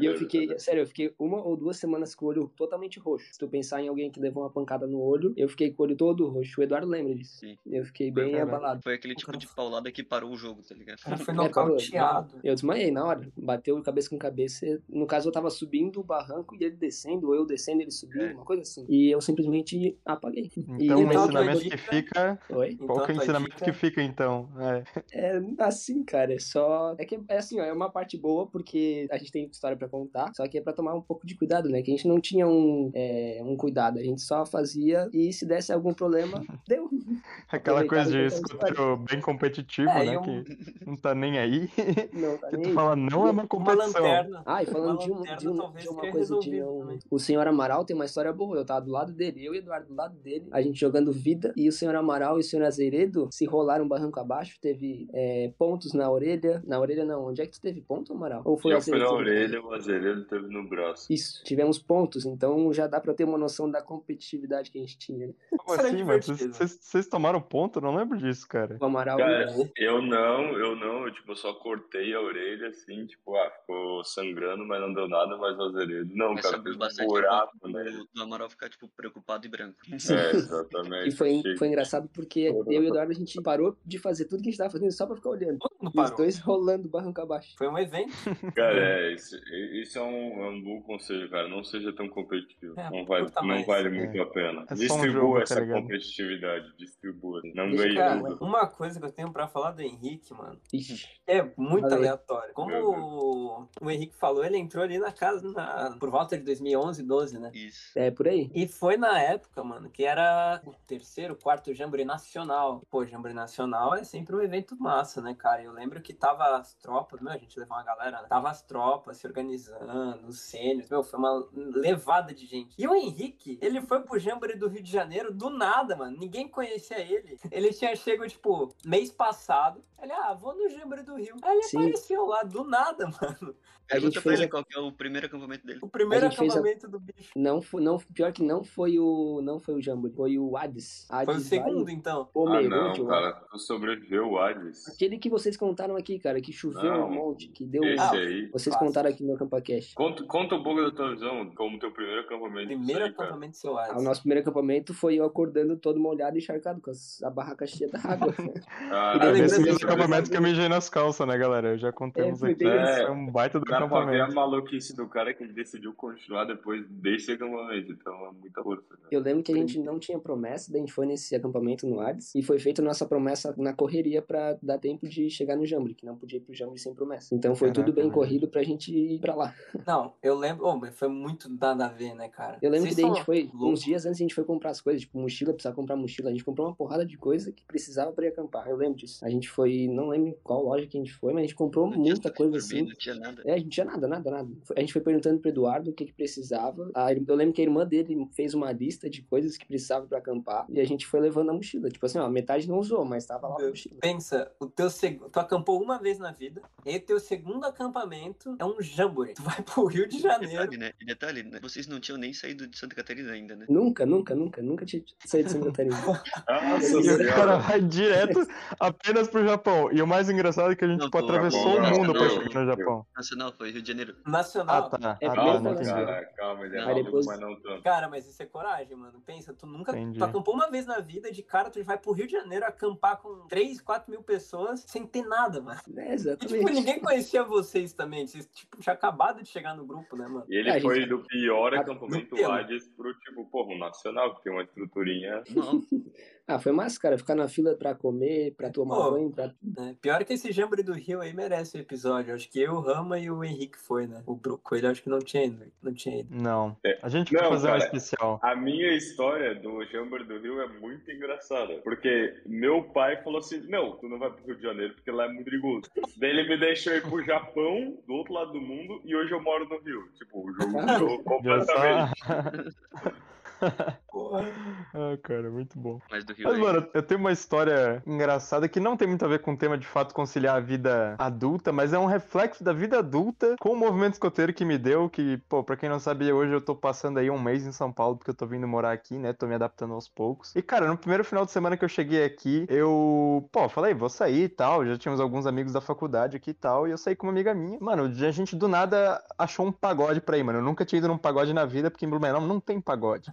E 0.00 0.06
eu 0.06 0.16
fiquei, 0.16 0.58
sério, 0.58 0.82
eu 0.82 0.86
fiquei 0.86 1.14
uma 1.18 1.35
ou 1.38 1.56
duas 1.56 1.76
semanas 1.76 2.14
com 2.14 2.26
o 2.26 2.28
olho 2.28 2.52
totalmente 2.56 2.98
roxo. 2.98 3.32
Se 3.32 3.38
tu 3.38 3.48
pensar 3.48 3.82
em 3.82 3.88
alguém 3.88 4.10
que 4.10 4.20
levou 4.20 4.42
uma 4.42 4.50
pancada 4.50 4.86
no 4.86 5.00
olho, 5.00 5.32
eu 5.36 5.48
fiquei 5.48 5.70
com 5.70 5.82
o 5.82 5.86
olho 5.86 5.96
todo 5.96 6.28
roxo. 6.28 6.60
O 6.60 6.64
Eduardo 6.64 6.86
lembra 6.86 7.14
disso. 7.14 7.38
Sim. 7.38 7.56
Eu 7.66 7.84
fiquei 7.84 8.10
bem 8.10 8.32
foi, 8.32 8.40
abalado. 8.40 8.82
Foi 8.82 8.94
aquele 8.94 9.14
tipo 9.14 9.36
de 9.36 9.46
paulada 9.46 9.90
que 9.90 10.02
parou 10.02 10.32
o 10.32 10.36
jogo, 10.36 10.62
tá 10.62 10.74
ligado? 10.74 10.98
Cara, 11.00 11.16
foi 11.16 11.34
nocauteado. 11.34 12.38
eu 12.42 12.54
desmaiei 12.54 12.90
na 12.90 13.04
hora. 13.04 13.28
Bateu 13.36 13.80
cabeça 13.82 14.10
com 14.10 14.18
cabeça. 14.18 14.66
No 14.88 15.06
caso, 15.06 15.28
eu 15.28 15.32
tava 15.32 15.50
subindo 15.50 16.00
o 16.00 16.04
barranco 16.04 16.56
e 16.56 16.64
ele 16.64 16.76
descendo, 16.76 17.28
ou 17.28 17.34
eu 17.34 17.46
descendo 17.46 17.82
ele 17.82 17.90
subindo, 17.90 18.24
é. 18.24 18.34
uma 18.34 18.44
coisa 18.44 18.62
assim. 18.62 18.84
E 18.88 19.10
eu 19.10 19.20
simplesmente 19.20 19.98
apaguei. 20.04 20.50
Então, 20.56 20.78
e, 20.78 21.04
o 21.04 21.12
ensinamento 21.12 21.60
que 21.60 21.76
fica... 21.76 22.38
Oi? 22.50 22.76
Qual 22.76 23.04
que 23.04 23.12
é 23.12 23.14
o 23.14 23.18
ensinamento 23.18 23.64
que 23.64 23.72
fica, 23.72 24.02
então? 24.02 24.48
É. 24.58 24.84
é 25.12 25.42
assim, 25.58 26.04
cara, 26.04 26.34
é 26.34 26.38
só... 26.38 26.94
É 26.98 27.04
que, 27.04 27.20
é 27.28 27.38
assim, 27.38 27.60
ó, 27.60 27.64
é 27.64 27.72
uma 27.72 27.90
parte 27.90 28.16
boa, 28.16 28.46
porque 28.46 29.06
a 29.10 29.18
gente 29.18 29.32
tem 29.32 29.46
história 29.46 29.76
pra 29.76 29.88
contar, 29.88 30.32
só 30.34 30.46
que 30.48 30.58
é 30.58 30.60
pra 30.60 30.72
tomar 30.72 30.94
um 30.94 31.02
pouco 31.02 31.25
de 31.26 31.36
cuidado, 31.36 31.68
né? 31.68 31.82
Que 31.82 31.90
a 31.90 31.96
gente 31.96 32.08
não 32.08 32.20
tinha 32.20 32.46
um, 32.46 32.90
é, 32.94 33.40
um 33.44 33.56
cuidado, 33.56 33.98
a 33.98 34.02
gente 34.02 34.22
só 34.22 34.46
fazia 34.46 35.08
e 35.12 35.32
se 35.32 35.44
desse 35.44 35.72
algum 35.72 35.92
problema, 35.92 36.44
deu. 36.66 36.88
Aquela 37.50 37.86
coisa 37.86 38.10
de 38.10 38.26
escuteiro 38.26 38.96
bem 38.96 39.20
competitivo, 39.20 39.88
é, 39.90 40.04
né? 40.04 40.18
Que 40.18 40.84
não 40.84 40.96
tá 40.96 41.14
nem 41.14 41.38
aí. 41.38 41.70
Não 42.12 42.36
tá 42.38 42.48
que 42.48 42.56
nem 42.56 42.70
tu 42.70 42.74
fala, 42.74 42.96
não 42.96 43.26
é 43.26 43.30
uma 43.30 43.46
competição. 43.46 44.04
Uma 44.04 44.42
ah, 44.44 44.62
e 44.62 44.66
falando 44.66 44.98
de, 44.98 45.12
um, 45.12 45.22
de, 45.22 45.48
um, 45.48 45.72
de, 45.72 45.88
uma 45.88 46.10
coisa, 46.10 46.38
de 46.38 46.62
um, 46.62 46.98
o 47.10 47.18
senhor 47.18 47.46
Amaral 47.46 47.84
tem 47.84 47.94
uma 47.94 48.04
história 48.04 48.32
boa. 48.32 48.56
Eu 48.56 48.64
tava 48.64 48.80
do 48.80 48.90
lado 48.90 49.12
dele, 49.12 49.44
eu 49.44 49.54
e 49.54 49.58
o 49.58 49.60
Eduardo 49.60 49.88
do 49.88 49.94
lado 49.94 50.16
dele, 50.18 50.46
a 50.50 50.60
gente 50.60 50.78
jogando 50.78 51.12
vida, 51.12 51.52
e 51.56 51.68
o 51.68 51.72
senhor 51.72 51.94
Amaral 51.94 52.38
e 52.38 52.40
o 52.40 52.44
senhor 52.44 52.64
Azeredo 52.64 53.28
se 53.30 53.44
rolaram 53.44 53.86
barranco 53.86 54.18
abaixo, 54.18 54.58
teve 54.60 55.08
é, 55.12 55.52
pontos 55.58 55.92
na 55.92 56.10
orelha. 56.10 56.62
Na 56.66 56.80
orelha 56.80 57.04
não, 57.04 57.26
onde 57.26 57.42
é 57.42 57.46
que 57.46 57.52
tu 57.52 57.60
teve 57.60 57.80
ponto, 57.80 58.12
Amaral? 58.12 58.42
Ou 58.44 58.56
foi 58.56 58.74
eu 58.74 58.80
fui 58.80 58.98
na 58.98 59.10
orelha, 59.10 59.62
o 59.62 59.72
Azeredo 59.72 60.24
teve 60.24 60.48
no 60.48 60.68
braço. 60.68 61.12
Isso, 61.12 61.42
tivemos 61.44 61.78
pontos, 61.78 62.24
então 62.24 62.72
já 62.72 62.86
dá 62.86 63.00
pra 63.00 63.14
ter 63.14 63.24
uma 63.24 63.38
noção 63.38 63.70
da 63.70 63.82
competitividade 63.82 64.70
que 64.70 64.78
a 64.78 64.80
gente 64.80 64.98
tinha. 64.98 65.28
Né? 65.28 65.34
Como 65.56 65.80
assim, 65.80 66.02
mas 66.04 66.26
vocês 66.26 66.95
tomaram 67.04 67.40
ponto? 67.40 67.78
Eu 67.78 67.82
não 67.82 67.96
lembro 67.96 68.16
disso, 68.16 68.48
cara. 68.48 68.78
O 68.80 68.84
Amaral. 68.84 69.18
Cara, 69.18 69.54
eu 69.76 70.00
não, 70.00 70.52
eu 70.58 70.76
não, 70.76 71.06
eu 71.06 71.12
tipo, 71.12 71.34
só 71.36 71.52
cortei 71.52 72.14
a 72.14 72.20
orelha 72.20 72.68
assim, 72.68 73.06
tipo, 73.06 73.36
ah, 73.36 73.50
ficou 73.60 74.04
sangrando, 74.04 74.64
mas 74.66 74.80
não 74.80 74.94
deu 74.94 75.08
nada, 75.08 75.36
mas 75.36 75.58
o 75.58 75.62
azeredo. 75.64 76.10
Não, 76.14 76.34
mas 76.34 76.42
cara, 76.42 76.62
fez 76.62 76.76
um 76.76 77.06
buraco, 77.06 77.68
né? 77.68 77.84
Do, 77.84 78.08
do 78.14 78.22
Amaral 78.22 78.48
ficar, 78.48 78.68
tipo, 78.68 78.88
preocupado 78.88 79.46
e 79.46 79.50
branco. 79.50 79.76
É, 79.92 80.36
exatamente. 80.36 81.08
e 81.08 81.12
foi, 81.12 81.42
foi 81.58 81.68
engraçado 81.68 82.08
porque 82.14 82.40
eu 82.40 82.72
e 82.72 82.78
o 82.78 82.84
Eduardo 82.84 83.12
a 83.12 83.14
gente 83.14 83.40
parou 83.42 83.76
de 83.84 83.98
fazer 83.98 84.26
tudo 84.26 84.42
que 84.42 84.48
a 84.48 84.50
gente 84.50 84.58
tava 84.58 84.70
fazendo 84.70 84.92
só 84.92 85.06
pra 85.06 85.16
ficar 85.16 85.30
olhando. 85.30 85.58
Os 85.80 86.10
dois 86.12 86.38
rolando 86.38 86.88
barranco 86.88 87.20
abaixo. 87.20 87.54
Foi 87.58 87.68
um 87.68 87.78
evento. 87.78 88.12
Cara, 88.54 88.78
é, 88.78 89.14
isso, 89.14 89.36
isso 89.52 89.98
é 89.98 90.02
um, 90.02 90.44
é 90.44 90.48
um 90.50 90.62
bom 90.62 90.82
conselho, 90.82 91.28
cara. 91.30 91.48
Não 91.48 91.64
seja 91.64 91.92
tão 91.92 92.08
competitivo. 92.08 92.78
É, 92.78 92.90
não, 92.90 93.04
vale, 93.04 93.26
não 93.42 93.64
vale 93.64 93.90
muito 93.90 94.20
a 94.20 94.26
pena. 94.26 94.64
É 94.68 94.74
Distribua 94.74 95.06
um 95.06 95.12
jogo, 95.12 95.36
tá 95.36 95.42
essa 95.42 95.66
tá 95.66 95.66
competitividade. 95.66 96.72
Distribua. 96.86 97.42
Não 97.54 97.70
ganhe 97.70 97.94
tudo. 97.94 98.44
Uma 98.44 98.66
coisa 98.66 98.98
que 98.98 99.06
eu 99.06 99.12
tenho 99.12 99.32
pra 99.32 99.48
falar 99.48 99.72
do 99.72 99.82
Henrique, 99.82 100.32
mano, 100.32 100.58
Ixi. 100.72 101.06
é 101.26 101.42
muito 101.56 101.92
aleatório. 101.92 102.54
Como 102.54 102.72
o, 102.74 103.68
o 103.80 103.90
Henrique 103.90 104.14
falou, 104.14 104.44
ele 104.44 104.56
entrou 104.56 104.82
ali 104.82 104.98
na 104.98 105.12
casa 105.12 105.50
na, 105.50 105.96
por 105.98 106.10
volta 106.10 106.36
de 106.38 106.44
2011, 106.44 107.02
12, 107.02 107.38
né? 107.38 107.50
Isso. 107.52 107.98
É, 107.98 108.10
por 108.10 108.28
aí. 108.28 108.50
E 108.54 108.66
foi 108.66 108.96
na 108.96 109.20
época, 109.20 109.62
mano, 109.62 109.90
que 109.90 110.04
era 110.04 110.60
o 110.64 110.72
terceiro, 110.86 111.36
quarto 111.36 111.74
Jamboree 111.74 112.04
Nacional. 112.04 112.82
Pô, 112.90 113.04
Jamboree 113.04 113.34
Nacional 113.34 113.94
é 113.94 114.04
sempre 114.04 114.36
um 114.36 114.40
evento 114.40 114.76
massa, 114.80 115.20
né, 115.20 115.34
cara? 115.34 115.62
Eu 115.62 115.72
lembro 115.72 116.00
que 116.00 116.14
tava 116.14 116.56
as 116.56 116.74
tropas, 116.74 117.20
meu, 117.20 117.32
a 117.32 117.38
gente 117.38 117.58
levou 117.58 117.76
uma 117.76 117.84
galera, 117.84 118.22
né? 118.22 118.28
Tava 118.28 118.48
as 118.48 118.62
tropas 118.62 119.18
se 119.18 119.26
organizando, 119.26 120.26
os 120.26 120.40
sênios, 120.40 120.88
meu, 120.88 121.02
foi 121.02 121.18
uma 121.18 121.48
levada 121.52 122.32
de 122.32 122.46
gente. 122.46 122.74
E 122.78 122.86
o 122.86 122.94
Henrique, 122.94 123.58
ele 123.60 123.80
foi 123.80 124.00
pro 124.02 124.18
Jamboree 124.18 124.56
do 124.56 124.68
Rio 124.68 124.82
de 124.82 124.90
Janeiro 124.90 125.32
do 125.32 125.50
nada, 125.50 125.96
mano. 125.96 126.16
Ninguém 126.16 126.48
conhecia 126.48 126.75
ele. 126.90 127.38
Ele 127.50 127.72
tinha 127.72 127.94
chego, 127.96 128.26
tipo, 128.28 128.74
mês 128.84 129.10
passado. 129.10 129.82
Ele, 130.00 130.12
ah, 130.12 130.34
vou 130.34 130.54
no 130.54 130.68
Jamboree 130.68 131.04
do 131.04 131.16
Rio. 131.16 131.36
Aí 131.42 131.56
ele 131.56 131.62
Sim. 131.62 131.78
apareceu 131.78 132.26
lá 132.26 132.42
do 132.42 132.64
nada, 132.64 133.06
mano. 133.20 133.56
A 133.90 133.98
gente 133.98 134.20
fez 134.20 134.40
ele 134.40 134.48
qual 134.48 134.64
é 134.74 134.78
o 134.78 134.90
primeiro 134.92 135.26
acampamento 135.26 135.66
dele. 135.66 135.78
O 135.82 135.88
primeiro 135.88 136.26
acampamento 136.26 136.86
a... 136.86 136.88
do 136.88 136.98
bicho. 136.98 137.30
Não, 137.36 137.60
não, 137.74 137.98
pior 137.98 138.32
que 138.32 138.42
não 138.42 138.64
foi 138.64 138.98
o 138.98 139.40
não 139.42 139.60
foi 139.60 139.74
o 139.74 139.82
Jamboree, 139.82 140.14
foi 140.14 140.38
o 140.38 140.56
Hades. 140.56 141.06
Hades 141.10 141.26
foi 141.26 141.36
o 141.36 141.40
segundo, 141.40 141.84
vai... 141.84 141.94
então. 141.94 142.28
O 142.34 142.48
ah, 142.48 142.62
não, 142.62 143.06
cara, 143.06 143.32
tu 143.50 143.58
sobreviveu 143.58 144.30
o 144.30 144.38
Hades. 144.38 144.88
Aquele 144.88 145.18
que 145.18 145.30
vocês 145.30 145.56
contaram 145.56 145.96
aqui, 145.96 146.18
cara, 146.18 146.40
que 146.40 146.52
choveu 146.52 146.82
não, 146.82 147.08
um 147.08 147.14
monte, 147.14 147.48
que 147.48 147.64
deu... 147.64 147.84
Esse 147.84 148.00
ah, 148.00 148.10
aí. 148.12 148.46
Vocês 148.48 148.74
fácil. 148.74 148.86
contaram 148.86 149.10
aqui 149.10 149.22
no 149.22 149.34
AcampaCast. 149.34 149.94
Conta, 149.94 150.24
conta 150.24 150.54
um 150.56 150.62
pouco 150.62 150.82
da 150.82 150.90
tua 150.90 151.12
visão, 151.12 151.50
como 151.54 151.78
teu 151.78 151.92
primeiro 151.92 152.22
acampamento. 152.22 152.68
Primeiro 152.68 153.04
aí, 153.04 153.10
acampamento 153.10 153.52
do 153.52 153.56
seu 153.56 153.78
Hades. 153.78 153.92
Ah, 153.92 153.98
o 153.98 154.02
nosso 154.02 154.20
primeiro 154.20 154.42
acampamento 154.42 154.94
foi 154.94 155.16
eu 155.16 155.24
acordando 155.24 155.76
todo 155.76 156.00
molhado 156.00 156.36
e 156.36 156.38
encharcado 156.38 156.80
com 156.80 156.90
a 156.90 157.30
barraca 157.30 157.66
cheia 157.66 157.90
da 157.90 158.00
água. 158.00 158.34
ah, 158.90 159.18
é 159.22 159.38
esse 159.38 159.60
mesmo 159.60 159.84
acampamento 159.84 160.30
que 160.30 160.36
eu 160.36 160.42
mijei 160.42 160.68
nas 160.68 160.88
calças, 160.88 161.26
né, 161.26 161.36
galera? 161.36 161.68
Eu 161.68 161.78
já 161.78 161.92
contamos 161.92 162.42
é, 162.42 162.50
aqui. 162.50 162.66
É, 162.66 163.02
é 163.02 163.10
um 163.10 163.30
baita 163.30 163.58
do 163.58 163.66
acampamento 163.76 164.34
maluquice 164.34 164.94
do 164.94 165.08
cara 165.08 165.32
que 165.32 165.42
ele 165.42 165.52
decidiu 165.52 165.92
continuar 165.94 166.44
depois 166.44 166.86
desse 166.88 167.32
acampamento. 167.32 167.92
Então 167.92 168.14
é 168.26 168.32
muita 168.32 168.62
força. 168.62 168.94
Né? 168.94 169.08
Eu 169.10 169.20
lembro 169.20 169.42
que 169.42 169.52
a 169.52 169.56
gente 169.56 169.78
não 169.78 169.98
tinha 169.98 170.18
promessa, 170.18 170.70
daí 170.70 170.80
a 170.80 170.84
gente 170.84 170.92
foi 170.92 171.06
nesse 171.06 171.34
acampamento 171.34 171.86
no 171.86 172.00
Hades 172.00 172.34
e 172.34 172.42
foi 172.42 172.58
feita 172.58 172.82
nossa 172.82 173.06
promessa 173.06 173.54
na 173.56 173.72
correria 173.72 174.22
pra 174.22 174.58
dar 174.62 174.78
tempo 174.78 175.08
de 175.08 175.30
chegar 175.30 175.56
no 175.56 175.66
Jamboree, 175.66 175.94
que 175.94 176.06
não 176.06 176.16
podia 176.16 176.38
ir 176.38 176.42
pro 176.42 176.54
Jamboree 176.54 176.80
sem 176.80 176.94
promessa. 176.94 177.34
Então 177.34 177.54
foi 177.54 177.68
Caraca, 177.68 177.84
tudo 177.84 177.94
bem 177.94 178.10
corrido 178.10 178.48
pra 178.48 178.62
gente 178.62 178.94
ir 178.94 179.20
pra 179.20 179.34
lá. 179.34 179.54
Não, 179.86 180.14
eu 180.22 180.36
lembro, 180.36 180.66
oh, 180.66 180.92
foi 180.92 181.08
muito 181.08 181.48
nada 181.48 181.86
a 181.86 181.88
ver, 181.88 182.14
né, 182.14 182.28
cara? 182.28 182.58
Eu 182.62 182.70
lembro 182.70 182.86
Vocês 182.86 182.96
que 182.96 183.02
daí 183.02 183.10
a 183.10 183.14
gente 183.14 183.24
foi, 183.24 183.50
loucos. 183.52 183.80
uns 183.80 183.82
dias 183.82 184.06
antes 184.06 184.20
a 184.20 184.22
gente 184.22 184.34
foi 184.34 184.44
comprar 184.44 184.70
as 184.70 184.80
coisas, 184.80 185.02
tipo 185.02 185.18
mochila, 185.18 185.52
precisava 185.52 185.76
comprar 185.76 185.96
mochila. 185.96 186.28
A 186.28 186.32
gente 186.32 186.44
comprou 186.44 186.66
uma 186.66 186.74
porrada 186.74 187.04
de 187.04 187.16
coisa 187.16 187.52
que 187.52 187.64
precisava 187.64 188.12
pra 188.12 188.26
ir 188.26 188.28
acampar. 188.28 188.68
Eu 188.68 188.76
lembro 188.76 188.96
disso. 188.96 189.24
A 189.24 189.30
gente 189.30 189.48
foi, 189.48 189.88
não 189.88 190.08
lembro 190.08 190.36
qual 190.42 190.62
loja 190.64 190.86
que 190.86 190.96
a 190.96 191.00
gente 191.00 191.12
foi, 191.12 191.32
mas 191.32 191.40
a 191.40 191.46
gente 191.46 191.54
comprou 191.54 191.90
não 191.90 191.98
muita 191.98 192.30
coisa 192.30 192.56
assim. 192.56 192.82
Não 192.82 192.94
tinha 192.94 193.14
nada. 193.14 193.42
É, 193.44 193.54
a 193.54 193.58
gente 193.58 193.65
não 193.66 193.70
tinha 193.70 193.84
nada, 193.84 194.06
nada, 194.06 194.30
nada. 194.30 194.48
A 194.76 194.80
gente 194.80 194.92
foi 194.92 195.02
perguntando 195.02 195.40
pro 195.40 195.50
Eduardo 195.50 195.90
o 195.90 195.92
que 195.92 196.06
que 196.06 196.12
precisava. 196.12 196.90
A, 196.94 197.12
eu 197.12 197.34
lembro 197.34 197.52
que 197.52 197.60
a 197.60 197.64
irmã 197.64 197.84
dele 197.84 198.28
fez 198.32 198.54
uma 198.54 198.72
lista 198.72 199.10
de 199.10 199.22
coisas 199.22 199.56
que 199.56 199.66
precisava 199.66 200.06
para 200.06 200.18
acampar 200.18 200.66
e 200.68 200.80
a 200.80 200.84
gente 200.84 201.06
foi 201.06 201.20
levando 201.20 201.50
a 201.50 201.52
mochila. 201.52 201.88
Tipo 201.90 202.06
assim, 202.06 202.18
ó, 202.18 202.28
metade 202.28 202.68
não 202.68 202.78
usou, 202.78 203.04
mas 203.04 203.26
tava 203.26 203.48
lá 203.48 203.56
a 203.56 203.68
mochila. 203.68 203.96
Pensa, 204.00 204.50
o 204.60 204.66
teu 204.66 204.88
seg... 204.88 205.20
tu 205.30 205.40
acampou 205.40 205.82
uma 205.82 205.98
vez 205.98 206.18
na 206.18 206.30
vida, 206.30 206.62
e 206.84 206.96
o 206.96 207.00
teu 207.00 207.18
segundo 207.18 207.64
acampamento 207.64 208.56
é 208.58 208.64
um 208.64 208.80
jamboree. 208.80 209.34
Tu 209.34 209.42
vai 209.42 209.60
pro 209.62 209.86
Rio 209.86 210.08
de 210.08 210.20
Janeiro. 210.20 210.70
Detalhe, 210.70 210.76
né? 210.76 210.92
Detalhe, 211.04 211.42
né? 211.42 211.58
Vocês 211.60 211.86
não 211.86 211.98
tinham 211.98 212.18
nem 212.18 212.32
saído 212.32 212.66
de 212.66 212.78
Santa 212.78 212.94
Catarina 212.94 213.32
ainda, 213.32 213.56
né? 213.56 213.66
Nunca, 213.68 214.06
nunca, 214.06 214.34
nunca, 214.34 214.62
nunca 214.62 214.86
tinha 214.86 215.02
saído 215.24 215.48
de 215.48 215.52
Santa 215.52 215.66
Catarina. 215.66 215.96
Nossa, 216.48 216.96
e 216.96 217.10
o 217.10 217.34
cara 217.34 217.56
vai 217.58 217.80
direto 217.80 218.46
apenas 218.78 219.28
pro 219.28 219.44
Japão. 219.44 219.90
E 219.92 220.00
o 220.00 220.06
mais 220.06 220.30
engraçado 220.30 220.72
é 220.72 220.76
que 220.76 220.84
a 220.84 220.88
gente 220.88 220.98
não, 220.98 221.06
tipo, 221.06 221.18
atravessou 221.18 221.78
o 221.78 221.82
mundo 221.82 222.12
pra 222.12 222.28
chegar 222.28 222.60
no 222.60 222.66
Japão. 222.66 223.06
Nacional, 223.16 223.52
foi 223.56 223.70
Rio 223.70 223.82
de 223.82 223.88
Janeiro. 223.88 224.16
Nacional. 224.26 224.90
Ah, 224.92 224.98
tá. 224.98 225.18
É 225.20 225.26
ah, 225.26 225.34
calma, 225.34 225.74
cara, 225.74 226.26
calma, 226.36 226.66
ele 226.66 226.76
é 226.76 226.84
maluco, 226.84 227.04
depois... 227.04 227.26
mas 227.26 227.40
não 227.40 227.56
tanto. 227.60 227.82
Cara, 227.82 228.08
mas 228.08 228.26
isso 228.26 228.42
é 228.42 228.46
coragem, 228.46 228.96
mano. 228.96 229.20
Pensa, 229.24 229.52
tu 229.54 229.66
nunca. 229.66 229.92
Entendi. 229.92 230.18
Tu 230.18 230.24
acampou 230.24 230.54
uma 230.54 230.70
vez 230.70 230.86
na 230.86 231.00
vida, 231.00 231.30
de 231.32 231.42
cara, 231.42 231.70
tu 231.70 231.82
vai 231.82 231.98
pro 231.98 232.12
Rio 232.12 232.26
de 232.26 232.32
Janeiro 232.32 232.66
acampar 232.66 233.18
com 233.18 233.46
3, 233.48 233.80
4 233.80 234.10
mil 234.10 234.22
pessoas 234.22 234.84
sem 234.86 235.06
ter 235.06 235.22
nada, 235.22 235.60
mano. 235.60 235.80
É, 235.96 236.14
exatamente. 236.14 236.54
E, 236.54 236.58
tipo, 236.58 236.70
ninguém 236.70 237.00
conhecia 237.00 237.42
vocês 237.42 237.92
também. 237.92 238.26
Vocês, 238.26 238.46
tipo, 238.46 238.78
tinha 238.78 238.92
acabado 238.92 239.42
de 239.42 239.48
chegar 239.48 239.74
no 239.74 239.86
grupo, 239.86 240.16
né, 240.16 240.26
mano? 240.26 240.44
E 240.48 240.56
ele 240.56 240.70
é, 240.70 240.80
foi 240.80 241.00
gente... 241.00 241.08
do 241.08 241.20
pior 241.20 241.74
acampamento 241.74 242.36
Hades 242.44 242.88
pro, 242.88 243.12
tipo, 243.14 243.44
porra, 243.46 243.74
um 243.74 243.78
nacional, 243.78 244.34
que 244.36 244.42
tem 244.42 244.52
uma 244.52 244.62
estruturinha. 244.62 245.42
Não. 245.50 245.82
Ah, 246.46 246.58
foi 246.60 246.72
massa, 246.72 247.00
cara. 247.00 247.18
Ficar 247.18 247.34
na 247.34 247.48
fila 247.48 247.74
pra 247.74 247.94
comer, 247.94 248.54
pra 248.56 248.70
tomar 248.70 248.96
Pô, 248.96 249.10
banho. 249.12 249.30
Pra... 249.30 249.52
É, 249.78 249.94
pior 250.00 250.24
que 250.24 250.34
esse 250.34 250.52
Jambre 250.52 250.82
do 250.82 250.92
Rio 250.92 251.20
aí 251.20 251.32
merece 251.32 251.76
o 251.76 251.80
episódio. 251.80 252.34
Acho 252.34 252.48
que 252.48 252.60
eu, 252.60 252.74
o 252.74 252.80
Rama 252.80 253.18
e 253.18 253.30
o 253.30 253.42
Henrique 253.42 253.78
foi, 253.78 254.06
né? 254.06 254.22
O 254.26 254.38
ele 254.72 254.86
acho 254.86 255.02
que 255.02 255.08
não 255.08 255.18
tinha 255.18 255.44
ido. 255.44 255.66
Não, 255.82 255.92
tinha 255.92 256.20
ido. 256.20 256.34
não. 256.34 256.76
É. 256.84 256.98
A 257.02 257.08
gente 257.08 257.32
vai 257.32 257.48
fazer 257.48 257.66
cara, 257.66 257.78
um 257.78 257.84
especial. 257.84 258.40
A 258.42 258.54
minha 258.54 258.94
história 258.94 259.54
do 259.54 259.84
Jambre 259.86 260.24
do 260.24 260.38
Rio 260.38 260.60
é 260.60 260.68
muito 260.68 261.10
engraçada. 261.10 261.74
Porque 261.82 262.34
meu 262.46 262.84
pai 262.84 263.22
falou 263.22 263.40
assim: 263.40 263.60
não, 263.68 263.96
tu 263.96 264.08
não 264.08 264.18
vai 264.18 264.30
pro 264.30 264.46
Rio 264.46 264.56
de 264.56 264.62
Janeiro 264.62 264.94
porque 264.94 265.10
lá 265.10 265.24
é 265.24 265.28
muito 265.28 265.44
perigoso. 265.44 265.90
Daí 266.16 266.30
ele 266.30 266.48
me 266.48 266.58
deixou 266.58 266.92
ir 266.92 267.02
pro 267.02 267.24
Japão, 267.24 267.98
do 268.06 268.14
outro 268.14 268.32
lado 268.32 268.52
do 268.52 268.60
mundo, 268.60 269.00
e 269.04 269.16
hoje 269.16 269.32
eu 269.32 269.42
moro 269.42 269.68
no 269.68 269.78
Rio. 269.80 270.08
Tipo, 270.14 270.48
o 270.48 270.52
jogo 270.52 270.72
mudou 270.80 271.22
completamente. 271.24 272.12
ah, 274.94 275.16
cara, 275.22 275.50
muito 275.50 275.78
bom. 275.78 276.00
Mas, 276.10 276.24
do 276.24 276.32
Rio 276.32 276.48
mas 276.48 276.58
mano, 276.58 276.86
eu 276.92 277.02
tenho 277.02 277.20
uma 277.20 277.32
história 277.32 278.02
engraçada 278.06 278.68
que 278.68 278.80
não 278.80 278.96
tem 278.96 279.08
muito 279.08 279.24
a 279.24 279.28
ver 279.28 279.40
com 279.40 279.52
o 279.52 279.56
tema 279.56 279.76
de 279.76 279.86
fato 279.86 280.14
conciliar 280.14 280.56
a 280.56 280.60
vida 280.60 281.14
adulta, 281.18 281.72
mas 281.72 281.92
é 281.92 281.98
um 281.98 282.06
reflexo 282.06 282.62
da 282.62 282.72
vida 282.72 282.98
adulta 282.98 283.56
com 283.60 283.70
o 283.70 283.76
movimento 283.76 284.14
escoteiro 284.14 284.52
que 284.52 284.64
me 284.64 284.78
deu, 284.78 285.08
que, 285.08 285.38
pô, 285.48 285.62
pra 285.62 285.76
quem 285.76 285.88
não 285.88 285.98
sabia, 285.98 286.34
hoje 286.34 286.52
eu 286.52 286.60
tô 286.60 286.74
passando 286.74 287.18
aí 287.18 287.30
um 287.30 287.40
mês 287.40 287.66
em 287.66 287.72
São 287.72 287.92
Paulo, 287.92 288.16
porque 288.16 288.30
eu 288.30 288.34
tô 288.34 288.46
vindo 288.46 288.66
morar 288.66 288.92
aqui, 288.92 289.18
né? 289.18 289.32
Tô 289.32 289.46
me 289.46 289.54
adaptando 289.54 289.94
aos 289.94 290.08
poucos. 290.08 290.54
E, 290.54 290.62
cara, 290.62 290.86
no 290.86 290.96
primeiro 290.96 291.24
final 291.24 291.44
de 291.44 291.52
semana 291.52 291.76
que 291.76 291.84
eu 291.84 291.88
cheguei 291.88 292.24
aqui, 292.24 292.66
eu, 292.68 293.48
pô, 293.52 293.68
falei, 293.68 293.94
vou 293.94 294.08
sair 294.08 294.44
e 294.44 294.48
tal. 294.48 294.84
Já 294.86 294.96
tínhamos 294.96 295.20
alguns 295.20 295.46
amigos 295.46 295.72
da 295.72 295.80
faculdade 295.80 296.36
aqui 296.36 296.50
e 296.50 296.54
tal, 296.54 296.86
e 296.86 296.90
eu 296.90 296.98
saí 296.98 297.14
com 297.14 297.26
uma 297.26 297.32
amiga 297.32 297.54
minha. 297.54 297.78
Mano, 297.80 298.04
a 298.04 298.30
gente 298.30 298.56
do 298.56 298.68
nada 298.68 299.22
achou 299.38 299.66
um 299.66 299.72
pagode 299.72 300.20
pra 300.20 300.38
ir, 300.38 300.42
mano. 300.42 300.58
Eu 300.58 300.62
nunca 300.62 300.84
tinha 300.84 300.98
ido 300.98 301.08
num 301.08 301.18
pagode 301.18 301.52
na 301.52 301.64
vida, 301.64 301.90
porque 301.90 302.06
em 302.06 302.08
Blumenau 302.08 302.40
não 302.40 302.60
tem 302.60 302.80
pagode. 302.80 303.30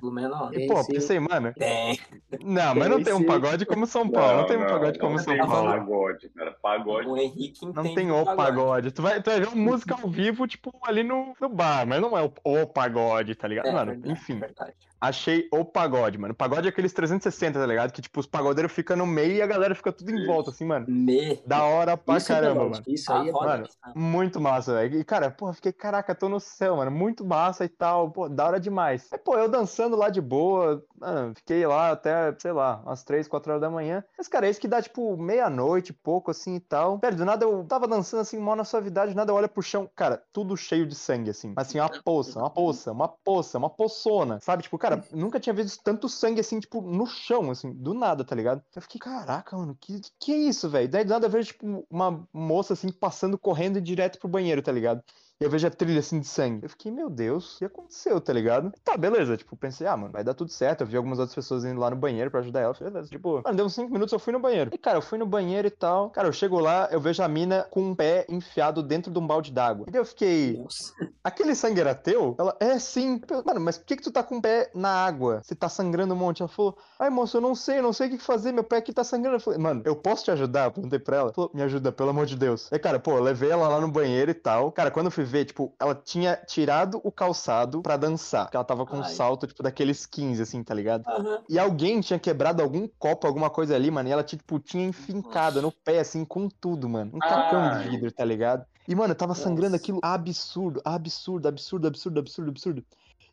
E, 0.53 0.67
pô, 0.67 0.85
pensei, 0.85 1.19
mano. 1.19 1.53
Tem. 1.53 1.99
Não, 2.43 2.75
mas 2.75 2.89
não 2.89 3.03
tem 3.03 3.13
um 3.13 3.25
pagode 3.25 3.65
como 3.65 3.85
São 3.85 4.09
Paulo. 4.09 4.31
Não, 4.33 4.37
não 4.41 4.47
tem 4.47 4.57
um 4.57 4.67
pagode 4.67 4.99
como 4.99 5.19
São 5.19 5.37
Paulo. 5.37 5.69
pagode, 5.69 6.29
cara. 6.29 6.51
Pagode. 6.61 7.07
O 7.07 7.17
Henrique 7.17 7.65
não 7.65 7.93
tem 7.95 8.11
o 8.11 8.25
pagode. 8.35 8.91
Tu 8.91 9.01
vai, 9.01 9.21
tu 9.21 9.29
vai 9.29 9.39
ver 9.39 9.47
uma 9.47 9.55
música 9.55 9.95
ao 9.95 10.09
vivo, 10.09 10.47
tipo, 10.47 10.71
ali 10.85 11.03
no, 11.03 11.35
no 11.39 11.49
bar, 11.49 11.85
mas 11.87 12.01
não 12.01 12.17
é 12.17 12.23
o, 12.23 12.31
o 12.43 12.67
pagode, 12.67 13.35
tá 13.35 13.47
ligado? 13.47 13.67
É, 13.67 13.71
mano, 13.71 13.91
verdade, 13.91 14.11
enfim. 14.11 14.39
Verdade 14.39 14.73
achei 15.03 15.49
o 15.51 15.65
pagode, 15.65 16.17
mano. 16.17 16.31
O 16.33 16.35
pagode 16.35 16.67
é 16.67 16.69
aqueles 16.69 16.93
360, 16.93 17.59
tá 17.59 17.65
ligado? 17.65 17.91
Que, 17.91 18.01
tipo, 18.01 18.19
os 18.19 18.25
pagodeiros 18.25 18.71
ficam 18.71 18.95
no 18.95 19.05
meio 19.05 19.33
e 19.33 19.41
a 19.41 19.47
galera 19.47 19.75
fica 19.75 19.91
tudo 19.91 20.11
em 20.11 20.25
volta, 20.25 20.51
assim, 20.51 20.65
mano. 20.65 20.85
Me... 20.87 21.41
Da 21.45 21.63
hora 21.63 21.97
pra 21.97 22.17
Isso 22.17 22.31
é 22.31 22.35
caramba, 22.35 22.61
é 22.61 22.69
mano. 22.69 22.83
Isso 22.87 23.11
aí 23.11 23.29
é 23.29 23.31
mano, 23.31 23.67
muito 23.93 24.39
massa, 24.39 24.73
velho. 24.73 24.99
E, 24.99 25.03
cara, 25.03 25.29
porra, 25.29 25.53
fiquei, 25.53 25.73
caraca, 25.73 26.15
tô 26.15 26.29
no 26.29 26.39
céu, 26.39 26.77
mano. 26.77 26.89
Muito 26.89 27.25
massa 27.25 27.65
e 27.65 27.69
tal. 27.69 28.11
Pô, 28.11 28.29
da 28.29 28.45
hora 28.45 28.59
demais. 28.59 29.09
Aí, 29.11 29.19
pô, 29.19 29.37
eu 29.37 29.49
dançando 29.49 29.97
lá 29.97 30.09
de 30.09 30.21
boa, 30.21 30.83
mano, 30.97 31.33
fiquei 31.35 31.65
lá 31.67 31.91
até, 31.91 32.33
sei 32.39 32.53
lá, 32.53 32.81
umas 32.85 33.03
3, 33.03 33.27
4 33.27 33.51
horas 33.51 33.61
da 33.61 33.69
manhã. 33.69 34.03
Mas, 34.17 34.29
cara, 34.29 34.47
é 34.47 34.49
isso 34.49 34.61
que 34.61 34.67
dá, 34.67 34.81
tipo, 34.81 35.17
meia-noite, 35.17 35.91
pouco, 35.91 36.31
assim 36.31 36.55
e 36.55 36.59
tal. 36.61 36.99
Pera, 36.99 37.15
do 37.15 37.25
nada 37.25 37.43
eu 37.45 37.65
tava 37.65 37.87
dançando, 37.87 38.21
assim, 38.21 38.39
mal 38.39 38.55
na 38.55 38.63
suavidade, 38.63 39.15
nada 39.15 39.31
eu 39.31 39.35
olho 39.35 39.49
pro 39.49 39.61
chão. 39.61 39.89
Cara, 39.95 40.23
tudo 40.31 40.55
cheio 40.55 40.87
de 40.87 40.95
sangue, 40.95 41.29
assim. 41.29 41.53
Assim, 41.55 41.79
uma 41.79 41.89
poça, 42.03 42.39
uma 42.39 42.49
poça, 42.49 42.91
uma 42.91 43.07
poça, 43.09 43.57
uma 43.57 43.69
poçona, 43.69 44.39
sabe? 44.39 44.63
Tipo, 44.63 44.77
cara, 44.77 44.92
nunca 45.11 45.39
tinha 45.39 45.53
visto 45.53 45.81
tanto 45.83 46.09
sangue 46.09 46.39
assim, 46.39 46.59
tipo, 46.59 46.81
no 46.81 47.05
chão, 47.05 47.51
assim, 47.51 47.73
do 47.73 47.93
nada, 47.93 48.23
tá 48.23 48.35
ligado? 48.35 48.63
Eu 48.75 48.81
fiquei, 48.81 48.99
caraca, 48.99 49.57
mano, 49.57 49.77
que, 49.79 50.01
que 50.19 50.31
é 50.33 50.37
isso, 50.37 50.69
velho? 50.69 50.89
Daí 50.89 51.03
do 51.03 51.09
nada 51.09 51.27
eu 51.27 51.29
vejo, 51.31 51.47
tipo, 51.49 51.85
uma 51.89 52.27
moça 52.33 52.73
assim, 52.73 52.91
passando, 52.91 53.37
correndo 53.37 53.81
direto 53.81 54.19
pro 54.19 54.27
banheiro, 54.29 54.61
tá 54.61 54.71
ligado? 54.71 55.03
E 55.43 55.45
eu 55.45 55.49
vejo 55.49 55.67
a 55.67 55.69
trilha 55.69 55.99
assim 55.99 56.21
de 56.21 56.25
sangue. 56.25 56.63
Eu 56.63 56.69
fiquei, 56.69 56.89
meu 56.89 57.09
Deus, 57.09 57.55
o 57.55 57.57
que 57.57 57.65
aconteceu, 57.65 58.21
tá 58.21 58.31
ligado? 58.31 58.71
Tá, 58.81 58.95
beleza. 58.95 59.35
Tipo, 59.35 59.57
pensei, 59.57 59.85
ah, 59.85 59.97
mano, 59.97 60.13
vai 60.13 60.23
dar 60.23 60.33
tudo 60.33 60.49
certo. 60.49 60.79
Eu 60.81 60.87
vi 60.87 60.95
algumas 60.95 61.19
outras 61.19 61.35
pessoas 61.35 61.65
indo 61.65 61.81
lá 61.81 61.89
no 61.89 61.97
banheiro 61.97 62.31
pra 62.31 62.39
ajudar 62.39 62.61
ela. 62.61 62.73
Beleza, 62.79 63.09
tipo, 63.09 63.41
mano, 63.43 63.57
deu 63.57 63.65
uns 63.65 63.75
5 63.75 63.91
minutos, 63.91 64.13
eu 64.13 64.19
fui 64.19 64.31
no 64.31 64.39
banheiro. 64.39 64.69
E, 64.73 64.77
cara, 64.77 64.99
eu 64.99 65.01
fui 65.01 65.17
no 65.17 65.25
banheiro 65.25 65.67
e 65.67 65.69
tal. 65.69 66.11
Cara, 66.11 66.29
eu 66.29 66.31
chego 66.31 66.59
lá, 66.59 66.87
eu 66.93 67.01
vejo 67.01 67.21
a 67.21 67.27
mina 67.27 67.67
com 67.69 67.81
um 67.81 67.93
pé 67.93 68.25
enfiado 68.29 68.81
dentro 68.81 69.11
de 69.11 69.19
um 69.19 69.27
balde 69.27 69.51
d'água. 69.51 69.83
E 69.89 69.91
daí 69.91 69.99
eu 69.99 70.05
fiquei. 70.05 70.55
Nossa. 70.63 70.93
aquele 71.21 71.55
sangue 71.55 71.81
era 71.81 71.93
teu? 71.93 72.37
Ela, 72.39 72.55
é 72.61 72.79
sim. 72.79 73.19
Mano, 73.45 73.59
mas 73.59 73.77
por 73.77 73.85
que 73.85 73.97
que 73.97 74.03
tu 74.03 74.13
tá 74.13 74.23
com 74.23 74.37
o 74.37 74.41
pé 74.41 74.71
na 74.73 75.05
água? 75.05 75.41
Você 75.43 75.53
tá 75.53 75.67
sangrando 75.67 76.13
um 76.13 76.17
monte. 76.17 76.41
Ela 76.41 76.47
falou, 76.47 76.77
ai 76.97 77.09
moço, 77.09 77.35
eu 77.35 77.41
não 77.41 77.53
sei, 77.53 77.79
eu 77.79 77.83
não 77.83 77.91
sei 77.91 78.07
o 78.07 78.11
que 78.11 78.17
fazer, 78.17 78.53
meu 78.53 78.63
pé 78.63 78.77
aqui 78.77 78.93
tá 78.93 79.03
sangrando. 79.03 79.35
Eu 79.35 79.41
falei, 79.41 79.59
mano, 79.59 79.81
eu 79.83 79.93
posso 79.97 80.23
te 80.23 80.31
ajudar? 80.31 80.67
Eu 80.67 80.71
perguntei 80.71 80.99
pra 80.99 81.17
ela. 81.17 81.33
Falou, 81.33 81.51
me 81.53 81.61
ajuda, 81.61 81.91
pelo 81.91 82.11
amor 82.11 82.27
de 82.27 82.37
Deus. 82.37 82.71
Aí, 82.71 82.79
cara, 82.79 82.97
pô, 82.97 83.11
eu 83.17 83.21
levei 83.21 83.51
ela 83.51 83.67
lá 83.67 83.81
no 83.81 83.89
banheiro 83.91 84.31
e 84.31 84.33
tal. 84.33 84.71
Cara, 84.71 84.89
quando 84.89 85.07
eu 85.07 85.11
fui 85.11 85.25
ver, 85.33 85.45
tipo, 85.45 85.73
ela 85.79 85.95
tinha 85.95 86.35
tirado 86.35 87.01
o 87.03 87.11
calçado 87.11 87.81
pra 87.81 87.97
dançar. 87.97 88.45
Porque 88.45 88.55
ela 88.55 88.63
tava 88.63 88.85
com 88.85 88.97
ai. 88.97 89.01
um 89.01 89.03
salto, 89.05 89.47
tipo, 89.47 89.63
daqueles 89.63 90.05
15, 90.05 90.41
assim, 90.41 90.63
tá 90.63 90.73
ligado? 90.73 91.05
Uhum. 91.07 91.39
E 91.49 91.57
alguém 91.57 91.99
tinha 92.01 92.19
quebrado 92.19 92.61
algum 92.61 92.87
copo, 92.99 93.25
alguma 93.25 93.49
coisa 93.49 93.75
ali, 93.75 93.89
mano. 93.89 94.07
E 94.07 94.11
ela, 94.11 94.23
tipo, 94.23 94.59
tinha 94.59 94.85
enfincado 94.85 95.61
no 95.61 95.71
pé, 95.71 95.99
assim, 95.99 96.23
com 96.23 96.47
tudo, 96.47 96.87
mano. 96.87 97.11
Um 97.15 97.19
cacão 97.19 97.79
de 97.79 97.89
vidro, 97.89 98.11
tá 98.11 98.23
ligado? 98.23 98.65
E, 98.87 98.93
mano, 98.93 99.15
tava 99.15 99.33
sangrando 99.33 99.75
aquilo 99.75 99.99
absurdo, 100.03 100.81
absurdo, 100.85 101.47
absurdo, 101.47 101.87
absurdo, 101.87 102.19
absurdo, 102.19 102.49
absurdo. 102.51 102.85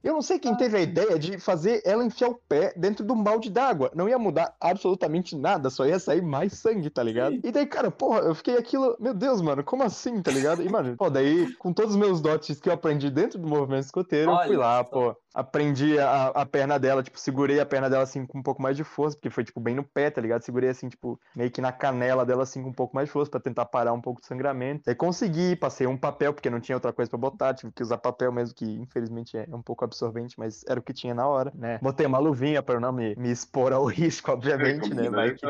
Eu 0.03 0.15
não 0.15 0.23
sei 0.23 0.39
quem 0.39 0.57
teve 0.57 0.77
a 0.77 0.81
ideia 0.81 1.19
de 1.19 1.39
fazer 1.39 1.83
ela 1.85 2.05
enfiar 2.05 2.31
o 2.31 2.41
pé 2.49 2.73
dentro 2.77 3.05
de 3.05 3.13
um 3.13 3.23
balde 3.23 3.51
d'água. 3.51 3.91
Não 3.95 4.09
ia 4.09 4.19
mudar 4.19 4.55
absolutamente 4.61 5.37
nada, 5.37 5.69
só 5.69 5.85
ia 5.85 5.99
sair 5.99 6.23
mais 6.23 6.55
sangue, 6.55 6.89
tá 6.89 7.03
ligado? 7.03 7.39
E 7.43 7.53
daí, 7.53 7.67
cara, 7.67 7.91
porra, 7.91 8.21
eu 8.21 8.35
fiquei 8.35 8.57
aquilo, 8.57 8.97
meu 8.99 9.13
Deus, 9.13 9.43
mano, 9.43 9.63
como 9.63 9.83
assim, 9.83 10.23
tá 10.23 10.31
ligado? 10.31 10.63
E, 10.63 10.69
mano, 10.69 10.97
pô, 10.97 11.11
daí, 11.11 11.53
com 11.57 11.73
todos 11.73 11.95
os 11.95 12.01
meus 12.01 12.21
dotes 12.21 12.59
que 12.61 12.69
eu 12.69 12.73
aprendi 12.73 13.11
dentro 13.11 13.39
do 13.39 13.47
movimento 13.47 13.85
escoteiro, 13.85 14.31
Olha, 14.31 14.45
eu 14.45 14.49
fui 14.49 14.57
lá, 14.57 14.83
pô, 14.85 15.15
aprendi 15.35 15.99
a, 15.99 16.29
a 16.29 16.47
perna 16.47 16.79
dela, 16.79 17.03
tipo, 17.03 17.19
segurei 17.19 17.61
a 17.61 17.67
perna 17.67 17.89
dela 17.89 18.03
assim 18.03 18.27
com 18.27 18.39
um 18.39 18.43
pouco 18.43 18.61
mais 18.61 18.77
de 18.77 18.85
força, 18.85 19.17
porque 19.17 19.31
foi, 19.31 19.45
tipo, 19.45 19.61
bem 19.61 19.75
no 19.75 19.85
pé, 19.85 20.11
tá 20.11 20.21
ligado? 20.21 20.43
Segurei 20.43 20.71
assim, 20.71 20.89
tipo, 20.89 21.21
meio 21.35 21.51
que 21.51 21.61
na 21.61 21.73
canela 21.73 22.25
dela 22.27 22.43
assim 22.43 22.63
com 22.63 22.71
um 22.71 22.75
pouco 22.75 22.95
mais 22.95 23.09
de 23.09 23.13
força 23.13 23.31
para 23.31 23.41
tentar 23.41 23.67
parar 23.67 23.93
um 23.93 24.01
pouco 24.01 24.21
de 24.21 24.27
sangramento. 24.27 24.89
Aí 24.89 24.95
consegui, 24.95 25.57
passei 25.57 25.87
um 25.87 25.97
papel, 25.97 26.33
porque 26.33 26.51
não 26.51 26.61
tinha 26.61 26.77
outra 26.77 26.93
coisa 26.93 27.09
para 27.11 27.19
botar, 27.19 27.55
tive 27.55 27.73
que 27.73 27.83
usar 27.83 27.99
papel 27.99 28.33
mesmo, 28.33 28.55
que 28.55 28.65
infelizmente 28.65 29.37
é 29.37 29.47
um 29.53 29.63
pouco 29.63 29.80
absorvente, 29.85 30.39
mas 30.39 30.65
era 30.69 30.79
o 30.79 30.83
que 30.83 30.93
tinha 30.93 31.15
na 31.15 31.27
hora, 31.27 31.53
né? 31.55 31.79
Botei 31.83 32.07
uma 32.07 32.19
luvinha 32.19 32.63
para 32.63 32.81
não 32.81 32.93
me, 32.93 33.15
me 33.17 33.31
expor 33.31 33.73
ao 33.73 33.85
risco, 33.91 34.33
obviamente, 34.33 34.93
né? 34.95 35.09
Mas 35.11 35.41
que... 35.41 35.47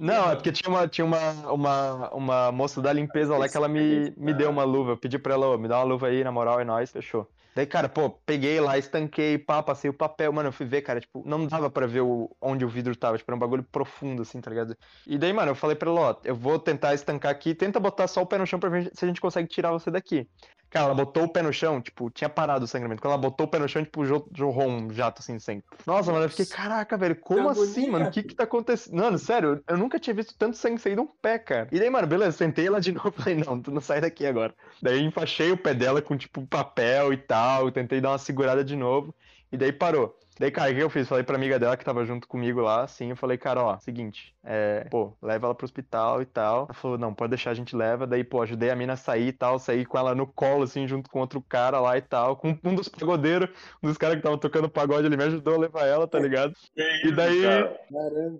Não, 0.00 0.30
é 0.30 0.34
porque 0.34 0.52
tinha 0.52 0.68
uma, 0.68 0.88
tinha 0.88 1.04
uma, 1.04 1.32
uma, 1.50 2.10
uma 2.10 2.52
moça 2.52 2.80
da 2.80 2.92
limpeza 2.92 3.36
lá 3.36 3.48
que 3.48 3.56
ela 3.56 3.68
me, 3.68 4.12
me 4.16 4.34
deu 4.34 4.50
uma 4.50 4.64
luva. 4.64 4.92
Eu 4.92 4.96
pedi 4.96 5.18
pra 5.18 5.34
ela, 5.34 5.48
oh, 5.48 5.58
me 5.58 5.68
dá 5.68 5.78
uma 5.78 5.84
luva 5.84 6.08
aí, 6.08 6.22
na 6.22 6.32
moral, 6.32 6.60
é 6.60 6.64
nóis, 6.64 6.90
fechou. 6.90 7.28
Daí, 7.54 7.66
cara, 7.66 7.86
pô, 7.86 8.08
peguei 8.08 8.58
lá, 8.60 8.78
estanquei, 8.78 9.36
pá, 9.36 9.62
passei 9.62 9.90
o 9.90 9.94
papel, 9.94 10.32
mano, 10.32 10.48
eu 10.48 10.52
fui 10.52 10.64
ver, 10.64 10.80
cara, 10.80 11.00
tipo, 11.00 11.22
não 11.26 11.46
dava 11.46 11.68
pra 11.68 11.86
ver 11.86 12.00
o, 12.00 12.34
onde 12.40 12.64
o 12.64 12.68
vidro 12.68 12.96
tava, 12.96 13.18
tipo, 13.18 13.30
era 13.30 13.36
um 13.36 13.38
bagulho 13.38 13.62
profundo, 13.62 14.22
assim, 14.22 14.40
tá 14.40 14.48
ligado? 14.48 14.74
E 15.06 15.18
daí, 15.18 15.34
mano, 15.34 15.50
eu 15.50 15.54
falei 15.54 15.76
pra 15.76 15.90
ela, 15.90 16.00
ó, 16.00 16.16
eu 16.24 16.34
vou 16.34 16.58
tentar 16.58 16.94
estancar 16.94 17.30
aqui, 17.30 17.54
tenta 17.54 17.78
botar 17.78 18.06
só 18.06 18.22
o 18.22 18.26
pé 18.26 18.38
no 18.38 18.46
chão 18.46 18.58
pra 18.58 18.70
ver 18.70 18.90
se 18.94 19.04
a 19.04 19.08
gente 19.08 19.20
consegue 19.20 19.48
tirar 19.48 19.70
você 19.70 19.90
daqui. 19.90 20.26
Cara, 20.72 20.86
ela 20.86 20.94
botou 20.94 21.24
o 21.24 21.28
pé 21.28 21.42
no 21.42 21.52
chão, 21.52 21.82
tipo, 21.82 22.08
tinha 22.08 22.30
parado 22.30 22.64
o 22.64 22.68
sangramento. 22.68 23.02
Quando 23.02 23.12
ela 23.12 23.20
botou 23.20 23.44
o 23.46 23.48
pé 23.48 23.58
no 23.58 23.68
chão, 23.68 23.84
tipo, 23.84 24.06
jorrou 24.06 24.66
um 24.66 24.90
jato 24.90 25.20
assim 25.20 25.36
de 25.36 25.42
sangue. 25.42 25.62
Nossa, 25.86 26.10
mano, 26.10 26.24
eu 26.24 26.30
fiquei, 26.30 26.46
caraca, 26.46 26.96
velho, 26.96 27.14
como 27.16 27.50
assim, 27.50 27.90
mano? 27.90 28.06
O 28.08 28.10
que 28.10 28.22
que 28.22 28.34
tá 28.34 28.44
acontecendo? 28.44 28.96
Mano, 28.96 29.18
sério, 29.18 29.62
eu 29.68 29.76
nunca 29.76 29.98
tinha 29.98 30.14
visto 30.14 30.34
tanto 30.34 30.56
sangue 30.56 30.80
sair 30.80 30.94
de 30.94 31.02
um 31.02 31.06
pé, 31.06 31.38
cara. 31.38 31.68
E 31.70 31.78
daí, 31.78 31.90
mano, 31.90 32.06
beleza, 32.06 32.38
sentei 32.38 32.66
ela 32.66 32.80
de 32.80 32.90
novo 32.92 33.12
e 33.18 33.22
falei, 33.22 33.34
não, 33.36 33.60
tu 33.60 33.70
não 33.70 33.82
sai 33.82 34.00
daqui 34.00 34.24
agora. 34.24 34.54
Daí 34.80 35.02
enfaixei 35.04 35.52
o 35.52 35.58
pé 35.58 35.74
dela 35.74 36.00
com, 36.00 36.16
tipo, 36.16 36.46
papel 36.46 37.12
e 37.12 37.18
tal, 37.18 37.70
tentei 37.70 38.00
dar 38.00 38.12
uma 38.12 38.18
segurada 38.18 38.64
de 38.64 38.74
novo. 38.74 39.14
E 39.52 39.58
daí 39.58 39.72
parou. 39.72 40.18
Daí, 40.38 40.50
cara, 40.50 40.70
o 40.70 40.74
que 40.74 40.82
eu 40.82 40.90
fiz? 40.90 41.08
Falei 41.08 41.22
pra 41.22 41.36
amiga 41.36 41.58
dela 41.58 41.76
que 41.76 41.84
tava 41.84 42.04
junto 42.04 42.26
comigo 42.26 42.60
lá, 42.60 42.82
assim, 42.82 43.10
eu 43.10 43.16
falei, 43.16 43.36
cara, 43.36 43.62
ó, 43.62 43.78
seguinte, 43.78 44.34
é, 44.42 44.86
pô, 44.90 45.12
leva 45.22 45.46
ela 45.46 45.54
pro 45.54 45.64
hospital 45.64 46.22
e 46.22 46.26
tal. 46.26 46.64
Ela 46.64 46.74
falou, 46.74 46.98
não, 46.98 47.14
pode 47.14 47.30
deixar, 47.30 47.50
a 47.50 47.54
gente 47.54 47.76
leva. 47.76 48.06
Daí, 48.06 48.24
pô, 48.24 48.42
ajudei 48.42 48.70
a 48.70 48.76
mina 48.76 48.94
a 48.94 48.96
sair 48.96 49.28
e 49.28 49.32
tal, 49.32 49.58
saí 49.58 49.84
com 49.84 49.98
ela 49.98 50.14
no 50.14 50.26
colo, 50.26 50.64
assim, 50.64 50.88
junto 50.88 51.10
com 51.10 51.20
outro 51.20 51.40
cara 51.40 51.80
lá 51.80 51.96
e 51.98 52.02
tal, 52.02 52.36
com 52.36 52.58
um 52.64 52.74
dos 52.74 52.88
pagodeiros, 52.88 53.50
um 53.82 53.88
dos 53.88 53.98
caras 53.98 54.16
que 54.16 54.22
tava 54.22 54.38
tocando 54.38 54.68
pagode, 54.68 55.06
ele 55.06 55.16
me 55.16 55.24
ajudou 55.24 55.54
a 55.54 55.58
levar 55.58 55.86
ela, 55.86 56.08
tá 56.08 56.18
ligado? 56.18 56.54
e 56.76 57.12
daí. 57.12 57.42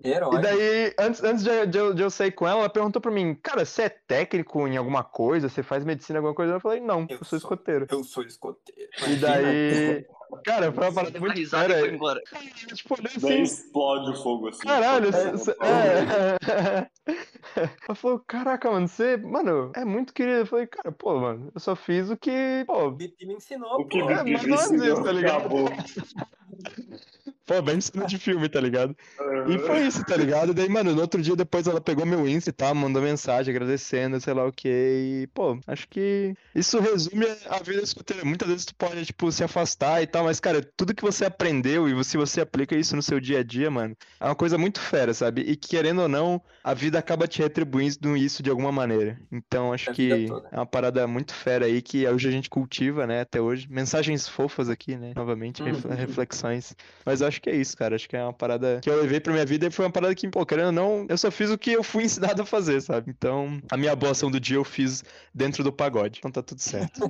E 0.03 0.41
daí, 0.41 0.93
antes, 0.99 1.23
antes 1.23 1.43
de, 1.43 1.65
de, 1.67 1.77
eu, 1.77 1.93
de 1.93 2.01
eu 2.01 2.09
sair 2.09 2.31
com 2.31 2.47
ela, 2.47 2.61
ela 2.61 2.69
perguntou 2.69 3.01
pra 3.01 3.11
mim, 3.11 3.35
cara, 3.35 3.63
você 3.63 3.83
é 3.83 3.89
técnico 3.89 4.67
em 4.67 4.77
alguma 4.77 5.03
coisa? 5.03 5.47
Você 5.47 5.61
faz 5.61 5.85
medicina 5.85 6.17
em 6.17 6.19
alguma 6.19 6.35
coisa? 6.35 6.53
Eu 6.53 6.59
falei, 6.59 6.79
não, 6.79 7.01
eu, 7.01 7.07
eu 7.11 7.17
sou, 7.19 7.25
sou 7.25 7.37
escoteiro. 7.37 7.87
Eu 7.89 8.03
sou 8.03 8.23
escoteiro. 8.23 8.89
E 9.07 9.15
daí. 9.17 10.05
Cara, 10.43 10.71
foi 10.71 10.83
uma 10.83 10.93
parada 10.93 11.19
muito 11.19 11.39
e 11.39 11.45
foi 11.45 11.93
embora. 11.93 12.21
Tipo, 12.73 12.95
assim, 13.05 13.41
explode 13.41 14.11
o 14.11 14.15
fogo 14.15 14.49
assim. 14.49 14.59
Caralho, 14.59 15.09
é. 15.61 16.89
Ela 17.85 17.95
falou, 17.95 18.19
caraca, 18.19 18.71
mano, 18.71 18.87
você, 18.87 19.17
mano, 19.17 19.71
é 19.75 19.83
muito 19.85 20.13
querido. 20.13 20.39
Eu 20.39 20.45
falei, 20.45 20.67
cara, 20.67 20.91
pô, 20.91 21.19
mano, 21.19 21.51
eu 21.53 21.59
só 21.59 21.75
fiz 21.75 22.09
o 22.09 22.17
que, 22.17 22.63
pô. 22.65 22.87
O 22.87 22.97
que 22.97 23.25
me 23.25 23.35
ensinou, 23.35 23.81
o 23.81 23.87
que 23.87 23.99
pô. 23.99 24.09
É, 24.09 24.23
mas 24.23 24.43
não 24.43 24.83
é 24.83 24.87
isso, 24.87 25.03
tá 25.03 25.11
ligado? 25.11 25.49
Pô, 27.45 27.61
bem 27.61 27.81
cena 27.81 28.05
de 28.05 28.17
filme, 28.17 28.47
tá 28.47 28.61
ligado? 28.61 28.95
E 29.49 29.59
foi 29.59 29.85
isso, 29.85 30.03
tá 30.05 30.15
ligado? 30.15 30.51
E 30.51 30.53
daí, 30.53 30.69
mano, 30.69 30.93
no 30.93 31.01
outro 31.01 31.21
dia 31.21 31.35
depois 31.35 31.67
ela 31.67 31.81
pegou 31.81 32.05
meu 32.05 32.27
Insta 32.27 32.49
e 32.49 32.53
tal, 32.53 32.73
mandou 32.75 33.01
mensagem 33.01 33.53
agradecendo, 33.53 34.19
sei 34.19 34.33
lá 34.33 34.45
o 34.45 34.51
que. 34.51 34.69
E, 34.69 35.27
pô, 35.33 35.57
acho 35.67 35.87
que 35.87 36.33
isso 36.55 36.79
resume 36.79 37.25
a 37.49 37.59
vida 37.59 37.81
escoteira. 37.81 38.23
Muitas 38.23 38.47
vezes 38.47 38.65
tu 38.65 38.75
pode, 38.75 39.05
tipo, 39.05 39.31
se 39.31 39.43
afastar 39.43 40.01
e 40.01 40.07
tal, 40.07 40.25
mas, 40.25 40.39
cara, 40.39 40.61
tudo 40.75 40.93
que 40.93 41.03
você 41.03 41.25
aprendeu 41.25 41.87
e 41.87 42.03
se 42.03 42.17
você 42.17 42.41
aplica 42.41 42.75
isso 42.75 42.95
no 42.95 43.01
seu 43.01 43.19
dia 43.19 43.39
a 43.39 43.43
dia, 43.43 43.69
mano, 43.69 43.95
é 44.19 44.25
uma 44.25 44.35
coisa 44.35 44.57
muito 44.57 44.79
fera, 44.79 45.13
sabe? 45.13 45.41
E 45.41 45.55
querendo 45.55 46.01
ou 46.03 46.07
não, 46.07 46.41
a 46.63 46.73
vida 46.73 46.99
acaba 46.99 47.27
te 47.27 47.41
retribuindo 47.41 48.15
isso 48.15 48.41
de 48.41 48.49
alguma 48.49 48.71
maneira. 48.71 49.19
Então, 49.31 49.73
acho 49.73 49.91
que 49.91 50.27
é 50.51 50.55
uma 50.55 50.65
parada 50.65 51.05
muito 51.07 51.33
fera 51.33 51.65
aí 51.65 51.81
que 51.81 52.07
hoje 52.07 52.27
a 52.27 52.31
gente 52.31 52.49
cultiva, 52.49 53.05
né, 53.05 53.21
até 53.21 53.41
hoje. 53.41 53.67
Mensagens 53.69 54.27
fofas 54.27 54.69
aqui, 54.69 54.95
né? 54.95 55.13
Novamente, 55.15 55.61
uhum. 55.61 55.71
reflexões. 55.95 56.75
Mas 57.05 57.21
acho 57.21 57.41
que 57.41 57.49
é 57.49 57.55
isso, 57.55 57.75
cara. 57.75 57.95
Acho 57.95 58.07
que 58.07 58.15
é 58.15 58.23
uma 58.23 58.33
parada 58.33 58.79
que 58.81 58.89
eu 58.89 59.01
levei 59.01 59.19
pra 59.19 59.32
minha 59.33 59.45
vida 59.45 59.67
e 59.67 59.71
foi 59.71 59.85
uma 59.85 59.91
parada 59.91 60.15
que, 60.15 60.27
pô, 60.27 60.45
querendo 60.45 60.67
ou 60.67 60.71
não, 60.71 61.05
eu 61.09 61.17
só 61.17 61.29
fiz 61.29 61.49
o 61.49 61.57
que 61.57 61.71
eu 61.71 61.83
fui 61.83 62.03
ensinado 62.05 62.41
a 62.41 62.45
fazer, 62.45 62.81
sabe? 62.81 63.09
Então, 63.09 63.61
a 63.71 63.77
minha 63.77 63.95
boa 63.95 64.11
ação 64.11 64.31
do 64.31 64.39
dia 64.39 64.57
eu 64.57 64.63
fiz 64.63 65.03
dentro 65.33 65.63
do 65.63 65.71
pagode. 65.71 66.19
Então 66.19 66.31
tá 66.31 66.41
tudo 66.41 66.59
certo. 66.59 67.01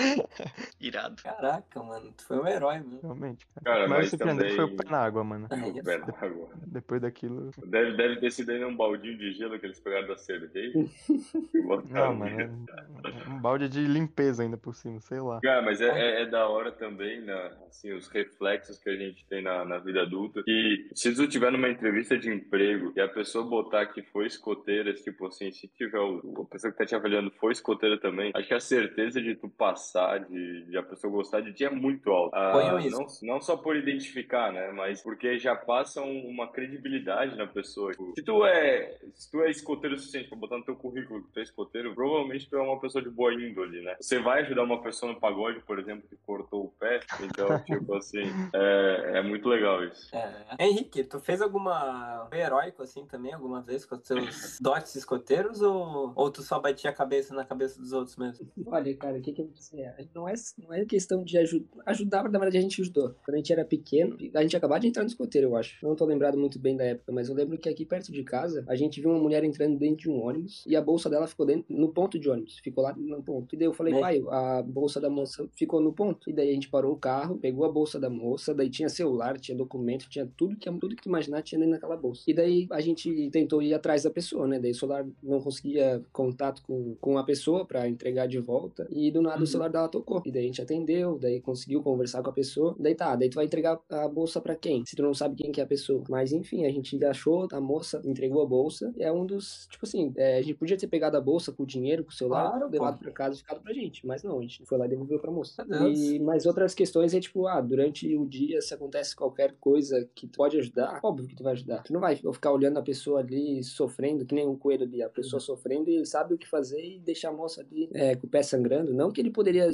Irado. 0.80 1.22
Caraca, 1.22 1.82
mano. 1.82 2.12
Tu 2.16 2.24
foi 2.24 2.38
um 2.38 2.46
herói, 2.46 2.78
mano. 2.78 2.98
Realmente, 3.02 3.46
cara. 3.62 3.76
cara 3.76 3.88
mas, 3.88 4.10
surpreendente 4.10 4.56
também... 4.56 4.56
foi 4.56 4.74
o 4.74 4.76
pé 4.76 4.90
na 4.90 4.98
água, 4.98 5.24
mano. 5.24 5.46
o 5.46 5.84
pé 5.84 5.98
na 5.98 6.14
água. 6.20 6.48
Depois 6.66 7.00
daquilo. 7.00 7.50
Deve, 7.66 7.96
deve 7.96 8.16
ter 8.16 8.30
sido 8.32 8.50
aí 8.50 8.64
um 8.64 8.76
baldinho 8.76 9.18
de 9.18 9.32
gelo 9.32 9.58
que 9.58 9.66
eles 9.66 9.80
pegaram 9.80 10.08
da 10.08 10.16
cerveja. 10.16 10.78
não, 11.90 12.14
mano. 12.14 12.66
É 13.04 13.28
um 13.28 13.40
balde 13.40 13.68
de 13.68 13.84
limpeza 13.86 14.42
ainda 14.42 14.56
por 14.56 14.74
cima, 14.74 15.00
sei 15.00 15.20
lá. 15.20 15.40
Cara, 15.40 15.62
mas 15.62 15.80
é, 15.80 15.88
é, 15.88 16.22
é 16.22 16.26
da 16.26 16.46
hora 16.48 16.72
também, 16.72 17.20
né? 17.20 17.50
Assim, 17.68 17.92
os 17.92 18.08
reflexos 18.08 18.78
que 18.78 18.90
a 18.90 18.96
gente 18.96 19.24
tem 19.26 19.42
na, 19.42 19.64
na 19.64 19.78
vida 19.78 20.02
adulta. 20.02 20.42
E 20.46 20.88
se 20.94 21.14
tu 21.14 21.26
tiver 21.42 21.50
numa 21.50 21.68
entrevista 21.68 22.16
de 22.16 22.30
emprego 22.30 22.92
e 22.94 23.00
a 23.00 23.08
pessoa 23.08 23.44
botar 23.44 23.86
que 23.86 24.00
foi 24.02 24.26
escoteira, 24.26 24.94
tipo 24.94 25.26
assim, 25.26 25.50
se 25.50 25.66
tiver 25.66 25.98
o, 25.98 26.42
a 26.42 26.52
pessoa 26.52 26.70
que 26.70 26.78
tá 26.78 26.86
te 26.86 26.94
avaliando 26.94 27.32
foi 27.32 27.52
escoteira 27.52 27.98
também, 27.98 28.30
acho 28.34 28.46
que 28.46 28.54
a 28.54 28.60
certeza 28.60 29.20
de 29.20 29.34
tu 29.34 29.48
passar, 29.48 30.20
de, 30.20 30.66
de 30.66 30.78
a 30.78 30.82
pessoa 30.82 31.12
gostar 31.12 31.40
de 31.40 31.52
ti 31.52 31.64
é 31.64 31.70
muito 31.70 32.10
alta. 32.10 32.36
Ah, 32.36 32.80
não, 32.88 33.06
não 33.22 33.40
só 33.40 33.56
por 33.56 33.74
identificar, 33.74 34.52
né? 34.52 34.70
Mas 34.72 35.02
porque 35.02 35.36
já 35.38 35.56
passa 35.56 36.00
uma 36.02 36.46
credibilidade 36.46 37.36
na 37.36 37.46
pessoa. 37.46 37.90
Tipo, 37.90 38.12
se 38.16 38.24
tu 38.24 38.46
é, 38.46 38.96
se 39.14 39.30
tu 39.30 39.40
é 39.42 39.50
escoteiro 39.50 39.96
o 39.96 39.98
suficiente 39.98 40.28
pra 40.28 40.38
botar 40.38 40.58
no 40.58 40.64
teu 40.64 40.76
currículo 40.76 41.24
que 41.24 41.32
tu 41.32 41.40
é 41.40 41.42
escoteiro, 41.42 41.94
provavelmente 41.94 42.48
tu 42.48 42.56
é 42.56 42.62
uma 42.62 42.80
pessoa 42.80 43.02
de 43.02 43.10
boa 43.10 43.34
índole, 43.34 43.82
né? 43.82 43.96
Você 44.00 44.20
vai 44.20 44.42
ajudar 44.42 44.62
uma 44.62 44.80
pessoa 44.80 45.12
no 45.12 45.18
pagode, 45.18 45.60
por 45.60 45.78
exemplo, 45.80 46.08
que 46.08 46.16
cortou 46.24 46.66
o 46.66 46.72
pé, 46.78 47.00
então, 47.20 47.48
tipo 47.64 47.94
assim, 47.94 48.22
é, 48.54 49.18
é 49.18 49.22
muito 49.22 49.48
legal 49.48 49.84
isso. 49.84 50.14
É. 50.14 50.42
Henrique, 50.60 51.02
tu 51.04 51.18
fez 51.20 51.31
alguma 51.40 52.28
heróico 52.32 52.82
assim 52.82 53.06
também 53.06 53.32
alguma 53.32 53.62
vez 53.62 53.84
com 53.84 53.96
os 53.96 54.06
seus 54.06 54.58
dotes 54.60 54.94
escoteiros 54.96 55.62
ou, 55.62 56.12
ou 56.14 56.30
tu 56.30 56.42
só 56.42 56.60
batia 56.60 56.90
a 56.90 56.92
cabeça 56.92 57.34
na 57.34 57.44
cabeça 57.44 57.80
dos 57.80 57.92
outros 57.92 58.16
mesmo? 58.16 58.48
Olha, 58.66 58.94
cara, 58.96 59.18
o 59.18 59.22
que 59.22 59.32
que 59.32 59.40
eu 59.40 59.48
dizer? 59.48 59.94
Não 60.14 60.28
é, 60.28 60.34
não 60.58 60.72
é 60.72 60.84
questão 60.84 61.22
de 61.24 61.38
ajudar. 61.38 61.82
Ajudar, 61.86 62.22
na 62.24 62.38
verdade, 62.38 62.58
a 62.58 62.60
gente 62.60 62.80
ajudou. 62.80 63.14
Quando 63.24 63.34
a 63.34 63.36
gente 63.38 63.52
era 63.52 63.64
pequeno, 63.64 64.16
a 64.34 64.42
gente 64.42 64.56
acabou 64.56 64.78
de 64.78 64.88
entrar 64.88 65.02
no 65.02 65.08
escoteiro, 65.08 65.48
eu 65.48 65.56
acho. 65.56 65.84
Não 65.86 65.94
tô 65.94 66.04
lembrado 66.04 66.36
muito 66.36 66.58
bem 66.58 66.76
da 66.76 66.84
época, 66.84 67.12
mas 67.12 67.28
eu 67.28 67.34
lembro 67.34 67.58
que 67.58 67.68
aqui 67.68 67.84
perto 67.84 68.10
de 68.10 68.22
casa, 68.24 68.64
a 68.68 68.74
gente 68.74 69.00
viu 69.00 69.10
uma 69.10 69.20
mulher 69.20 69.44
entrando 69.44 69.78
dentro 69.78 69.96
de 69.96 70.10
um 70.10 70.20
ônibus 70.22 70.64
e 70.66 70.74
a 70.74 70.82
bolsa 70.82 71.08
dela 71.08 71.26
ficou 71.26 71.46
dentro, 71.46 71.64
no 71.68 71.92
ponto 71.92 72.18
de 72.18 72.28
ônibus. 72.28 72.58
Ficou 72.58 72.82
lá 72.82 72.94
no 72.96 73.22
ponto. 73.22 73.54
E 73.54 73.58
daí 73.58 73.66
eu 73.66 73.72
falei, 73.72 73.94
é. 73.94 74.00
pai, 74.00 74.22
a 74.28 74.62
bolsa 74.62 75.00
da 75.00 75.08
moça 75.08 75.48
ficou 75.54 75.80
no 75.80 75.92
ponto. 75.92 76.28
E 76.28 76.32
daí 76.32 76.50
a 76.50 76.54
gente 76.54 76.68
parou 76.68 76.92
o 76.92 76.98
carro, 76.98 77.38
pegou 77.38 77.64
a 77.64 77.72
bolsa 77.72 78.00
da 78.00 78.10
moça, 78.10 78.54
daí 78.54 78.68
tinha 78.68 78.88
celular 78.88 79.12
celular, 79.12 79.38
tinha 79.38 79.56
documento, 79.56 80.08
tinha 80.08 80.26
tudo 80.36 80.56
que, 80.56 80.70
tudo 80.70 80.96
que 80.96 81.02
tu 81.02 81.10
imaginar 81.22 81.42
tinha 81.42 81.58
dentro 81.58 81.74
daquela 81.74 81.96
bolsa. 81.96 82.22
E 82.26 82.34
daí 82.34 82.66
a 82.70 82.80
gente 82.80 83.30
tentou 83.30 83.62
ir 83.62 83.74
atrás 83.74 84.02
da 84.02 84.10
pessoa, 84.10 84.46
né? 84.46 84.58
Daí 84.58 84.72
o 84.72 84.74
celular 84.74 85.06
não 85.22 85.40
conseguia 85.40 86.02
contato 86.12 86.62
com, 86.62 86.96
com 87.00 87.18
a 87.18 87.24
pessoa 87.24 87.64
para 87.64 87.88
entregar 87.88 88.26
de 88.26 88.38
volta. 88.38 88.86
E 88.90 89.10
do 89.10 89.22
nada 89.22 89.38
uhum. 89.38 89.44
o 89.44 89.46
celular 89.46 89.68
dela 89.68 89.88
tocou. 89.88 90.22
E 90.24 90.30
daí 90.30 90.44
a 90.44 90.46
gente 90.46 90.62
atendeu, 90.62 91.18
daí 91.18 91.40
conseguiu 91.40 91.82
conversar 91.82 92.22
com 92.22 92.30
a 92.30 92.32
pessoa. 92.32 92.76
Daí 92.78 92.94
tá, 92.94 93.14
daí 93.16 93.28
tu 93.28 93.36
vai 93.36 93.44
entregar 93.44 93.80
a 93.88 94.08
bolsa 94.08 94.40
para 94.40 94.56
quem? 94.56 94.84
Se 94.84 94.96
tu 94.96 95.02
não 95.02 95.14
sabe 95.14 95.36
quem 95.36 95.52
que 95.52 95.60
é 95.60 95.64
a 95.64 95.66
pessoa. 95.66 96.02
Mas 96.08 96.32
enfim, 96.32 96.64
a 96.64 96.70
gente 96.70 97.02
achou, 97.04 97.48
a 97.52 97.60
moça 97.60 98.00
entregou 98.04 98.42
a 98.42 98.46
bolsa. 98.46 98.92
E 98.96 99.02
é 99.02 99.12
um 99.12 99.24
dos, 99.24 99.66
tipo 99.70 99.86
assim, 99.86 100.12
é, 100.16 100.38
a 100.38 100.42
gente 100.42 100.54
podia 100.54 100.76
ter 100.76 100.86
pegado 100.86 101.16
a 101.16 101.20
bolsa 101.20 101.52
com 101.52 101.62
o 101.62 101.66
dinheiro, 101.66 102.04
com 102.04 102.10
o 102.10 102.14
celular, 102.14 102.50
claro, 102.50 102.70
levado 102.70 102.98
para 102.98 103.10
casa 103.10 103.34
e 103.34 103.38
ficado 103.38 103.60
pra 103.60 103.72
gente. 103.72 104.06
Mas 104.06 104.22
não, 104.22 104.38
a 104.38 104.42
gente 104.42 104.64
foi 104.64 104.78
lá 104.78 104.86
e 104.86 104.88
devolveu 104.88 105.18
pra 105.18 105.30
moça. 105.30 105.64
E, 105.94 106.18
mas 106.18 106.46
outras 106.46 106.74
questões 106.74 107.14
é 107.14 107.20
tipo, 107.20 107.46
ah, 107.46 107.60
durante 107.60 108.14
o 108.16 108.26
dia, 108.26 108.60
se 108.60 108.74
acontece 108.74 109.14
qualquer 109.14 109.54
coisa 109.60 110.08
que 110.14 110.26
pode 110.26 110.58
ajudar, 110.58 111.00
óbvio 111.12 111.28
que 111.28 111.36
tu 111.36 111.44
vai 111.44 111.52
ajudar. 111.52 111.82
Tu 111.82 111.92
não 111.92 112.00
vai 112.00 112.16
ficar 112.16 112.50
olhando 112.50 112.78
a 112.78 112.82
pessoa 112.82 113.20
ali 113.20 113.62
sofrendo, 113.62 114.24
que 114.24 114.34
nem 114.34 114.46
um 114.46 114.56
coelho 114.56 114.84
ali, 114.84 115.02
a 115.02 115.08
pessoa 115.08 115.40
uhum. 115.40 115.46
sofrendo 115.46 115.90
e 115.90 115.96
ele 115.96 116.06
sabe 116.06 116.34
o 116.34 116.38
que 116.38 116.48
fazer 116.48 116.82
e 116.82 116.98
deixar 116.98 117.28
a 117.28 117.32
moça 117.32 117.60
ali 117.60 117.88
é, 117.94 118.16
com 118.16 118.26
o 118.26 118.30
pé 118.30 118.42
sangrando. 118.42 118.92
Não 118.92 119.10
que 119.10 119.20
ele 119.20 119.30
poderia 119.30 119.70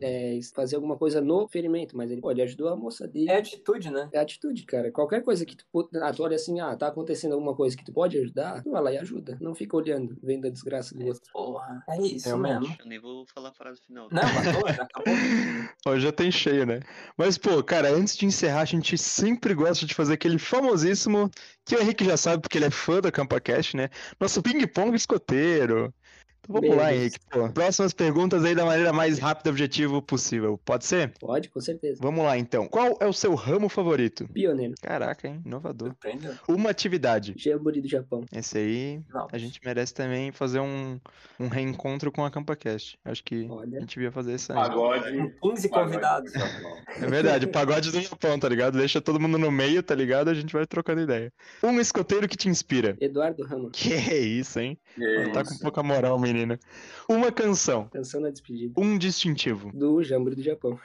é, 0.00 0.40
fazer 0.54 0.76
alguma 0.76 0.96
coisa 0.96 1.20
no 1.20 1.48
ferimento, 1.48 1.96
mas 1.96 2.10
ele, 2.10 2.20
pô, 2.20 2.30
ele 2.30 2.42
ajudou 2.42 2.68
a 2.68 2.76
moça 2.76 3.04
ali. 3.04 3.28
É 3.28 3.36
atitude, 3.36 3.90
né? 3.90 4.08
É 4.12 4.18
atitude, 4.18 4.64
cara. 4.64 4.90
Qualquer 4.90 5.22
coisa 5.22 5.46
que 5.46 5.56
tu, 5.56 5.64
ah, 6.02 6.12
tu 6.12 6.22
olha 6.22 6.36
assim, 6.36 6.60
ah, 6.60 6.76
tá 6.76 6.88
acontecendo 6.88 7.32
alguma 7.32 7.54
coisa 7.54 7.76
que 7.76 7.84
tu 7.84 7.92
pode 7.92 8.18
ajudar, 8.18 8.62
tu 8.62 8.70
vai 8.70 8.82
lá 8.82 8.92
e 8.92 8.98
ajuda. 8.98 9.38
Não 9.40 9.54
fica 9.54 9.76
olhando, 9.76 10.16
vendo 10.22 10.46
a 10.46 10.50
desgraça 10.50 10.94
do 10.94 11.06
outro. 11.06 11.22
Porra, 11.32 11.82
é 11.88 12.02
isso 12.02 12.28
é 12.28 12.36
mesmo. 12.36 12.76
Eu 12.78 12.86
nem 12.86 13.00
vou 13.00 13.24
falar 13.32 13.50
a 13.50 13.54
frase 13.54 13.80
final. 13.82 14.08
Não, 14.10 14.22
acabou. 14.22 15.04
Hoje 15.86 16.04
já 16.04 16.12
tem 16.12 16.30
cheio, 16.30 16.66
né? 16.66 16.80
Mas, 17.16 17.38
pô, 17.38 17.62
cara, 17.62 17.90
antes 17.90 18.16
de 18.16 18.26
encerrar, 18.26 18.62
a 18.62 18.64
gente 18.64 18.96
sempre 18.98 19.54
gosta 19.54 19.86
de 19.86 19.94
fazer 19.94 20.14
aquele 20.14 20.38
famosíssimo, 20.62 21.30
que 21.64 21.74
o 21.76 21.80
Henrique 21.80 22.04
já 22.04 22.16
sabe 22.16 22.42
porque 22.42 22.58
ele 22.58 22.66
é 22.66 22.70
fã 22.70 23.00
da 23.00 23.10
CampaCast, 23.10 23.76
né? 23.76 23.88
Nosso 24.20 24.42
ping-pong 24.42 24.94
escoteiro. 24.96 25.92
Então 26.44 26.60
vamos 26.60 26.76
lá, 26.76 26.92
Henrique. 26.94 27.18
Pô, 27.30 27.48
próximas 27.50 27.92
perguntas 27.92 28.44
aí 28.44 28.54
da 28.54 28.64
maneira 28.64 28.92
mais 28.92 29.18
rápida 29.18 29.48
e 29.48 29.52
objetiva 29.52 30.02
possível. 30.02 30.58
Pode 30.64 30.84
ser? 30.84 31.12
Pode, 31.20 31.48
com 31.48 31.60
certeza. 31.60 31.98
Vamos 32.02 32.24
lá, 32.24 32.36
então. 32.36 32.66
Qual 32.66 32.96
é 33.00 33.06
o 33.06 33.12
seu 33.12 33.34
ramo 33.34 33.68
favorito? 33.68 34.28
Pioneiro. 34.28 34.74
Caraca, 34.82 35.28
hein? 35.28 35.40
Inovador. 35.46 35.94
Uma 36.48 36.70
atividade. 36.70 37.34
Jamburi 37.36 37.80
do 37.80 37.88
Japão. 37.88 38.24
Esse 38.32 38.58
aí, 38.58 39.00
Não. 39.12 39.28
a 39.30 39.38
gente 39.38 39.60
merece 39.64 39.94
também 39.94 40.32
fazer 40.32 40.58
um, 40.60 40.98
um 41.38 41.48
reencontro 41.48 42.10
com 42.10 42.24
a 42.24 42.30
CampaCast. 42.30 42.98
Acho 43.04 43.22
que 43.22 43.46
Olha. 43.48 43.78
a 43.78 43.80
gente 43.80 43.94
devia 43.94 44.10
fazer 44.10 44.34
isso 44.34 44.52
aí. 44.52 44.58
Pagode. 44.58 45.34
15 45.42 45.68
convidados. 45.68 46.32
É 46.34 47.06
verdade, 47.06 47.46
pagode 47.46 47.90
do 47.92 48.00
Japão, 48.00 48.38
tá 48.38 48.48
ligado? 48.48 48.76
Deixa 48.78 49.00
todo 49.00 49.20
mundo 49.20 49.38
no 49.38 49.50
meio, 49.50 49.82
tá 49.82 49.94
ligado? 49.94 50.28
A 50.28 50.34
gente 50.34 50.52
vai 50.52 50.66
trocando 50.66 51.00
ideia. 51.02 51.32
Um 51.62 51.78
escoteiro 51.80 52.28
que 52.28 52.36
te 52.36 52.48
inspira. 52.48 52.96
Eduardo 53.00 53.44
Ramos. 53.44 53.70
Que 53.72 53.94
isso, 53.94 54.58
hein? 54.58 54.76
Que 54.94 55.30
tá 55.32 55.44
com 55.44 55.56
pouca 55.58 55.82
moral, 55.82 56.18
menino 56.32 56.42
menina. 56.42 56.58
Uma 57.08 57.30
canção. 57.30 57.88
Canção 57.88 58.22
da 58.22 58.30
despedida. 58.30 58.74
Um 58.80 58.98
distintivo. 58.98 59.70
Do 59.72 60.02
Jamboree 60.02 60.36
do 60.36 60.42
Japão. 60.42 60.78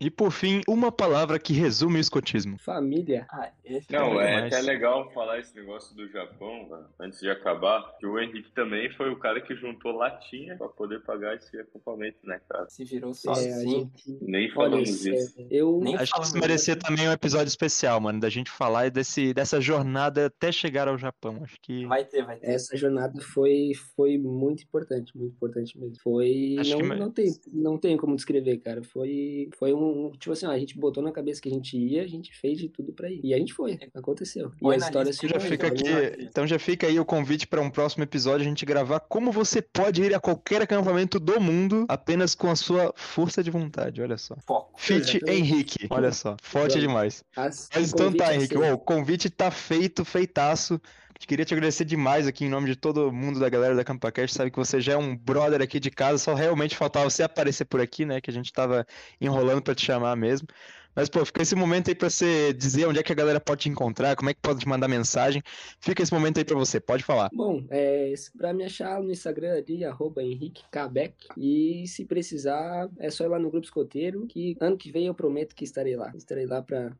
E 0.00 0.10
por 0.10 0.30
fim, 0.30 0.62
uma 0.66 0.90
palavra 0.90 1.38
que 1.38 1.52
resume 1.52 1.98
o 1.98 2.00
escotismo. 2.00 2.58
Família. 2.58 3.26
Ah, 3.30 3.50
Não, 3.90 4.18
é, 4.18 4.32
é 4.32 4.46
até 4.46 4.62
legal 4.62 5.10
falar 5.12 5.38
esse 5.38 5.54
negócio 5.54 5.94
do 5.94 6.08
Japão, 6.08 6.68
mano, 6.70 6.86
antes 6.98 7.20
de 7.20 7.28
acabar, 7.28 7.96
que 7.98 8.06
o 8.06 8.18
Henrique 8.18 8.50
também 8.52 8.90
foi 8.94 9.10
o 9.10 9.18
cara 9.18 9.42
que 9.42 9.54
juntou 9.54 9.92
latinha 9.92 10.56
pra 10.56 10.68
poder 10.68 11.02
pagar 11.02 11.36
esse 11.36 11.54
acampamento, 11.58 12.16
né, 12.24 12.40
cara? 12.48 12.66
Se 12.70 12.82
virou 12.82 13.12
sozinho. 13.12 13.54
É, 13.54 13.60
gente... 13.60 14.18
Nem 14.22 14.50
falamos 14.52 14.88
disso. 14.88 15.34
É, 15.38 15.46
eu... 15.50 15.78
Nem 15.82 15.96
Acho 15.96 16.14
que 16.14 16.22
isso 16.22 16.38
merecia 16.38 16.76
também 16.76 17.06
um 17.06 17.12
episódio 17.12 17.48
especial, 17.48 18.00
mano, 18.00 18.20
da 18.20 18.30
gente 18.30 18.50
falar 18.50 18.90
desse, 18.90 19.34
dessa 19.34 19.60
jornada 19.60 20.26
até 20.26 20.50
chegar 20.50 20.88
ao 20.88 20.96
Japão. 20.96 21.40
Acho 21.42 21.56
que. 21.60 21.84
Vai 21.84 22.06
ter, 22.06 22.24
vai 22.24 22.38
ter. 22.38 22.50
Essa 22.50 22.74
jornada 22.74 23.20
foi, 23.20 23.72
foi 23.94 24.16
muito 24.30 24.62
importante, 24.62 25.16
muito 25.16 25.32
importante 25.32 25.78
mesmo. 25.78 25.96
Foi. 26.02 26.56
Acho 26.58 26.70
não, 26.70 26.78
que... 26.78 26.96
não, 26.96 27.10
tem, 27.10 27.34
não 27.52 27.78
tem 27.78 27.96
como 27.96 28.16
descrever, 28.16 28.58
cara. 28.58 28.82
Foi, 28.82 29.48
foi 29.56 29.72
um 29.72 30.12
tipo 30.12 30.32
assim, 30.32 30.46
ó, 30.46 30.50
a 30.50 30.58
gente 30.58 30.78
botou 30.78 31.02
na 31.02 31.12
cabeça 31.12 31.40
que 31.40 31.48
a 31.48 31.52
gente 31.52 31.76
ia, 31.76 32.02
a 32.02 32.06
gente 32.06 32.34
fez 32.36 32.58
de 32.58 32.68
tudo 32.68 32.92
para 32.92 33.10
ir. 33.10 33.20
E 33.22 33.34
a 33.34 33.38
gente 33.38 33.52
foi, 33.52 33.78
aconteceu. 33.94 34.52
E 34.60 34.68
a 34.68 34.76
história 34.76 35.12
se 35.12 35.28
já 35.28 35.40
fica 35.40 35.66
aqui, 35.66 35.84
Então 36.20 36.46
já 36.46 36.58
fica 36.58 36.86
aí 36.86 36.98
o 36.98 37.04
convite 37.04 37.46
para 37.46 37.60
um 37.60 37.70
próximo 37.70 38.04
episódio 38.04 38.46
a 38.46 38.48
gente 38.48 38.64
gravar 38.64 39.00
como 39.00 39.32
você 39.32 39.60
pode 39.60 40.02
ir 40.02 40.14
a 40.14 40.20
qualquer 40.20 40.62
acampamento 40.62 41.18
do 41.18 41.40
mundo 41.40 41.86
apenas 41.88 42.34
com 42.34 42.48
a 42.48 42.56
sua 42.56 42.92
força 42.96 43.42
de 43.42 43.50
vontade, 43.50 44.00
olha 44.00 44.16
só. 44.16 44.36
Foco. 44.46 44.80
Fit 44.80 45.16
Exatamente. 45.16 45.30
Henrique, 45.30 45.86
olha 45.90 46.12
só, 46.12 46.36
forte 46.42 46.78
demais. 46.80 47.24
As, 47.36 47.68
Mas 47.74 47.92
então 47.92 48.12
tá, 48.12 48.34
Henrique, 48.34 48.56
assim. 48.56 48.72
o 48.72 48.78
convite 48.78 49.30
tá 49.30 49.50
feito, 49.50 50.04
feitaço. 50.04 50.80
Queria 51.26 51.44
te 51.44 51.54
agradecer 51.54 51.84
demais 51.84 52.26
aqui 52.26 52.44
em 52.44 52.48
nome 52.48 52.66
de 52.66 52.74
todo 52.74 53.12
mundo 53.12 53.38
da 53.38 53.48
galera 53.48 53.74
da 53.74 53.84
CampaCast. 53.84 54.36
Sabe 54.36 54.50
que 54.50 54.56
você 54.58 54.80
já 54.80 54.94
é 54.94 54.96
um 54.96 55.16
brother 55.16 55.62
aqui 55.62 55.78
de 55.78 55.90
casa, 55.90 56.18
só 56.18 56.34
realmente 56.34 56.76
faltava 56.76 57.08
você 57.08 57.22
aparecer 57.22 57.66
por 57.66 57.80
aqui, 57.80 58.04
né? 58.04 58.20
Que 58.20 58.30
a 58.30 58.32
gente 58.32 58.52
tava 58.52 58.86
enrolando 59.20 59.62
para 59.62 59.74
te 59.74 59.84
chamar 59.84 60.16
mesmo. 60.16 60.48
Mas, 60.94 61.08
pô, 61.08 61.24
fica 61.24 61.42
esse 61.42 61.54
momento 61.54 61.88
aí 61.88 61.94
pra 61.94 62.10
você 62.10 62.52
dizer 62.52 62.86
onde 62.86 62.98
é 62.98 63.02
que 63.02 63.12
a 63.12 63.14
galera 63.14 63.40
pode 63.40 63.62
te 63.62 63.68
encontrar, 63.68 64.16
como 64.16 64.30
é 64.30 64.34
que 64.34 64.40
pode 64.40 64.60
te 64.60 64.68
mandar 64.68 64.88
mensagem. 64.88 65.42
Fica 65.80 66.02
esse 66.02 66.12
momento 66.12 66.38
aí 66.38 66.44
pra 66.44 66.56
você, 66.56 66.80
pode 66.80 67.04
falar. 67.04 67.30
Bom, 67.32 67.64
é, 67.70 68.12
pra 68.36 68.52
me 68.52 68.64
achar 68.64 69.00
no 69.00 69.10
Instagram 69.10 69.56
ali, 69.56 69.84
arroba 69.84 70.22
Henrique 70.22 70.64
Kabeck. 70.70 71.14
E 71.36 71.86
se 71.86 72.04
precisar, 72.04 72.88
é 72.98 73.10
só 73.10 73.24
ir 73.24 73.28
lá 73.28 73.38
no 73.38 73.50
Grupo 73.50 73.64
Escoteiro, 73.64 74.26
que 74.26 74.56
ano 74.60 74.76
que 74.76 74.90
vem 74.90 75.06
eu 75.06 75.14
prometo 75.14 75.54
que 75.54 75.64
estarei 75.64 75.96
lá. 75.96 76.12
Estarei 76.14 76.46
lá 76.46 76.60
pra, 76.60 76.92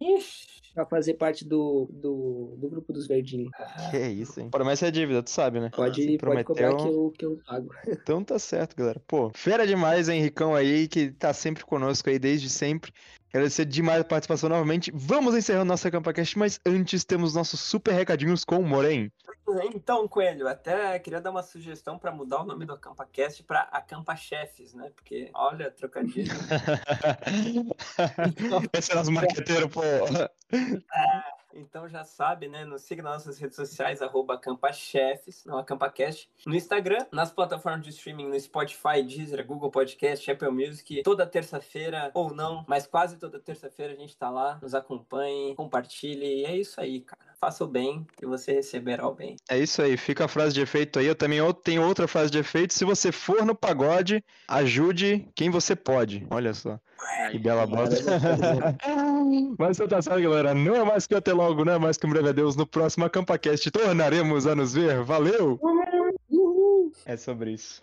pra 0.74 0.86
fazer 0.86 1.14
parte 1.14 1.44
do, 1.44 1.88
do, 1.92 2.56
do 2.58 2.68
Grupo 2.68 2.92
dos 2.92 3.06
Verdinhos. 3.06 3.50
Que 3.90 3.96
é 3.96 4.08
isso, 4.08 4.40
hein? 4.40 4.48
Promessa 4.50 4.86
é 4.86 4.90
dívida, 4.90 5.22
tu 5.22 5.30
sabe, 5.30 5.60
né? 5.60 5.70
Pode, 5.74 6.02
pode 6.02 6.18
prometeu... 6.18 6.44
cobrar 6.44 6.76
que 6.76 6.88
eu, 6.88 7.12
que 7.18 7.24
eu 7.24 7.40
pago. 7.46 7.70
Então 8.02 8.24
tá 8.24 8.38
certo, 8.38 8.76
galera. 8.76 9.00
Pô, 9.06 9.30
fera 9.34 9.66
demais, 9.66 10.08
Henricão 10.08 10.54
aí, 10.54 10.88
que 10.88 11.10
tá 11.10 11.32
sempre 11.32 11.64
conosco 11.64 12.08
aí 12.08 12.18
desde 12.18 12.48
sempre. 12.48 12.92
Agradecer 13.32 13.64
demais 13.64 14.00
a 14.00 14.04
participação 14.04 14.48
novamente. 14.48 14.90
Vamos 14.92 15.36
encerrando 15.36 15.66
nossa 15.66 15.90
CampaCast, 15.90 16.36
mas 16.36 16.60
antes 16.66 17.04
temos 17.04 17.34
nossos 17.34 17.60
super 17.60 17.92
recadinhos 17.92 18.44
com 18.44 18.58
o 18.58 18.66
Moren. 18.66 19.08
Então, 19.72 20.06
Coelho, 20.08 20.48
até 20.48 20.98
queria 20.98 21.20
dar 21.20 21.30
uma 21.30 21.42
sugestão 21.42 21.98
para 21.98 22.12
mudar 22.12 22.42
o 22.42 22.44
nome 22.44 22.64
do 22.64 22.72
AcampaCast 22.72 23.42
para 23.44 23.60
Acampa 23.72 24.16
Chefes, 24.16 24.74
né? 24.74 24.90
Porque, 24.94 25.30
olha, 25.34 25.70
trocadilho. 25.70 26.30
Esse 28.72 28.92
é 28.92 28.94
nosso 28.94 29.12
marqueteiro, 29.12 29.68
pô. 29.68 29.82
É. 29.82 30.30
Então 31.54 31.88
já 31.88 32.04
sabe, 32.04 32.48
né? 32.48 32.64
Nos 32.64 32.82
siga 32.82 33.02
nas 33.02 33.24
nossas 33.24 33.38
redes 33.38 33.56
sociais, 33.56 34.02
arroba 34.02 34.34
AcampaChefs, 34.34 35.44
não 35.44 35.58
AcampaCast. 35.58 36.30
No 36.46 36.54
Instagram, 36.54 37.06
nas 37.12 37.32
plataformas 37.32 37.82
de 37.82 37.90
streaming, 37.90 38.28
no 38.28 38.38
Spotify, 38.38 39.02
Deezer, 39.06 39.44
Google 39.46 39.70
Podcast, 39.70 40.30
Apple 40.30 40.50
Music. 40.50 41.02
Toda 41.02 41.26
terça-feira, 41.26 42.10
ou 42.14 42.34
não, 42.34 42.64
mas 42.68 42.86
quase 42.86 43.18
toda 43.18 43.38
terça-feira 43.38 43.92
a 43.92 43.96
gente 43.96 44.16
tá 44.16 44.30
lá. 44.30 44.58
Nos 44.62 44.74
acompanhe, 44.74 45.54
compartilhe. 45.54 46.40
E 46.40 46.44
é 46.44 46.56
isso 46.56 46.80
aí, 46.80 47.00
cara 47.00 47.30
faça 47.40 47.64
o 47.64 47.66
bem 47.66 48.06
e 48.22 48.26
você 48.26 48.52
receberá 48.52 49.08
o 49.08 49.14
bem. 49.14 49.36
É 49.48 49.58
isso 49.58 49.80
aí, 49.80 49.96
fica 49.96 50.26
a 50.26 50.28
frase 50.28 50.52
de 50.52 50.60
efeito 50.60 50.98
aí. 50.98 51.06
Eu 51.06 51.14
também 51.14 51.40
tenho 51.64 51.82
outra 51.82 52.06
frase 52.06 52.30
de 52.30 52.38
efeito. 52.38 52.74
Se 52.74 52.84
você 52.84 53.10
for 53.10 53.46
no 53.46 53.54
pagode, 53.54 54.22
ajude 54.46 55.26
quem 55.34 55.48
você 55.48 55.74
pode. 55.74 56.26
Olha 56.30 56.52
só. 56.52 56.78
Que 57.30 57.38
bela 57.38 57.66
bosta. 57.66 57.96
Mas 59.58 59.76
você 59.76 59.86
tá 59.86 60.02
certo, 60.02 60.20
galera. 60.20 60.54
Não 60.54 60.76
é 60.76 60.84
mais 60.84 61.06
que 61.06 61.14
até 61.14 61.32
logo, 61.32 61.64
não 61.64 61.74
é 61.74 61.78
mais 61.78 61.96
que 61.96 62.06
um 62.06 62.10
breve 62.10 62.30
adeus. 62.30 62.56
No 62.56 62.66
próximo 62.66 63.04
AcampaCast 63.04 63.70
tornaremos 63.70 64.46
a 64.46 64.54
nos 64.54 64.74
ver. 64.74 65.02
Valeu! 65.02 65.58
É 67.06 67.16
sobre 67.16 67.52
isso. 67.52 67.82